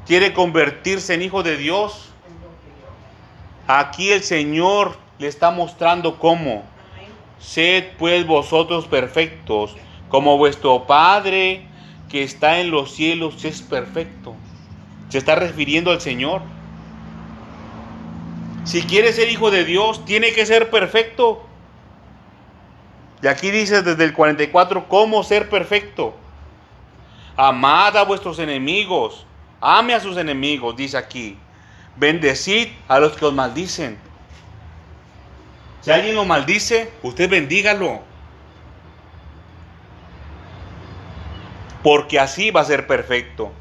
quiere 0.05 0.32
convertirse 0.32 1.16
en 1.16 1.24
hijo 1.24 1.41
de 1.41 1.57
Dios. 1.57 2.12
Aquí 3.66 4.12
el 4.12 4.22
Señor 4.22 4.97
le 5.18 5.26
está 5.26 5.49
mostrando 5.49 6.20
cómo. 6.20 6.64
Sed 7.39 7.86
pues 7.97 8.28
vosotros 8.28 8.86
perfectos, 8.86 9.76
como 10.09 10.38
vuestro 10.38 10.86
Padre 10.86 11.70
que 12.12 12.24
está 12.24 12.59
en 12.59 12.72
los 12.72 12.93
cielos 12.93 13.45
es 13.45 13.62
perfecto. 13.62 14.36
Se 15.07 15.18
está 15.18 15.36
refiriendo 15.36 15.91
al 15.91 16.01
Señor. 16.01 16.41
Si 18.66 18.82
quiere 18.82 19.14
ser 19.14 19.30
hijo 19.30 19.49
de 19.49 19.64
Dios, 19.64 20.03
tiene 20.03 20.34
que 20.34 20.45
ser 20.45 20.70
perfecto. 20.70 21.41
Y 23.24 23.28
aquí 23.28 23.49
dice 23.49 23.82
desde 23.82 24.03
el 24.03 24.14
44 24.14 24.89
cómo 24.89 25.24
ser 25.24 25.49
perfecto. 25.49 26.14
Amad 27.38 27.95
a 27.95 28.03
vuestros 28.03 28.39
enemigos, 28.39 29.26
ame 29.62 29.93
a 29.93 30.01
sus 30.01 30.18
enemigos, 30.18 30.76
dice 30.76 30.97
aquí. 30.97 31.38
Bendecid 31.95 32.68
a 32.89 32.99
los 32.99 33.14
que 33.14 33.26
os 33.26 33.34
maldicen. 33.34 33.97
Si 35.82 35.91
alguien 35.91 36.16
lo 36.16 36.26
maldice, 36.26 36.91
usted 37.03 37.30
bendígalo. 37.30 38.01
Porque 41.84 42.19
así 42.19 42.51
va 42.51 42.61
a 42.61 42.65
ser 42.65 42.88
perfecto. 42.88 43.51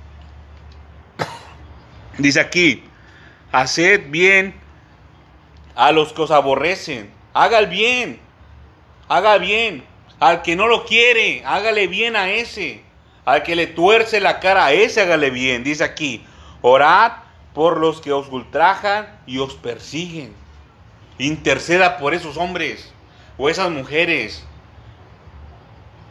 Dice 2.19 2.41
aquí, 2.41 2.85
haced 3.51 4.11
bien 4.11 4.55
a 5.75 5.93
los 5.93 6.13
que 6.13 6.23
os 6.23 6.31
aborrecen. 6.31 7.11
Haga 7.33 7.59
el 7.59 7.67
bien. 7.67 8.21
Haga 9.09 9.39
bien. 9.39 9.85
Al 10.19 10.43
que 10.43 10.55
no 10.55 10.67
lo 10.67 10.85
quiere, 10.85 11.43
hágale 11.47 11.87
bien 11.87 12.15
a 12.15 12.31
ese. 12.31 12.83
Al 13.25 13.43
que 13.43 13.57
le 13.57 13.67
tuerce 13.67 14.21
la 14.21 14.39
cara 14.39 14.67
a 14.67 14.73
ese, 14.73 15.01
hágale 15.01 15.31
bien. 15.31 15.65
Dice 15.65 15.83
aquí, 15.83 16.25
orad 16.61 17.13
por 17.55 17.79
los 17.79 18.01
que 18.01 18.13
os 18.13 18.29
ultrajan 18.29 19.21
y 19.27 19.39
os 19.39 19.55
persiguen. 19.55 20.35
Interceda 21.19 21.97
por 21.97 22.13
esos 22.13 22.37
hombres 22.37 22.93
o 23.39 23.49
esas 23.49 23.71
mujeres 23.71 24.45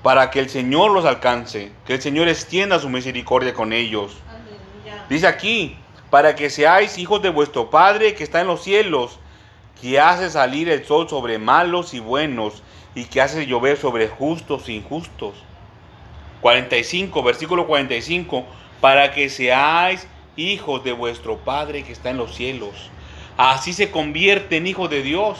para 0.04 0.32
que 0.32 0.40
el 0.40 0.50
Señor 0.50 0.92
los 0.92 1.06
alcance, 1.06 1.72
que 1.86 1.96
el 1.96 2.02
Señor 2.02 2.28
extienda 2.28 2.80
su 2.80 2.90
misericordia 2.90 3.54
con 3.54 3.74
ellos. 3.74 4.18
Aleluya. 4.30 5.06
Dice 5.10 5.28
aquí, 5.28 5.78
para 6.10 6.36
que 6.36 6.50
seáis 6.50 6.98
hijos 6.98 7.22
de 7.22 7.30
vuestro 7.30 7.70
Padre 7.70 8.16
que 8.16 8.24
está 8.24 8.42
en 8.42 8.48
los 8.48 8.64
cielos, 8.64 9.20
que 9.82 10.00
hace 10.00 10.30
salir 10.30 10.70
el 10.70 10.86
sol 10.86 11.08
sobre 11.10 11.38
malos 11.38 11.94
y 11.94 12.00
buenos, 12.00 12.64
y 12.96 13.06
que 13.06 13.22
hace 13.22 13.46
llover 13.46 13.78
sobre 13.78 14.08
justos 14.08 14.68
e 14.68 14.74
injustos. 14.74 15.36
45, 16.42 17.22
versículo 17.24 17.68
45, 17.68 18.46
para 18.82 19.12
que 19.12 19.30
seáis 19.30 20.08
hijos 20.36 20.84
de 20.84 20.94
vuestro 20.94 21.38
Padre 21.38 21.84
que 21.84 21.92
está 21.92 22.10
en 22.10 22.18
los 22.18 22.36
cielos. 22.36 22.90
Así 23.38 23.74
se 23.74 23.92
convierte 23.92 24.58
en 24.58 24.68
hijo 24.68 24.88
de 24.88 25.02
Dios. 25.02 25.38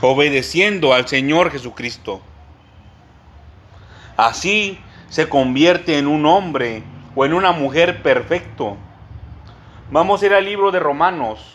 Obedeciendo 0.00 0.94
al 0.94 1.08
Señor 1.08 1.50
Jesucristo. 1.50 2.20
Así 4.16 4.78
se 5.08 5.28
convierte 5.28 5.98
en 5.98 6.06
un 6.06 6.26
hombre 6.26 6.82
o 7.16 7.24
en 7.24 7.32
una 7.32 7.52
mujer 7.52 8.02
perfecto. 8.02 8.76
Vamos 9.90 10.22
a 10.22 10.26
ir 10.26 10.34
al 10.34 10.44
libro 10.44 10.70
de 10.70 10.78
Romanos, 10.78 11.54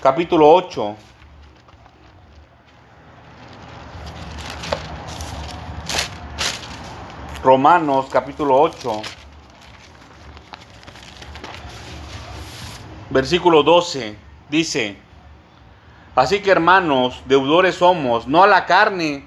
capítulo 0.00 0.50
8. 0.50 0.96
Romanos, 7.42 8.06
capítulo 8.10 8.58
8. 8.58 9.02
Versículo 13.10 13.62
12. 13.62 14.16
Dice, 14.48 14.96
Así 16.16 16.40
que 16.40 16.50
hermanos, 16.50 17.22
deudores 17.26 17.74
somos, 17.76 18.28
no 18.28 18.42
a 18.44 18.46
la 18.46 18.66
carne, 18.66 19.24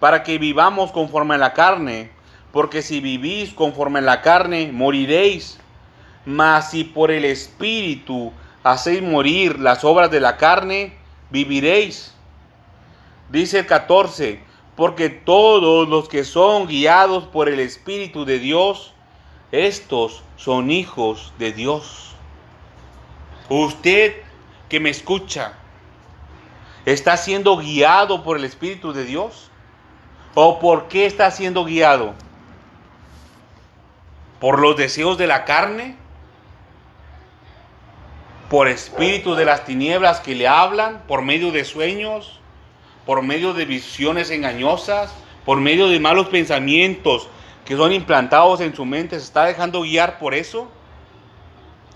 para 0.00 0.22
que 0.22 0.38
vivamos 0.38 0.92
conforme 0.92 1.36
a 1.36 1.38
la 1.38 1.54
carne, 1.54 2.10
porque 2.52 2.82
si 2.82 3.00
vivís 3.00 3.54
conforme 3.54 4.00
a 4.00 4.02
la 4.02 4.20
carne, 4.20 4.70
moriréis. 4.72 5.58
Mas 6.26 6.70
si 6.70 6.84
por 6.84 7.10
el 7.10 7.24
Espíritu 7.24 8.32
hacéis 8.62 9.02
morir 9.02 9.58
las 9.60 9.84
obras 9.84 10.10
de 10.10 10.20
la 10.20 10.36
carne, 10.36 10.92
viviréis. 11.30 12.14
Dice 13.30 13.60
el 13.60 13.66
14, 13.66 14.40
porque 14.76 15.08
todos 15.08 15.88
los 15.88 16.08
que 16.08 16.24
son 16.24 16.66
guiados 16.66 17.24
por 17.24 17.48
el 17.48 17.60
Espíritu 17.60 18.24
de 18.24 18.38
Dios, 18.38 18.92
estos 19.52 20.22
son 20.36 20.70
hijos 20.70 21.32
de 21.38 21.52
Dios. 21.52 22.14
Usted 23.48 24.16
que 24.68 24.80
me 24.80 24.90
escucha, 24.90 25.54
¿está 26.86 27.18
siendo 27.18 27.58
guiado 27.58 28.22
por 28.22 28.38
el 28.38 28.44
Espíritu 28.44 28.94
de 28.94 29.04
Dios? 29.04 29.50
¿O 30.34 30.58
por 30.58 30.88
qué 30.88 31.06
está 31.06 31.30
siendo 31.30 31.64
guiado? 31.64 32.14
¿Por 34.40 34.58
los 34.58 34.76
deseos 34.76 35.18
de 35.18 35.26
la 35.26 35.44
carne? 35.44 35.96
¿Por 38.50 38.68
espíritus 38.68 39.36
de 39.36 39.44
las 39.44 39.64
tinieblas 39.64 40.20
que 40.20 40.34
le 40.34 40.46
hablan? 40.46 41.02
¿Por 41.08 41.22
medio 41.22 41.50
de 41.50 41.64
sueños? 41.64 42.38
¿Por 43.04 43.22
medio 43.22 43.54
de 43.54 43.64
visiones 43.64 44.30
engañosas? 44.30 45.12
¿Por 45.44 45.60
medio 45.60 45.88
de 45.88 45.98
malos 45.98 46.28
pensamientos 46.28 47.28
que 47.64 47.76
son 47.76 47.92
implantados 47.92 48.60
en 48.60 48.76
su 48.76 48.84
mente? 48.84 49.18
¿Se 49.18 49.24
está 49.24 49.46
dejando 49.46 49.82
guiar 49.82 50.18
por 50.18 50.34
eso? 50.34 50.68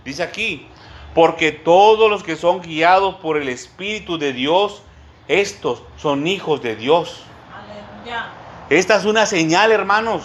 Dice 0.04 0.22
aquí, 0.22 0.66
porque 1.14 1.52
todos 1.52 2.10
los 2.10 2.22
que 2.22 2.36
son 2.36 2.60
guiados 2.60 3.16
por 3.16 3.36
el 3.36 3.48
Espíritu 3.48 4.18
de 4.18 4.32
Dios, 4.32 4.82
estos 5.28 5.82
son 5.96 6.26
hijos 6.26 6.62
de 6.62 6.76
Dios. 6.76 7.22
Aleluya. 7.52 8.28
Esta 8.68 8.96
es 8.96 9.04
una 9.04 9.26
señal, 9.26 9.72
hermanos. 9.72 10.24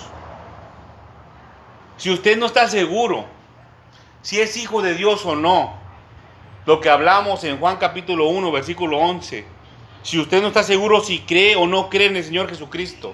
Si 1.97 2.11
usted 2.11 2.37
no 2.37 2.45
está 2.45 2.67
seguro 2.67 3.25
si 4.21 4.41
es 4.41 4.57
hijo 4.57 4.81
de 4.81 4.95
Dios 4.95 5.23
o 5.25 5.35
no, 5.35 5.75
lo 6.65 6.81
que 6.81 6.89
hablamos 6.89 7.43
en 7.43 7.59
Juan 7.59 7.77
capítulo 7.77 8.27
1, 8.27 8.51
versículo 8.51 8.97
11, 8.97 9.45
si 10.01 10.19
usted 10.19 10.41
no 10.41 10.47
está 10.47 10.63
seguro 10.63 11.01
si 11.01 11.19
cree 11.19 11.55
o 11.55 11.67
no 11.67 11.91
cree 11.91 12.07
en 12.07 12.15
el 12.15 12.23
Señor 12.23 12.49
Jesucristo, 12.49 13.13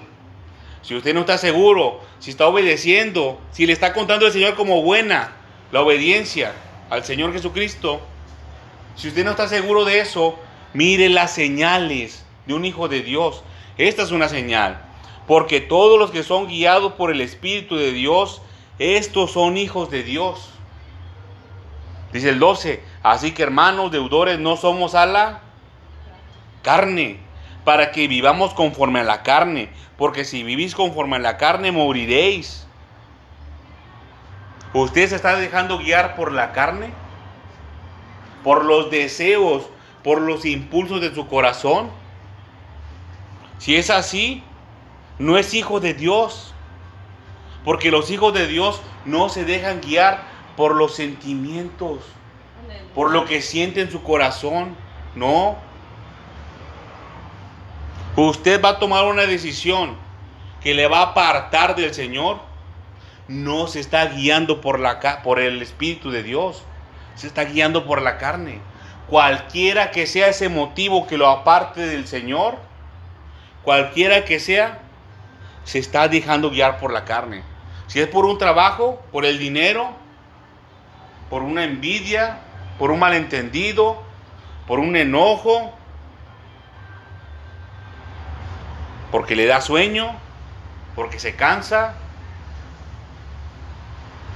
si 0.80 0.96
usted 0.96 1.12
no 1.12 1.20
está 1.20 1.36
seguro, 1.36 2.00
si 2.18 2.30
está 2.30 2.46
obedeciendo, 2.46 3.38
si 3.52 3.66
le 3.66 3.74
está 3.74 3.92
contando 3.92 4.24
el 4.24 4.32
Señor 4.32 4.54
como 4.54 4.80
buena 4.80 5.32
la 5.70 5.82
obediencia 5.82 6.54
al 6.92 7.04
Señor 7.04 7.32
Jesucristo, 7.32 8.02
si 8.96 9.08
usted 9.08 9.24
no 9.24 9.30
está 9.30 9.48
seguro 9.48 9.86
de 9.86 10.00
eso, 10.00 10.38
mire 10.74 11.08
las 11.08 11.30
señales 11.32 12.26
de 12.44 12.52
un 12.52 12.66
hijo 12.66 12.86
de 12.86 13.00
Dios. 13.00 13.42
Esta 13.78 14.02
es 14.02 14.10
una 14.10 14.28
señal, 14.28 14.78
porque 15.26 15.62
todos 15.62 15.98
los 15.98 16.10
que 16.10 16.22
son 16.22 16.48
guiados 16.48 16.92
por 16.92 17.10
el 17.10 17.22
Espíritu 17.22 17.76
de 17.76 17.92
Dios, 17.92 18.42
estos 18.78 19.32
son 19.32 19.56
hijos 19.56 19.90
de 19.90 20.02
Dios. 20.02 20.50
Dice 22.12 22.28
el 22.28 22.38
12, 22.38 22.84
así 23.02 23.30
que 23.30 23.42
hermanos 23.42 23.90
deudores 23.90 24.38
no 24.38 24.58
somos 24.58 24.94
a 24.94 25.06
la 25.06 25.40
carne, 26.60 27.20
para 27.64 27.90
que 27.90 28.06
vivamos 28.06 28.52
conforme 28.52 29.00
a 29.00 29.04
la 29.04 29.22
carne, 29.22 29.70
porque 29.96 30.26
si 30.26 30.42
vivís 30.42 30.74
conforme 30.74 31.16
a 31.16 31.20
la 31.20 31.38
carne 31.38 31.72
moriréis. 31.72 32.66
¿Usted 34.74 35.08
se 35.08 35.16
está 35.16 35.36
dejando 35.36 35.78
guiar 35.78 36.16
por 36.16 36.32
la 36.32 36.52
carne? 36.52 36.90
¿Por 38.42 38.64
los 38.64 38.90
deseos, 38.90 39.64
por 40.02 40.20
los 40.20 40.44
impulsos 40.44 41.00
de 41.00 41.14
su 41.14 41.28
corazón? 41.28 41.90
Si 43.58 43.76
es 43.76 43.90
así, 43.90 44.42
no 45.18 45.38
es 45.38 45.54
hijo 45.54 45.78
de 45.78 45.94
Dios. 45.94 46.54
Porque 47.64 47.90
los 47.90 48.10
hijos 48.10 48.34
de 48.34 48.48
Dios 48.48 48.80
no 49.04 49.28
se 49.28 49.44
dejan 49.44 49.80
guiar 49.80 50.22
por 50.56 50.74
los 50.74 50.94
sentimientos, 50.94 52.00
por 52.94 53.10
lo 53.10 53.24
que 53.24 53.40
siente 53.40 53.80
en 53.80 53.90
su 53.90 54.02
corazón. 54.02 54.74
No. 55.14 55.56
Usted 58.16 58.60
va 58.62 58.70
a 58.70 58.78
tomar 58.78 59.04
una 59.06 59.26
decisión 59.26 59.96
que 60.62 60.74
le 60.74 60.86
va 60.86 60.98
a 60.98 61.02
apartar 61.10 61.76
del 61.76 61.94
Señor. 61.94 62.40
No 63.32 63.66
se 63.66 63.80
está 63.80 64.04
guiando 64.04 64.60
por, 64.60 64.78
la, 64.78 65.22
por 65.22 65.40
el 65.40 65.62
Espíritu 65.62 66.10
de 66.10 66.22
Dios. 66.22 66.62
Se 67.14 67.26
está 67.26 67.44
guiando 67.44 67.86
por 67.86 68.02
la 68.02 68.18
carne. 68.18 68.60
Cualquiera 69.08 69.90
que 69.90 70.06
sea 70.06 70.28
ese 70.28 70.50
motivo 70.50 71.06
que 71.06 71.16
lo 71.16 71.28
aparte 71.28 71.80
del 71.80 72.06
Señor, 72.06 72.58
cualquiera 73.62 74.26
que 74.26 74.38
sea, 74.38 74.80
se 75.64 75.78
está 75.78 76.08
dejando 76.08 76.50
guiar 76.50 76.78
por 76.78 76.92
la 76.92 77.06
carne. 77.06 77.42
Si 77.86 78.00
es 78.00 78.06
por 78.06 78.26
un 78.26 78.36
trabajo, 78.36 79.00
por 79.10 79.24
el 79.24 79.38
dinero, 79.38 79.88
por 81.30 81.42
una 81.42 81.64
envidia, 81.64 82.38
por 82.78 82.90
un 82.90 82.98
malentendido, 82.98 84.02
por 84.66 84.78
un 84.78 84.94
enojo, 84.94 85.72
porque 89.10 89.36
le 89.36 89.46
da 89.46 89.62
sueño, 89.62 90.14
porque 90.94 91.18
se 91.18 91.34
cansa, 91.34 91.94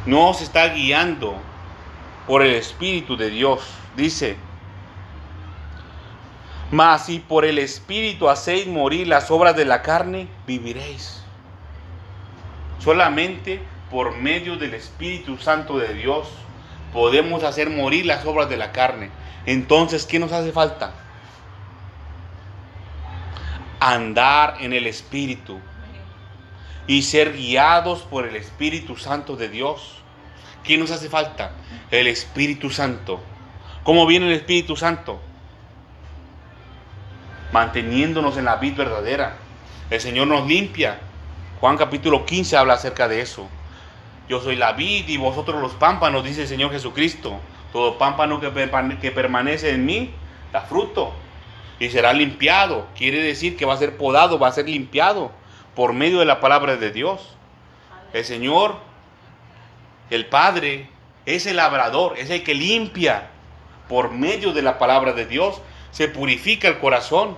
no 0.07 0.33
se 0.35 0.45
está 0.45 0.69
guiando 0.69 1.37
por 2.27 2.43
el 2.43 2.55
Espíritu 2.55 3.17
de 3.17 3.29
Dios. 3.31 3.61
Dice, 3.97 4.37
mas 6.71 7.07
si 7.07 7.19
por 7.19 7.45
el 7.45 7.59
Espíritu 7.59 8.29
hacéis 8.29 8.67
morir 8.67 9.07
las 9.07 9.31
obras 9.31 9.57
de 9.57 9.65
la 9.65 9.83
carne, 9.83 10.29
viviréis. 10.47 11.23
Solamente 12.79 13.61
por 13.91 14.17
medio 14.17 14.57
del 14.57 14.75
Espíritu 14.75 15.39
Santo 15.39 15.79
de 15.79 15.95
Dios 15.95 16.29
podemos 16.93 17.43
hacer 17.45 17.71
morir 17.71 18.07
las 18.07 18.25
obras 18.25 18.49
de 18.49 18.57
la 18.57 18.73
carne. 18.73 19.11
Entonces, 19.45 20.07
¿qué 20.07 20.19
nos 20.19 20.33
hace 20.33 20.53
falta? 20.53 20.93
Andar 23.81 24.57
en 24.61 24.73
el 24.73 24.87
Espíritu 24.87 25.61
y 26.87 27.03
ser 27.03 27.33
guiados 27.33 28.03
por 28.03 28.27
el 28.27 28.37
Espíritu 28.37 28.97
Santo 28.97 29.37
de 29.37 29.49
Dios. 29.49 29.97
¿Qué 30.63 30.79
nos 30.79 30.91
hace 30.91 31.09
falta? 31.09 31.53
El 31.91 32.07
Espíritu 32.07 32.71
Santo. 32.71 33.21
¿Cómo 33.83 34.07
viene 34.07 34.27
el 34.27 34.33
Espíritu 34.33 34.77
Santo? 34.77 35.21
Manteniéndonos 37.53 38.37
en 38.37 38.45
la 38.45 38.57
vid 38.57 38.77
verdadera. 38.77 39.37
El 39.91 40.01
Señor 40.01 40.27
nos 40.27 40.47
limpia. 40.47 41.01
Juan 41.61 41.77
capítulo 41.77 42.27
15 42.27 42.57
habla 42.57 42.75
acerca 42.75 43.09
de 43.09 43.21
eso. 43.21 43.49
Yo 44.29 44.41
soy 44.41 44.57
la 44.57 44.73
vid 44.73 45.09
y 45.09 45.17
vosotros 45.17 45.61
los 45.61 45.75
pámpanos, 45.75 46.25
dice 46.25 46.43
el 46.43 46.49
Señor 46.49 46.73
Jesucristo. 46.73 47.39
Todo 47.73 47.99
pámpano 47.99 48.41
que, 48.41 48.51
que 49.01 49.11
permanece 49.13 49.71
en 49.71 49.87
mí 49.87 50.11
da 50.53 50.63
fruto 50.63 51.13
y 51.79 51.91
será 51.91 52.13
limpiado. 52.13 52.87
Quiere 52.97 53.23
decir 53.23 53.57
que 53.57 53.65
va 53.65 53.75
a 53.75 53.79
ser 53.79 53.97
podado, 53.97 54.39
va 54.39 54.49
a 54.49 54.53
ser 54.53 54.69
limpiado 54.69 55.31
por 55.77 55.93
medio 55.93 56.19
de 56.19 56.25
la 56.25 56.41
palabra 56.41 56.77
de 56.77 56.91
Dios. 56.91 57.37
El 58.13 58.25
Señor, 58.25 58.77
el 60.11 60.27
Padre, 60.27 60.89
es 61.27 61.47
el 61.47 61.57
labrador, 61.57 62.19
es 62.19 62.31
el 62.31 62.43
que 62.43 62.55
limpia 62.55 63.29
por 63.89 64.11
medio 64.11 64.53
de 64.53 64.63
la 64.63 64.79
palabra 64.79 65.13
de 65.13 65.27
Dios. 65.27 65.61
Se 65.93 66.09
purifica 66.09 66.67
el 66.67 66.79
corazón. 66.79 67.37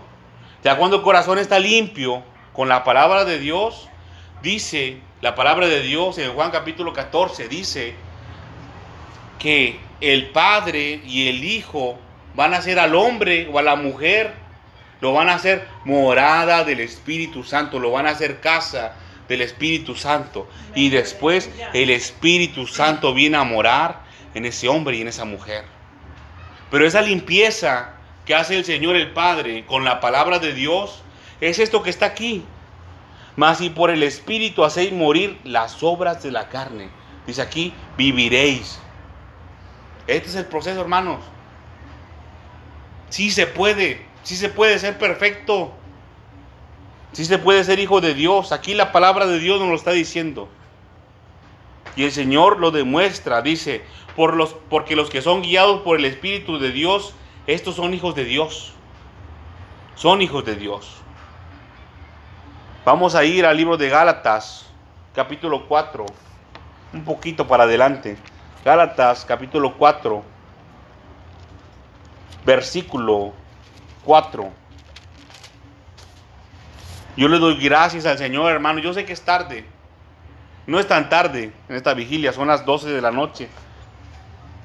Ya 0.63 0.77
cuando 0.77 0.97
el 0.97 1.03
corazón 1.03 1.39
está 1.39 1.59
limpio 1.59 2.23
con 2.53 2.69
la 2.69 2.85
palabra 2.85 3.25
de 3.25 3.39
Dios, 3.39 3.89
dice 4.41 4.99
la 5.21 5.35
palabra 5.35 5.67
de 5.67 5.83
Dios 5.83 6.17
en 6.19 6.33
Juan 6.33 6.51
capítulo 6.51 6.93
14, 6.93 7.49
dice 7.49 7.95
que 9.39 9.81
el 10.01 10.31
Padre 10.31 11.01
y 11.05 11.29
el 11.29 11.43
Hijo 11.45 11.99
van 12.37 12.55
a 12.55 12.63
ser 12.63 12.79
al 12.79 12.95
hombre 12.95 13.49
o 13.53 13.59
a 13.59 13.63
la 13.63 13.75
mujer, 13.75 14.33
lo 15.01 15.13
van 15.13 15.29
a 15.29 15.35
hacer 15.35 15.69
morada 15.85 16.65
del 16.65 16.81
Espíritu 16.81 17.45
Santo, 17.45 17.79
lo 17.79 17.91
van 17.91 18.07
a 18.07 18.11
hacer 18.11 18.41
casa 18.41 18.95
del 19.29 19.43
Espíritu 19.43 19.95
Santo. 19.95 20.49
Y 20.75 20.89
después 20.89 21.51
el 21.73 21.91
Espíritu 21.91 22.67
Santo 22.67 23.15
viene 23.15 23.37
a 23.37 23.45
morar 23.45 24.01
en 24.35 24.45
ese 24.45 24.69
hombre 24.69 24.97
y 24.97 25.03
en 25.03 25.09
esa 25.09 25.25
mujer. 25.25 25.65
Pero 26.71 26.87
esa 26.87 27.03
limpieza 27.03 27.95
que 28.25 28.35
hace 28.35 28.57
el 28.57 28.65
Señor 28.65 28.97
el 28.97 29.13
Padre 29.13 29.65
con 29.67 29.85
la 29.85 30.01
palabra 30.01 30.39
de 30.39 30.53
Dios 30.53 31.03
es 31.41 31.59
esto 31.59 31.83
que 31.83 31.91
está 31.91 32.07
aquí. 32.07 32.45
Mas 33.37 33.59
si 33.59 33.71
por 33.71 33.91
el 33.91 34.03
Espíritu 34.03 34.65
hacéis 34.65 34.93
morir 34.93 35.39
las 35.45 35.83
obras 35.83 36.23
de 36.23 36.33
la 36.33 36.49
carne, 36.49 36.89
dice 37.27 37.41
aquí, 37.41 37.73
viviréis. 37.97 38.81
Este 40.09 40.29
es 40.29 40.35
el 40.35 40.47
proceso, 40.47 40.81
hermanos. 40.81 41.21
Sí 43.11 43.31
se 43.31 43.47
puede, 43.47 44.05
sí 44.23 44.37
se 44.37 44.49
puede 44.49 44.79
ser 44.79 44.99
perfecto. 44.99 45.73
Sí 47.13 47.25
se 47.25 47.39
puede 47.39 47.65
ser 47.65 47.79
hijo 47.79 48.01
de 48.01 48.15
Dios. 48.15 48.53
Aquí 48.53 48.75
la 48.75 48.93
palabra 48.93 49.27
de 49.27 49.39
Dios 49.39 49.61
nos 49.61 49.69
lo 49.69 49.75
está 49.75 49.93
diciendo. 49.93 50.49
Y 51.97 52.05
el 52.05 52.13
Señor 52.13 52.61
lo 52.61 52.71
demuestra, 52.71 53.43
dice, 53.43 53.83
por 54.15 54.35
los, 54.35 54.55
porque 54.71 54.95
los 54.95 55.11
que 55.11 55.23
son 55.23 55.43
guiados 55.43 55.81
por 55.83 55.99
el 55.99 56.05
Espíritu 56.05 56.59
de 56.59 56.71
Dios, 56.71 57.15
estos 57.47 57.77
son 57.77 57.95
hijos 57.95 58.15
de 58.15 58.25
Dios. 58.25 58.73
Son 59.97 60.23
hijos 60.23 60.45
de 60.45 60.55
Dios. 60.55 60.99
Vamos 62.85 63.15
a 63.15 63.25
ir 63.25 63.45
al 63.45 63.57
libro 63.57 63.77
de 63.77 63.89
Gálatas, 63.89 64.67
capítulo 65.15 65.67
4, 65.67 66.07
un 66.93 67.05
poquito 67.05 67.47
para 67.47 67.65
adelante. 67.65 68.17
Gálatas, 68.65 69.25
capítulo 69.25 69.75
4, 69.77 70.23
versículo 72.47 73.33
4. 74.09 74.51
Yo 77.19 77.29
le 77.29 77.39
doy 77.39 77.63
gracias 77.63 78.07
al 78.07 78.17
Señor, 78.17 78.51
hermano. 78.51 78.79
Yo 78.79 78.95
sé 78.95 79.05
que 79.05 79.13
es 79.13 79.21
tarde. 79.21 79.67
No 80.67 80.81
es 80.81 80.89
tan 80.89 81.11
tarde 81.11 81.53
en 81.69 81.77
esta 81.77 81.93
vigilia, 81.93 82.33
son 82.33 82.49
las 82.49 82.65
12 82.65 82.89
de 82.89 83.03
la 83.03 83.11
noche. 83.11 83.51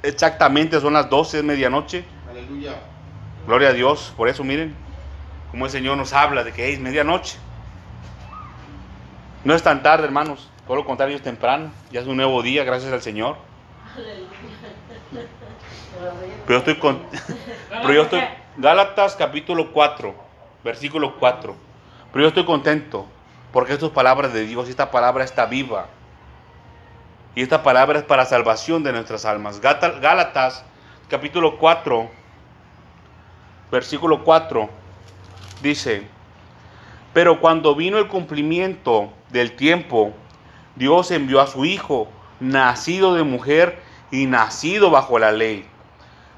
Exactamente 0.02 0.80
son 0.80 0.94
las 0.94 1.10
12 1.10 1.38
de 1.38 1.44
medianoche. 1.44 2.06
Aleluya. 2.30 2.76
Gloria 3.46 3.68
a 3.68 3.74
Dios. 3.74 4.14
Por 4.16 4.30
eso 4.30 4.46
miren 4.46 4.74
cómo 5.52 5.66
el 5.66 5.72
Señor 5.74 5.98
nos 5.98 6.14
habla 6.14 6.46
de 6.46 6.54
que 6.54 6.72
es 6.72 6.80
medianoche. 6.80 7.38
No 9.44 9.54
es 9.56 9.62
tan 9.62 9.84
tarde, 9.84 10.06
hermanos. 10.06 10.50
Todo 10.66 10.78
lo 10.78 10.86
contrario, 10.86 11.18
es 11.18 11.22
temprano. 11.22 11.70
Ya 11.91 12.00
es 12.00 12.08
un 12.08 12.16
nuevo 12.16 12.41
día, 12.44 12.64
gracias 12.64 12.94
al 12.94 13.02
Señor. 13.02 13.36
Pero 16.48 16.48
yo 16.48 16.58
estoy 16.60 16.76
con... 16.76 17.02
Pero 17.70 17.94
yo 17.94 18.04
estoy... 18.04 18.22
Gálatas 18.56 19.16
capítulo 19.16 19.72
4, 19.72 20.14
versículo 20.64 21.16
4. 21.18 21.56
Pero 22.12 22.22
yo 22.22 22.28
estoy 22.28 22.45
contento 22.45 23.08
porque 23.51 23.74
esto 23.74 23.88
es 23.88 23.91
palabra 23.91 24.28
de 24.28 24.45
Dios 24.45 24.68
y 24.68 24.70
esta 24.70 24.91
palabra 24.91 25.24
está 25.24 25.47
viva. 25.47 25.88
Y 27.34 27.41
esta 27.41 27.64
palabra 27.64 27.97
es 27.97 28.06
para 28.06 28.26
salvación 28.26 28.84
de 28.84 28.91
nuestras 28.91 29.26
almas. 29.26 29.60
Gálatas 29.60 30.64
capítulo 31.10 31.58
4, 31.58 32.08
versículo 33.72 34.24
4 34.24 34.70
dice, 35.64 36.04
pero 37.12 37.39
cuando 37.39 37.74
vino 37.74 37.97
el 37.97 38.08
cumplimiento 38.08 39.12
del 39.30 39.56
tiempo, 39.56 40.14
Dios 40.76 41.10
envió 41.10 41.41
a 41.41 41.47
su 41.47 41.66
Hijo, 41.66 42.08
nacido 42.39 43.16
de 43.16 43.24
mujer 43.24 43.82
y 44.12 44.28
nacido 44.28 44.91
bajo 44.91 45.18
la 45.18 45.32
ley, 45.32 45.66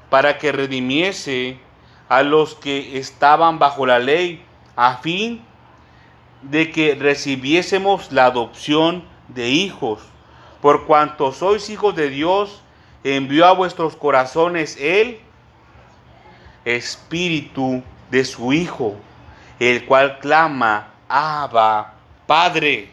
para 0.08 0.38
que 0.38 0.52
redimiese 0.52 1.60
a 2.08 2.22
los 2.22 2.54
que 2.54 2.98
estaban 2.98 3.58
bajo 3.58 3.86
la 3.86 3.98
ley, 3.98 4.44
a 4.76 4.96
fin 4.98 5.44
de 6.42 6.70
que 6.70 6.94
recibiésemos 6.94 8.12
la 8.12 8.26
adopción 8.26 9.04
de 9.28 9.48
hijos. 9.48 10.00
Por 10.60 10.86
cuanto 10.86 11.32
sois 11.32 11.68
hijos 11.70 11.94
de 11.96 12.08
Dios, 12.08 12.62
envió 13.04 13.46
a 13.46 13.52
vuestros 13.52 13.96
corazones 13.96 14.76
el 14.80 15.20
espíritu 16.64 17.82
de 18.10 18.24
su 18.24 18.52
Hijo, 18.52 18.96
el 19.58 19.84
cual 19.86 20.18
clama, 20.18 20.88
Abba, 21.08 21.94
Padre. 22.26 22.90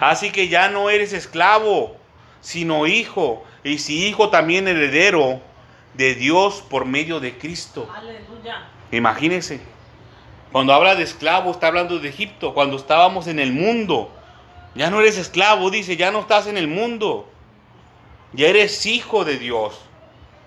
Así 0.00 0.30
que 0.30 0.48
ya 0.48 0.68
no 0.68 0.90
eres 0.90 1.12
esclavo, 1.12 1.96
sino 2.40 2.86
hijo, 2.86 3.44
y 3.66 3.78
si 3.78 4.06
hijo 4.06 4.30
también 4.30 4.68
heredero 4.68 5.40
de 5.94 6.14
Dios 6.14 6.62
por 6.68 6.84
medio 6.84 7.20
de 7.20 7.36
Cristo. 7.36 7.88
Aleluya. 7.92 8.68
Imagínense, 8.92 9.60
cuando 10.52 10.72
habla 10.72 10.94
de 10.94 11.02
esclavo 11.02 11.50
está 11.50 11.66
hablando 11.66 11.98
de 11.98 12.08
Egipto, 12.08 12.54
cuando 12.54 12.76
estábamos 12.76 13.26
en 13.26 13.40
el 13.40 13.52
mundo. 13.52 14.10
Ya 14.74 14.90
no 14.90 15.00
eres 15.00 15.18
esclavo, 15.18 15.70
dice, 15.70 15.96
ya 15.96 16.12
no 16.12 16.20
estás 16.20 16.46
en 16.46 16.56
el 16.56 16.68
mundo. 16.68 17.28
Ya 18.32 18.48
eres 18.48 18.86
hijo 18.86 19.24
de 19.24 19.38
Dios. 19.38 19.80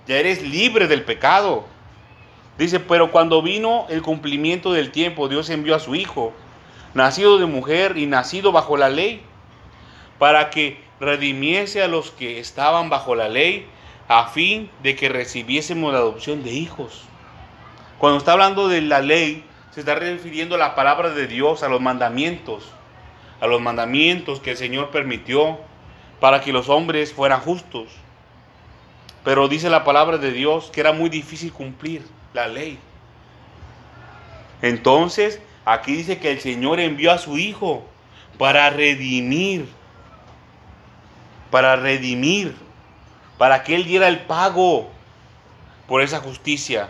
Ya 0.08 0.18
eres 0.18 0.42
libre 0.42 0.88
del 0.88 1.04
pecado. 1.04 1.66
Dice, 2.58 2.80
pero 2.80 3.12
cuando 3.12 3.42
vino 3.42 3.86
el 3.90 4.02
cumplimiento 4.02 4.72
del 4.72 4.92
tiempo, 4.92 5.28
Dios 5.28 5.50
envió 5.50 5.76
a 5.76 5.80
su 5.80 5.96
hijo, 5.96 6.32
nacido 6.94 7.38
de 7.38 7.48
mujer 7.48 7.98
y 7.98 8.06
nacido 8.06 8.52
bajo 8.52 8.78
la 8.78 8.90
ley, 8.90 9.24
para 10.20 10.50
que 10.50 10.89
redimiese 11.00 11.82
a 11.82 11.88
los 11.88 12.12
que 12.12 12.40
estaban 12.40 12.90
bajo 12.90 13.16
la 13.16 13.30
ley, 13.30 13.68
a 14.08 14.28
fin 14.28 14.70
de 14.84 14.96
que 14.96 15.10
recibiésemos 15.10 15.94
la 15.94 16.00
adopción 16.00 16.44
de 16.44 16.52
hijos. 16.52 17.04
Cuando 17.98 18.18
está 18.18 18.34
hablando 18.34 18.68
de 18.68 18.82
la 18.82 19.02
ley, 19.02 19.44
se 19.72 19.82
está 19.82 19.96
refiriendo 19.96 20.56
a 20.56 20.58
la 20.58 20.76
palabra 20.76 21.10
de 21.12 21.28
Dios, 21.28 21.64
a 21.64 21.70
los 21.70 21.82
mandamientos, 21.82 22.64
a 23.40 23.48
los 23.48 23.62
mandamientos 23.62 24.40
que 24.40 24.52
el 24.52 24.58
Señor 24.58 24.90
permitió 24.90 25.60
para 26.20 26.42
que 26.42 26.52
los 26.52 26.70
hombres 26.70 27.14
fueran 27.14 27.40
justos. 27.42 27.88
Pero 29.24 29.48
dice 29.48 29.70
la 29.70 29.84
palabra 29.84 30.18
de 30.18 30.32
Dios 30.32 30.72
que 30.72 30.82
era 30.82 30.92
muy 30.92 31.10
difícil 31.10 31.54
cumplir 31.54 32.04
la 32.34 32.48
ley. 32.48 32.80
Entonces, 34.62 35.40
aquí 35.66 35.94
dice 35.94 36.20
que 36.20 36.32
el 36.32 36.40
Señor 36.40 36.80
envió 36.80 37.12
a 37.12 37.18
su 37.18 37.38
Hijo 37.38 37.86
para 38.38 38.70
redimir, 38.70 39.68
para 41.52 41.76
redimir, 41.76 42.56
para 43.38 43.64
que 43.64 43.76
Él 43.76 43.86
diera 43.86 44.08
el 44.08 44.20
pago 44.20 44.90
por 45.88 46.02
esa 46.02 46.20
justicia 46.20 46.90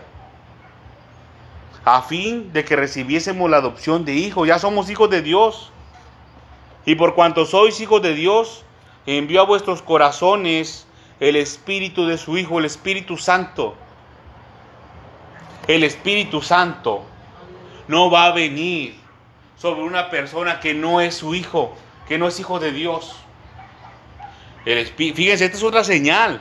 a 1.84 2.02
fin 2.02 2.52
de 2.52 2.64
que 2.64 2.76
recibiésemos 2.76 3.50
la 3.50 3.58
adopción 3.58 4.04
de 4.04 4.14
hijos. 4.14 4.46
Ya 4.46 4.58
somos 4.58 4.90
hijos 4.90 5.10
de 5.10 5.22
Dios. 5.22 5.70
Y 6.84 6.94
por 6.94 7.14
cuanto 7.14 7.46
sois 7.46 7.80
hijos 7.80 8.02
de 8.02 8.14
Dios, 8.14 8.64
envió 9.06 9.42
a 9.42 9.46
vuestros 9.46 9.82
corazones 9.82 10.86
el 11.20 11.36
Espíritu 11.36 12.06
de 12.06 12.16
su 12.16 12.38
Hijo, 12.38 12.58
el 12.58 12.64
Espíritu 12.64 13.16
Santo. 13.16 13.74
El 15.68 15.84
Espíritu 15.84 16.42
Santo 16.42 17.02
no 17.86 18.10
va 18.10 18.26
a 18.26 18.32
venir 18.32 18.98
sobre 19.56 19.82
una 19.82 20.10
persona 20.10 20.60
que 20.60 20.74
no 20.74 21.00
es 21.00 21.16
su 21.16 21.34
hijo, 21.34 21.74
que 22.08 22.18
no 22.18 22.28
es 22.28 22.40
hijo 22.40 22.58
de 22.58 22.72
Dios. 22.72 23.14
El 24.64 24.86
Fíjense, 24.86 25.44
esta 25.44 25.56
es 25.56 25.62
otra 25.62 25.84
señal. 25.84 26.40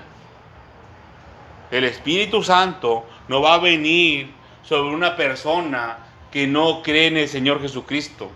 El 1.71 1.83
Espíritu 1.85 2.43
Santo 2.43 3.05
no 3.27 3.41
va 3.41 3.55
a 3.55 3.59
venir 3.59 4.31
sobre 4.63 4.93
una 4.93 5.15
persona 5.15 5.97
que 6.31 6.47
no 6.47 6.83
cree 6.83 7.07
en 7.07 7.17
el 7.17 7.29
Señor 7.29 7.61
Jesucristo. 7.61 8.29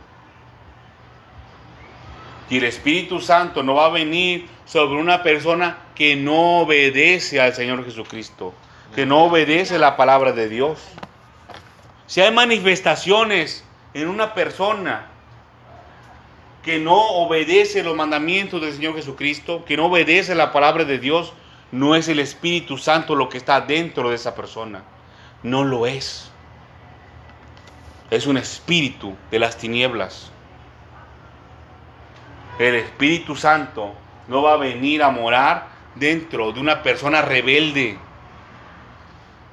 Y 2.50 2.58
el 2.58 2.66
Espíritu 2.66 3.20
Santo 3.20 3.64
no 3.64 3.76
va 3.76 3.88
a 3.88 3.90
venir 3.90 4.48
sobre 4.66 5.00
una 5.00 5.24
persona 5.24 5.78
que 5.96 6.16
no 6.16 6.62
obedece 6.62 7.42
al 7.42 7.54
Señor 7.54 7.84
Jesucristo, 7.84 8.54
que 8.96 9.06
no 9.06 9.26
obedece 9.26 9.80
la 9.80 9.98
palabra 9.98 10.32
de 10.32 10.50
Dios. 10.50 10.80
Si 12.06 12.22
hay 12.22 12.32
manifestaciones 12.32 13.66
en 13.94 14.08
una 14.08 14.34
persona 14.34 15.08
que 16.64 16.80
no 16.80 16.96
obedece 16.96 17.84
los 17.84 17.96
mandamientos 17.96 18.62
del 18.62 18.74
Señor 18.74 18.96
Jesucristo, 18.96 19.66
que 19.66 19.76
no 19.76 19.88
obedece 19.88 20.34
la 20.34 20.54
palabra 20.54 20.86
de 20.86 20.98
Dios, 20.98 21.34
no 21.72 21.96
es 21.96 22.08
el 22.08 22.20
Espíritu 22.20 22.78
Santo 22.78 23.16
lo 23.16 23.28
que 23.28 23.38
está 23.38 23.60
dentro 23.62 24.10
de 24.10 24.16
esa 24.16 24.34
persona. 24.34 24.84
No 25.44 25.66
lo 25.66 25.86
es. 25.86 26.32
Es 28.10 28.28
un 28.28 28.38
espíritu 28.38 29.16
de 29.30 29.40
las 29.40 29.58
tinieblas. 29.58 30.32
El 32.60 32.76
Espíritu 32.76 33.36
Santo 33.36 33.94
no 34.28 34.44
va 34.44 34.54
a 34.54 34.58
venir 34.58 35.04
a 35.04 35.10
morar 35.10 35.68
dentro 35.96 36.54
de 36.54 36.60
una 36.62 36.82
persona 36.84 37.22
rebelde. 37.24 37.98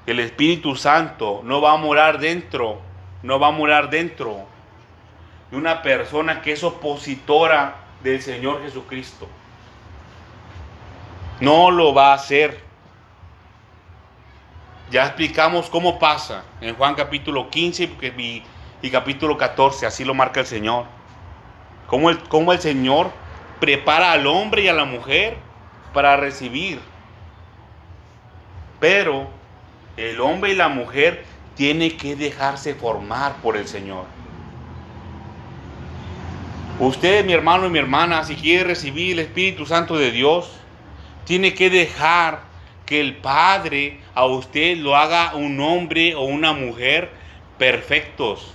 El 0.07 0.21
Espíritu 0.21 0.77
Santo 0.77 1.41
no 1.43 1.61
va 1.61 1.73
a 1.73 1.77
morar 1.77 2.21
dentro, 2.21 2.81
no 3.23 3.41
va 3.41 3.49
a 3.49 3.53
morar 3.53 3.91
dentro 3.91 4.50
de 5.51 5.57
una 5.57 5.83
persona 5.83 6.43
que 6.43 6.53
es 6.53 6.63
opositora 6.63 7.77
del 8.03 8.23
Señor 8.23 8.63
Jesucristo. 8.63 9.29
No 11.41 11.71
lo 11.71 11.93
va 11.95 12.13
a 12.13 12.15
hacer. 12.15 12.61
Ya 14.91 15.07
explicamos 15.07 15.71
cómo 15.71 15.99
pasa 15.99 16.45
en 16.61 16.75
Juan 16.75 16.95
capítulo 16.95 17.49
15 17.49 17.91
y, 18.83 18.91
capítulo 18.91 19.37
14, 19.37 19.87
así 19.87 20.05
lo 20.05 20.15
marca 20.15 20.41
el 20.41 20.47
Señor. 20.47 20.85
Cómo 21.87 22.11
el, 22.11 22.19
cómo 22.25 22.53
el 22.53 22.61
Señor 22.61 23.11
prepara 23.59 24.13
al 24.13 24.27
hombre 24.27 24.63
y 24.63 24.69
a 24.69 24.73
la 24.73 24.85
mujer 24.85 25.37
para 25.93 26.17
recibir. 26.17 26.81
Pero 28.79 29.29
el 29.97 30.21
hombre 30.21 30.53
y 30.53 30.57
la 30.57 30.69
mujer 30.69 31.25
tiene 31.55 31.97
que 31.97 32.17
dejarse 32.17 32.75
formar 32.75 33.37
por 33.37 33.57
el 33.57 33.69
Señor. 33.69 34.05
Usted, 36.81 37.27
mi 37.27 37.35
hermano 37.35 37.67
y 37.67 37.71
mi 37.71 37.79
hermana, 37.79 38.25
si 38.25 38.37
quiere 38.37 38.65
recibir 38.65 39.13
el 39.13 39.19
Espíritu 39.19 39.67
Santo 39.67 39.99
de 39.99 40.11
Dios, 40.11 40.51
tiene 41.27 41.53
que 41.53 41.69
dejar 41.69 42.41
que 42.87 43.03
el 43.03 43.17
Padre 43.17 44.01
a 44.15 44.25
usted 44.25 44.79
lo 44.79 44.97
haga 44.97 45.35
un 45.35 45.61
hombre 45.61 46.15
o 46.15 46.23
una 46.23 46.55
mujer 46.55 47.11
perfectos. 47.59 48.55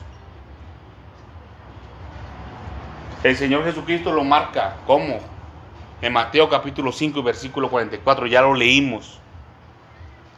El 3.24 3.38
Señor 3.38 3.64
Jesucristo 3.64 4.12
lo 4.12 4.24
marca. 4.24 4.78
¿Cómo? 4.88 5.20
En 6.02 6.12
Mateo 6.12 6.50
capítulo 6.50 6.92
5 6.92 7.22
versículo 7.22 7.70
44, 7.70 8.26
ya 8.26 8.42
lo 8.42 8.56
leímos. 8.56 9.20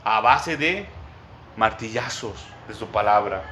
A 0.04 0.20
base 0.20 0.58
de 0.58 0.86
martillazos 1.56 2.36
de 2.68 2.74
su 2.74 2.88
palabra. 2.88 3.44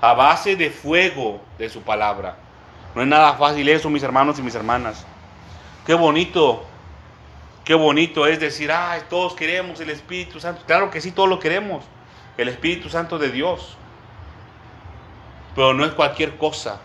a 0.00 0.14
base 0.14 0.56
de 0.56 0.70
fuego 0.70 1.42
de 1.58 1.68
su 1.68 1.82
palabra. 1.82 2.45
No 2.96 3.02
es 3.02 3.08
nada 3.08 3.34
fácil 3.34 3.68
eso, 3.68 3.90
mis 3.90 4.02
hermanos 4.02 4.38
y 4.38 4.42
mis 4.42 4.54
hermanas. 4.54 5.04
Qué 5.84 5.92
bonito, 5.92 6.64
qué 7.62 7.74
bonito 7.74 8.26
es 8.26 8.40
decir, 8.40 8.72
ay, 8.72 9.02
todos 9.10 9.34
queremos 9.34 9.78
el 9.80 9.90
Espíritu 9.90 10.40
Santo. 10.40 10.62
Claro 10.66 10.90
que 10.90 11.02
sí, 11.02 11.12
todos 11.12 11.28
lo 11.28 11.38
queremos, 11.38 11.84
el 12.38 12.48
Espíritu 12.48 12.88
Santo 12.88 13.18
de 13.18 13.30
Dios. 13.30 13.76
Pero 15.54 15.74
no 15.74 15.84
es 15.84 15.92
cualquier 15.92 16.38
cosa 16.38 16.80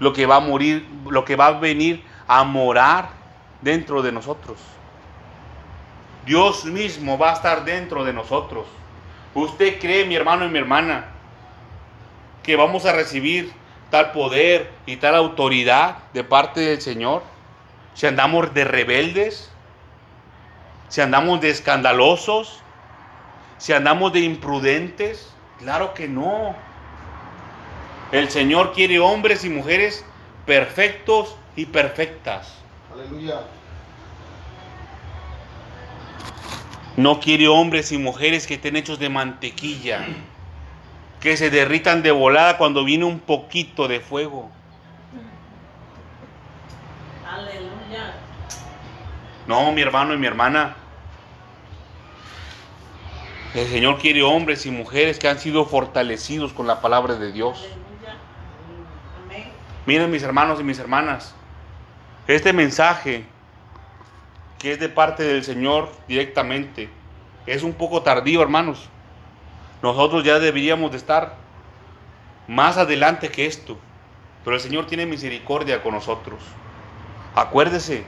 lo 0.00 0.12
que 0.12 0.26
va 0.26 0.36
a 0.36 0.40
morir, 0.40 0.86
lo 1.08 1.24
que 1.24 1.34
va 1.34 1.46
a 1.46 1.52
venir 1.52 2.04
a 2.28 2.44
morar 2.44 3.08
dentro 3.62 4.02
de 4.02 4.12
nosotros. 4.12 4.58
Dios 6.26 6.66
mismo 6.66 7.16
va 7.16 7.30
a 7.30 7.32
estar 7.32 7.64
dentro 7.64 8.04
de 8.04 8.12
nosotros. 8.12 8.66
¿Usted 9.34 9.80
cree, 9.80 10.04
mi 10.04 10.14
hermano 10.14 10.44
y 10.44 10.50
mi 10.50 10.58
hermana, 10.58 11.06
que 12.42 12.54
vamos 12.54 12.84
a 12.84 12.92
recibir 12.92 13.50
tal 13.90 14.12
poder 14.12 14.70
y 14.86 14.96
tal 14.96 15.14
autoridad 15.14 15.98
de 16.12 16.24
parte 16.24 16.60
del 16.60 16.80
Señor? 16.80 17.22
Si 17.94 18.06
andamos 18.06 18.52
de 18.52 18.64
rebeldes, 18.64 19.50
si 20.88 21.00
andamos 21.00 21.40
de 21.40 21.50
escandalosos, 21.50 22.60
si 23.58 23.72
andamos 23.72 24.12
de 24.12 24.20
imprudentes, 24.20 25.32
claro 25.58 25.94
que 25.94 26.08
no. 26.08 26.54
El 28.12 28.30
Señor 28.30 28.72
quiere 28.72 29.00
hombres 29.00 29.44
y 29.44 29.48
mujeres 29.48 30.04
perfectos 30.44 31.36
y 31.56 31.66
perfectas. 31.66 32.54
Aleluya. 32.92 33.40
No 36.96 37.20
quiere 37.20 37.48
hombres 37.48 37.92
y 37.92 37.98
mujeres 37.98 38.46
que 38.46 38.54
estén 38.54 38.76
hechos 38.76 38.98
de 38.98 39.10
mantequilla, 39.10 40.06
que 41.26 41.36
se 41.36 41.50
derritan 41.50 42.04
de 42.04 42.12
volada 42.12 42.56
cuando 42.56 42.84
viene 42.84 43.04
un 43.04 43.18
poquito 43.18 43.88
de 43.88 43.98
fuego. 43.98 44.48
Aleluya. 47.28 48.14
No, 49.48 49.72
mi 49.72 49.82
hermano 49.82 50.14
y 50.14 50.18
mi 50.18 50.28
hermana. 50.28 50.76
El 53.54 53.66
Señor 53.66 53.98
quiere 53.98 54.22
hombres 54.22 54.66
y 54.66 54.70
mujeres 54.70 55.18
que 55.18 55.26
han 55.26 55.40
sido 55.40 55.66
fortalecidos 55.66 56.52
con 56.52 56.68
la 56.68 56.80
palabra 56.80 57.16
de 57.16 57.32
Dios. 57.32 57.66
Amén. 59.24 59.48
Miren 59.84 60.08
mis 60.08 60.22
hermanos 60.22 60.60
y 60.60 60.62
mis 60.62 60.78
hermanas, 60.78 61.34
este 62.28 62.52
mensaje 62.52 63.24
que 64.60 64.70
es 64.70 64.78
de 64.78 64.88
parte 64.88 65.24
del 65.24 65.42
Señor 65.42 65.90
directamente 66.06 66.88
es 67.46 67.64
un 67.64 67.72
poco 67.72 68.02
tardío, 68.02 68.42
hermanos. 68.42 68.88
Nosotros 69.82 70.24
ya 70.24 70.38
deberíamos 70.38 70.90
de 70.90 70.96
estar 70.96 71.36
más 72.48 72.76
adelante 72.76 73.30
que 73.30 73.46
esto, 73.46 73.76
pero 74.44 74.56
el 74.56 74.62
Señor 74.62 74.86
tiene 74.86 75.06
misericordia 75.06 75.82
con 75.82 75.94
nosotros. 75.94 76.40
Acuérdese 77.34 78.04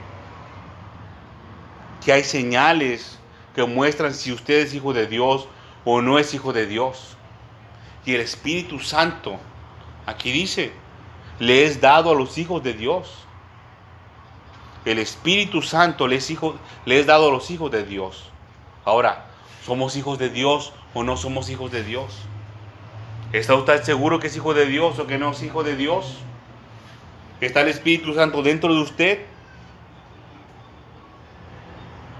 que 2.03 2.13
hay 2.13 2.23
señales 2.23 3.19
que 3.53 3.63
muestran 3.65 4.13
si 4.13 4.31
usted 4.31 4.59
es 4.59 4.73
hijo 4.73 4.93
de 4.93 5.07
Dios 5.07 5.47
o 5.85 6.01
no 6.01 6.17
es 6.17 6.33
hijo 6.33 6.53
de 6.53 6.65
Dios. 6.65 7.17
Y 8.05 8.15
el 8.15 8.21
Espíritu 8.21 8.79
Santo, 8.79 9.37
aquí 10.05 10.31
dice, 10.31 10.71
le 11.39 11.65
es 11.65 11.81
dado 11.81 12.11
a 12.11 12.15
los 12.15 12.37
hijos 12.37 12.63
de 12.63 12.73
Dios. 12.73 13.25
El 14.85 14.97
Espíritu 14.97 15.61
Santo 15.61 16.07
le 16.07 16.15
es, 16.15 16.29
hijo, 16.31 16.57
le 16.85 16.99
es 16.99 17.05
dado 17.05 17.29
a 17.29 17.31
los 17.31 17.51
hijos 17.51 17.69
de 17.69 17.83
Dios. 17.83 18.31
Ahora, 18.85 19.25
¿somos 19.65 19.95
hijos 19.95 20.17
de 20.17 20.29
Dios 20.29 20.73
o 20.93 21.03
no 21.03 21.17
somos 21.17 21.49
hijos 21.49 21.71
de 21.71 21.83
Dios? 21.83 22.19
¿Está 23.31 23.55
usted 23.55 23.83
seguro 23.83 24.19
que 24.19 24.27
es 24.27 24.35
hijo 24.35 24.53
de 24.53 24.65
Dios 24.65 24.97
o 24.99 25.05
que 25.07 25.17
no 25.17 25.31
es 25.31 25.43
hijo 25.43 25.63
de 25.63 25.75
Dios? 25.75 26.17
¿Está 27.41 27.61
el 27.61 27.67
Espíritu 27.69 28.13
Santo 28.13 28.41
dentro 28.41 28.73
de 28.73 28.81
usted? 28.81 29.25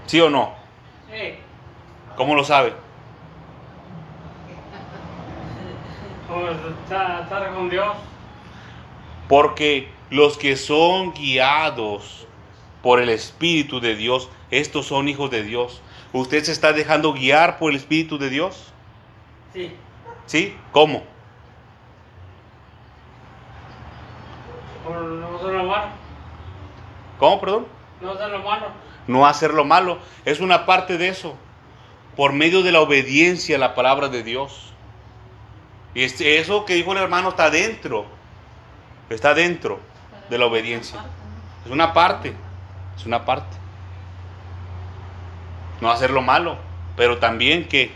¿Sí 0.06 0.20
o 0.22 0.30
no? 0.30 0.54
Sí. 1.12 1.36
¿Cómo 2.16 2.36
lo 2.36 2.44
sabe? 2.44 2.74
Pues 6.28 6.58
está- 6.84 7.22
estar 7.24 7.54
con 7.54 7.70
Dios. 7.70 7.96
Porque 9.28 9.90
los 10.10 10.38
que 10.38 10.56
son 10.56 11.14
guiados 11.14 12.28
por 12.82 13.00
el 13.00 13.10
Espíritu 13.10 13.80
de 13.80 13.96
Dios, 13.96 14.30
estos 14.52 14.86
son 14.86 15.08
hijos 15.08 15.30
de 15.32 15.44
Dios. 15.44 15.82
¿Usted 16.14 16.44
se 16.44 16.52
está 16.52 16.74
dejando 16.74 17.14
guiar 17.14 17.58
por 17.60 17.72
el 17.72 17.78
Espíritu 17.78 18.18
de 18.18 18.30
Dios? 18.30 18.74
Sí. 19.54 19.76
¿Sí? 20.26 20.58
¿Cómo? 20.72 21.04
Por 24.84 24.96
no 25.02 25.36
hacer 25.38 25.52
lo 25.52 25.64
malo. 25.66 25.88
¿Cómo, 27.20 27.40
perdón? 27.40 27.68
No 28.02 28.12
hacer 28.12 28.30
lo 28.30 28.40
malo. 28.40 28.66
No 29.08 29.26
hacer 29.28 29.54
lo 29.54 29.66
malo. 29.66 30.00
Es 30.26 30.40
una 30.40 30.66
parte 30.66 30.98
de 30.98 31.10
eso. 31.10 31.36
Por 32.16 32.34
medio 32.34 32.64
de 32.64 32.72
la 32.72 32.82
obediencia 32.82 33.56
a 33.58 33.60
la 33.60 33.76
palabra 33.76 34.08
de 34.10 34.24
Dios. 34.24 34.74
Y 35.94 36.04
es- 36.04 36.20
eso 36.22 36.66
que 36.66 36.74
dijo 36.76 36.92
el 36.94 37.00
hermano 37.00 37.30
está 37.30 37.50
dentro. 37.50 38.06
Está 39.10 39.34
dentro 39.34 39.80
de 40.30 40.38
la 40.38 40.46
obediencia. 40.46 41.00
Es 41.66 41.72
una 41.72 41.94
parte. 41.94 42.34
Es 42.96 43.06
una 43.06 43.26
parte. 43.26 43.58
No 45.82 45.92
hacer 45.92 46.12
lo 46.12 46.22
malo. 46.22 46.58
Pero 46.96 47.18
también 47.20 47.68
que 47.68 47.92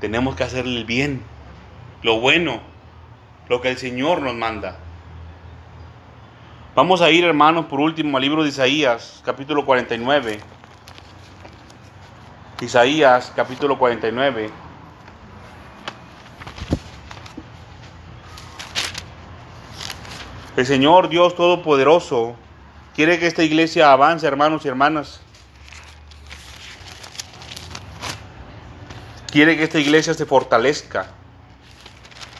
tenemos 0.00 0.36
que 0.36 0.44
hacer 0.44 0.64
el 0.64 0.84
bien. 0.84 1.22
Lo 2.02 2.20
bueno. 2.20 2.60
Lo 3.48 3.60
que 3.60 3.70
el 3.70 3.78
Señor 3.78 4.22
nos 4.22 4.34
manda. 4.34 4.78
Vamos 6.74 7.02
a 7.02 7.10
ir, 7.10 7.24
hermanos, 7.24 7.66
por 7.66 7.78
último 7.78 8.16
al 8.16 8.22
libro 8.22 8.42
de 8.42 8.48
Isaías, 8.48 9.22
capítulo 9.24 9.64
49. 9.64 10.40
Isaías, 12.60 13.32
capítulo 13.36 13.78
49. 13.78 14.50
El 20.56 20.66
Señor 20.66 21.08
Dios 21.08 21.34
Todopoderoso 21.34 22.34
quiere 22.94 23.18
que 23.18 23.26
esta 23.26 23.42
iglesia 23.42 23.92
avance, 23.92 24.26
hermanos 24.26 24.64
y 24.64 24.68
hermanas. 24.68 25.23
Quiere 29.34 29.56
que 29.56 29.64
esta 29.64 29.80
iglesia 29.80 30.14
se 30.14 30.26
fortalezca. 30.26 31.08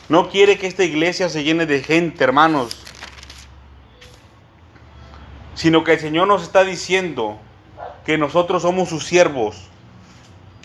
No 0.07 0.29
quiere 0.29 0.57
que 0.57 0.65
esta 0.65 0.85
iglesia 0.85 1.27
se 1.27 1.43
llene 1.43 1.65
de 1.65 1.83
gente, 1.83 2.23
hermanos, 2.23 2.85
sino 5.55 5.83
que 5.83 5.91
el 5.91 5.99
Señor 5.99 6.29
nos 6.29 6.43
está 6.43 6.63
diciendo 6.63 7.37
que 8.05 8.17
nosotros 8.17 8.61
somos 8.61 8.87
sus 8.87 9.03
siervos. 9.03 9.67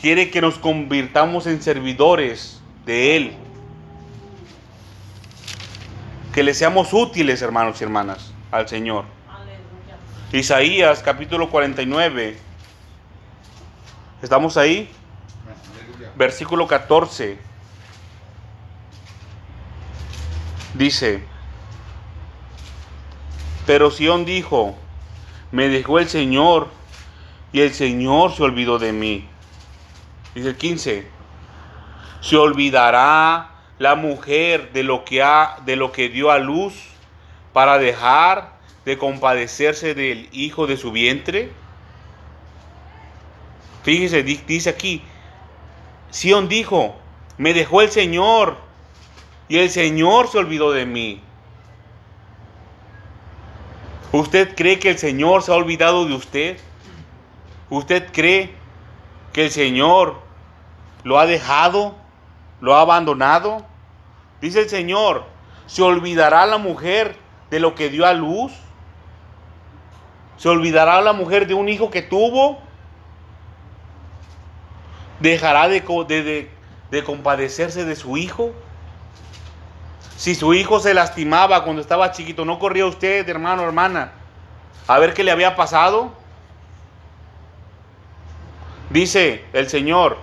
Quiere 0.00 0.30
que 0.30 0.40
nos 0.40 0.56
convirtamos 0.56 1.48
en 1.48 1.60
servidores 1.60 2.62
de 2.86 3.16
Él. 3.16 3.36
Que 6.32 6.44
le 6.44 6.54
seamos 6.54 6.92
útiles, 6.92 7.42
hermanos 7.42 7.80
y 7.80 7.82
hermanas, 7.82 8.32
al 8.52 8.68
Señor. 8.68 9.04
Aleluya. 9.28 9.96
Isaías 10.30 11.02
capítulo 11.02 11.50
49. 11.50 12.38
¿Estamos 14.22 14.56
ahí? 14.56 14.88
Versículo 16.20 16.66
14. 16.66 17.38
Dice, 20.74 21.24
pero 23.64 23.90
Sión 23.90 24.26
dijo, 24.26 24.76
me 25.50 25.68
dejó 25.68 25.98
el 25.98 26.10
Señor 26.10 26.68
y 27.54 27.62
el 27.62 27.72
Señor 27.72 28.34
se 28.36 28.42
olvidó 28.42 28.78
de 28.78 28.92
mí. 28.92 29.26
Dice 30.34 30.50
el 30.50 30.56
15, 30.56 31.08
se 32.20 32.36
olvidará 32.36 33.52
la 33.78 33.94
mujer 33.94 34.72
de 34.74 34.82
lo 34.82 35.06
que 35.06 35.22
ha 35.22 35.56
de 35.64 35.76
lo 35.76 35.90
que 35.90 36.10
dio 36.10 36.30
a 36.30 36.38
luz 36.38 36.74
para 37.54 37.78
dejar 37.78 38.58
de 38.84 38.98
compadecerse 38.98 39.94
del 39.94 40.28
hijo 40.32 40.66
de 40.66 40.76
su 40.76 40.92
vientre. 40.92 41.50
Fíjese, 43.84 44.22
di- 44.22 44.42
dice 44.46 44.68
aquí, 44.68 45.02
Sión 46.10 46.48
dijo, 46.48 46.94
me 47.38 47.54
dejó 47.54 47.82
el 47.82 47.90
Señor 47.90 48.56
y 49.48 49.58
el 49.58 49.70
Señor 49.70 50.28
se 50.28 50.38
olvidó 50.38 50.72
de 50.72 50.86
mí. 50.86 51.22
¿Usted 54.12 54.54
cree 54.56 54.78
que 54.78 54.90
el 54.90 54.98
Señor 54.98 55.42
se 55.42 55.52
ha 55.52 55.54
olvidado 55.54 56.04
de 56.04 56.14
usted? 56.14 56.58
¿Usted 57.68 58.10
cree 58.12 58.54
que 59.32 59.44
el 59.44 59.50
Señor 59.50 60.20
lo 61.04 61.18
ha 61.18 61.26
dejado? 61.26 61.94
¿Lo 62.60 62.76
ha 62.76 62.80
abandonado? 62.80 63.64
Dice 64.40 64.60
el 64.60 64.68
Señor, 64.68 65.24
¿se 65.66 65.82
olvidará 65.82 66.44
la 66.46 66.58
mujer 66.58 67.16
de 67.50 67.60
lo 67.60 67.74
que 67.74 67.88
dio 67.88 68.04
a 68.04 68.12
luz? 68.12 68.52
¿Se 70.36 70.48
olvidará 70.48 71.00
la 71.00 71.12
mujer 71.12 71.46
de 71.46 71.54
un 71.54 71.68
hijo 71.68 71.90
que 71.90 72.02
tuvo? 72.02 72.58
¿Dejará 75.20 75.68
de, 75.68 75.80
de- 76.08 76.22
de- 76.22 76.50
de 76.90 77.04
compadecerse 77.04 77.84
de 77.84 77.94
su 77.96 78.16
hijo? 78.16 78.52
Si 80.16 80.34
su 80.34 80.52
hijo 80.54 80.80
se 80.80 80.92
lastimaba 80.94 81.64
cuando 81.64 81.80
estaba 81.80 82.12
chiquito, 82.12 82.44
¿no 82.44 82.58
corría 82.58 82.86
usted, 82.86 83.26
hermano, 83.28 83.62
hermana, 83.62 84.12
a 84.86 84.98
ver 84.98 85.14
qué 85.14 85.24
le 85.24 85.30
había 85.30 85.56
pasado? 85.56 86.12
Dice 88.90 89.44
el 89.52 89.68
Señor, 89.68 90.18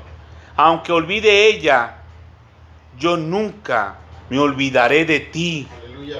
aunque 0.55 0.91
olvide 0.91 1.47
ella, 1.47 1.95
yo 2.99 3.15
nunca 3.17 3.95
me 4.29 4.39
olvidaré 4.39 5.05
de 5.05 5.19
ti. 5.19 5.67
Aleluya. 5.83 6.17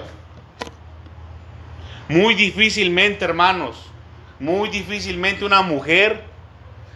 Muy 2.08 2.36
difícilmente, 2.36 3.26
hermanos, 3.26 3.92
muy 4.40 4.70
difícilmente 4.70 5.44
una 5.44 5.62
mujer 5.62 6.24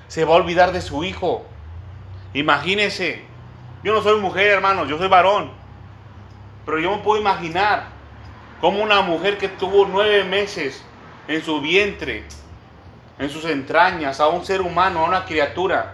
se 0.08 0.24
va 0.24 0.36
a 0.36 0.38
olvidar 0.38 0.72
de 0.72 0.82
su 0.82 1.04
hijo. 1.04 1.46
Imagínense, 2.34 3.24
yo 3.84 3.94
no 3.94 4.02
soy 4.02 4.20
mujer, 4.20 4.48
hermanos, 4.48 4.88
yo 4.88 4.98
soy 4.98 5.08
varón. 5.08 5.52
Pero 6.66 6.80
yo 6.80 6.96
me 6.96 7.04
puedo 7.04 7.20
imaginar 7.20 7.88
cómo 8.62 8.82
una 8.82 9.02
mujer 9.02 9.38
que 9.38 9.50
tuvo 9.50 9.88
nueve 9.88 10.24
meses 10.24 10.84
en 11.28 11.44
su 11.44 11.60
vientre, 11.62 12.24
en 13.20 13.30
sus 13.30 13.46
entrañas, 13.46 14.20
a 14.20 14.28
un 14.28 14.46
ser 14.46 14.62
humano, 14.62 15.00
a 15.00 15.08
una 15.08 15.26
criatura, 15.26 15.94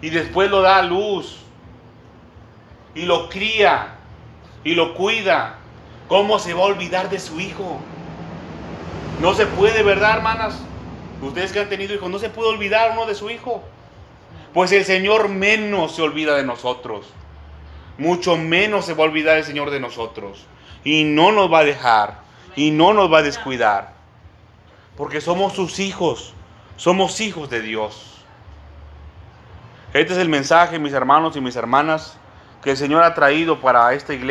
y 0.00 0.10
después 0.10 0.50
lo 0.50 0.60
da 0.62 0.78
a 0.78 0.82
luz, 0.82 1.40
y 2.94 3.02
lo 3.02 3.28
cría, 3.28 3.94
y 4.64 4.74
lo 4.74 4.94
cuida, 4.94 5.56
¿cómo 6.08 6.38
se 6.38 6.54
va 6.54 6.60
a 6.60 6.66
olvidar 6.66 7.08
de 7.10 7.18
su 7.18 7.40
hijo? 7.40 7.80
No 9.20 9.34
se 9.34 9.46
puede, 9.46 9.82
¿verdad, 9.82 10.16
hermanas? 10.16 10.60
Ustedes 11.22 11.52
que 11.52 11.60
han 11.60 11.68
tenido 11.68 11.94
hijos, 11.94 12.10
no 12.10 12.18
se 12.18 12.30
puede 12.30 12.50
olvidar 12.50 12.92
uno 12.92 13.06
de 13.06 13.14
su 13.14 13.28
hijo. 13.30 13.62
Pues 14.52 14.72
el 14.72 14.84
Señor 14.84 15.28
menos 15.28 15.94
se 15.94 16.02
olvida 16.02 16.36
de 16.36 16.44
nosotros. 16.44 17.06
Mucho 17.98 18.36
menos 18.36 18.86
se 18.86 18.94
va 18.94 19.04
a 19.04 19.08
olvidar 19.08 19.36
el 19.36 19.44
Señor 19.44 19.70
de 19.70 19.80
nosotros. 19.80 20.46
Y 20.84 21.04
no 21.04 21.32
nos 21.32 21.52
va 21.52 21.60
a 21.60 21.64
dejar. 21.64 22.20
Y 22.56 22.70
no 22.70 22.92
nos 22.92 23.12
va 23.12 23.18
a 23.18 23.22
descuidar. 23.22 23.94
Porque 24.96 25.20
somos 25.20 25.52
sus 25.52 25.78
hijos. 25.78 26.34
Somos 26.76 27.20
hijos 27.20 27.50
de 27.50 27.60
Dios. 27.60 28.10
Este 29.92 30.12
es 30.12 30.18
el 30.18 30.28
mensaje, 30.28 30.78
mis 30.78 30.92
hermanos 30.92 31.36
y 31.36 31.40
mis 31.40 31.56
hermanas, 31.56 32.16
que 32.62 32.70
el 32.70 32.76
Señor 32.76 33.02
ha 33.02 33.14
traído 33.14 33.60
para 33.60 33.92
esta 33.92 34.14
iglesia. 34.14 34.28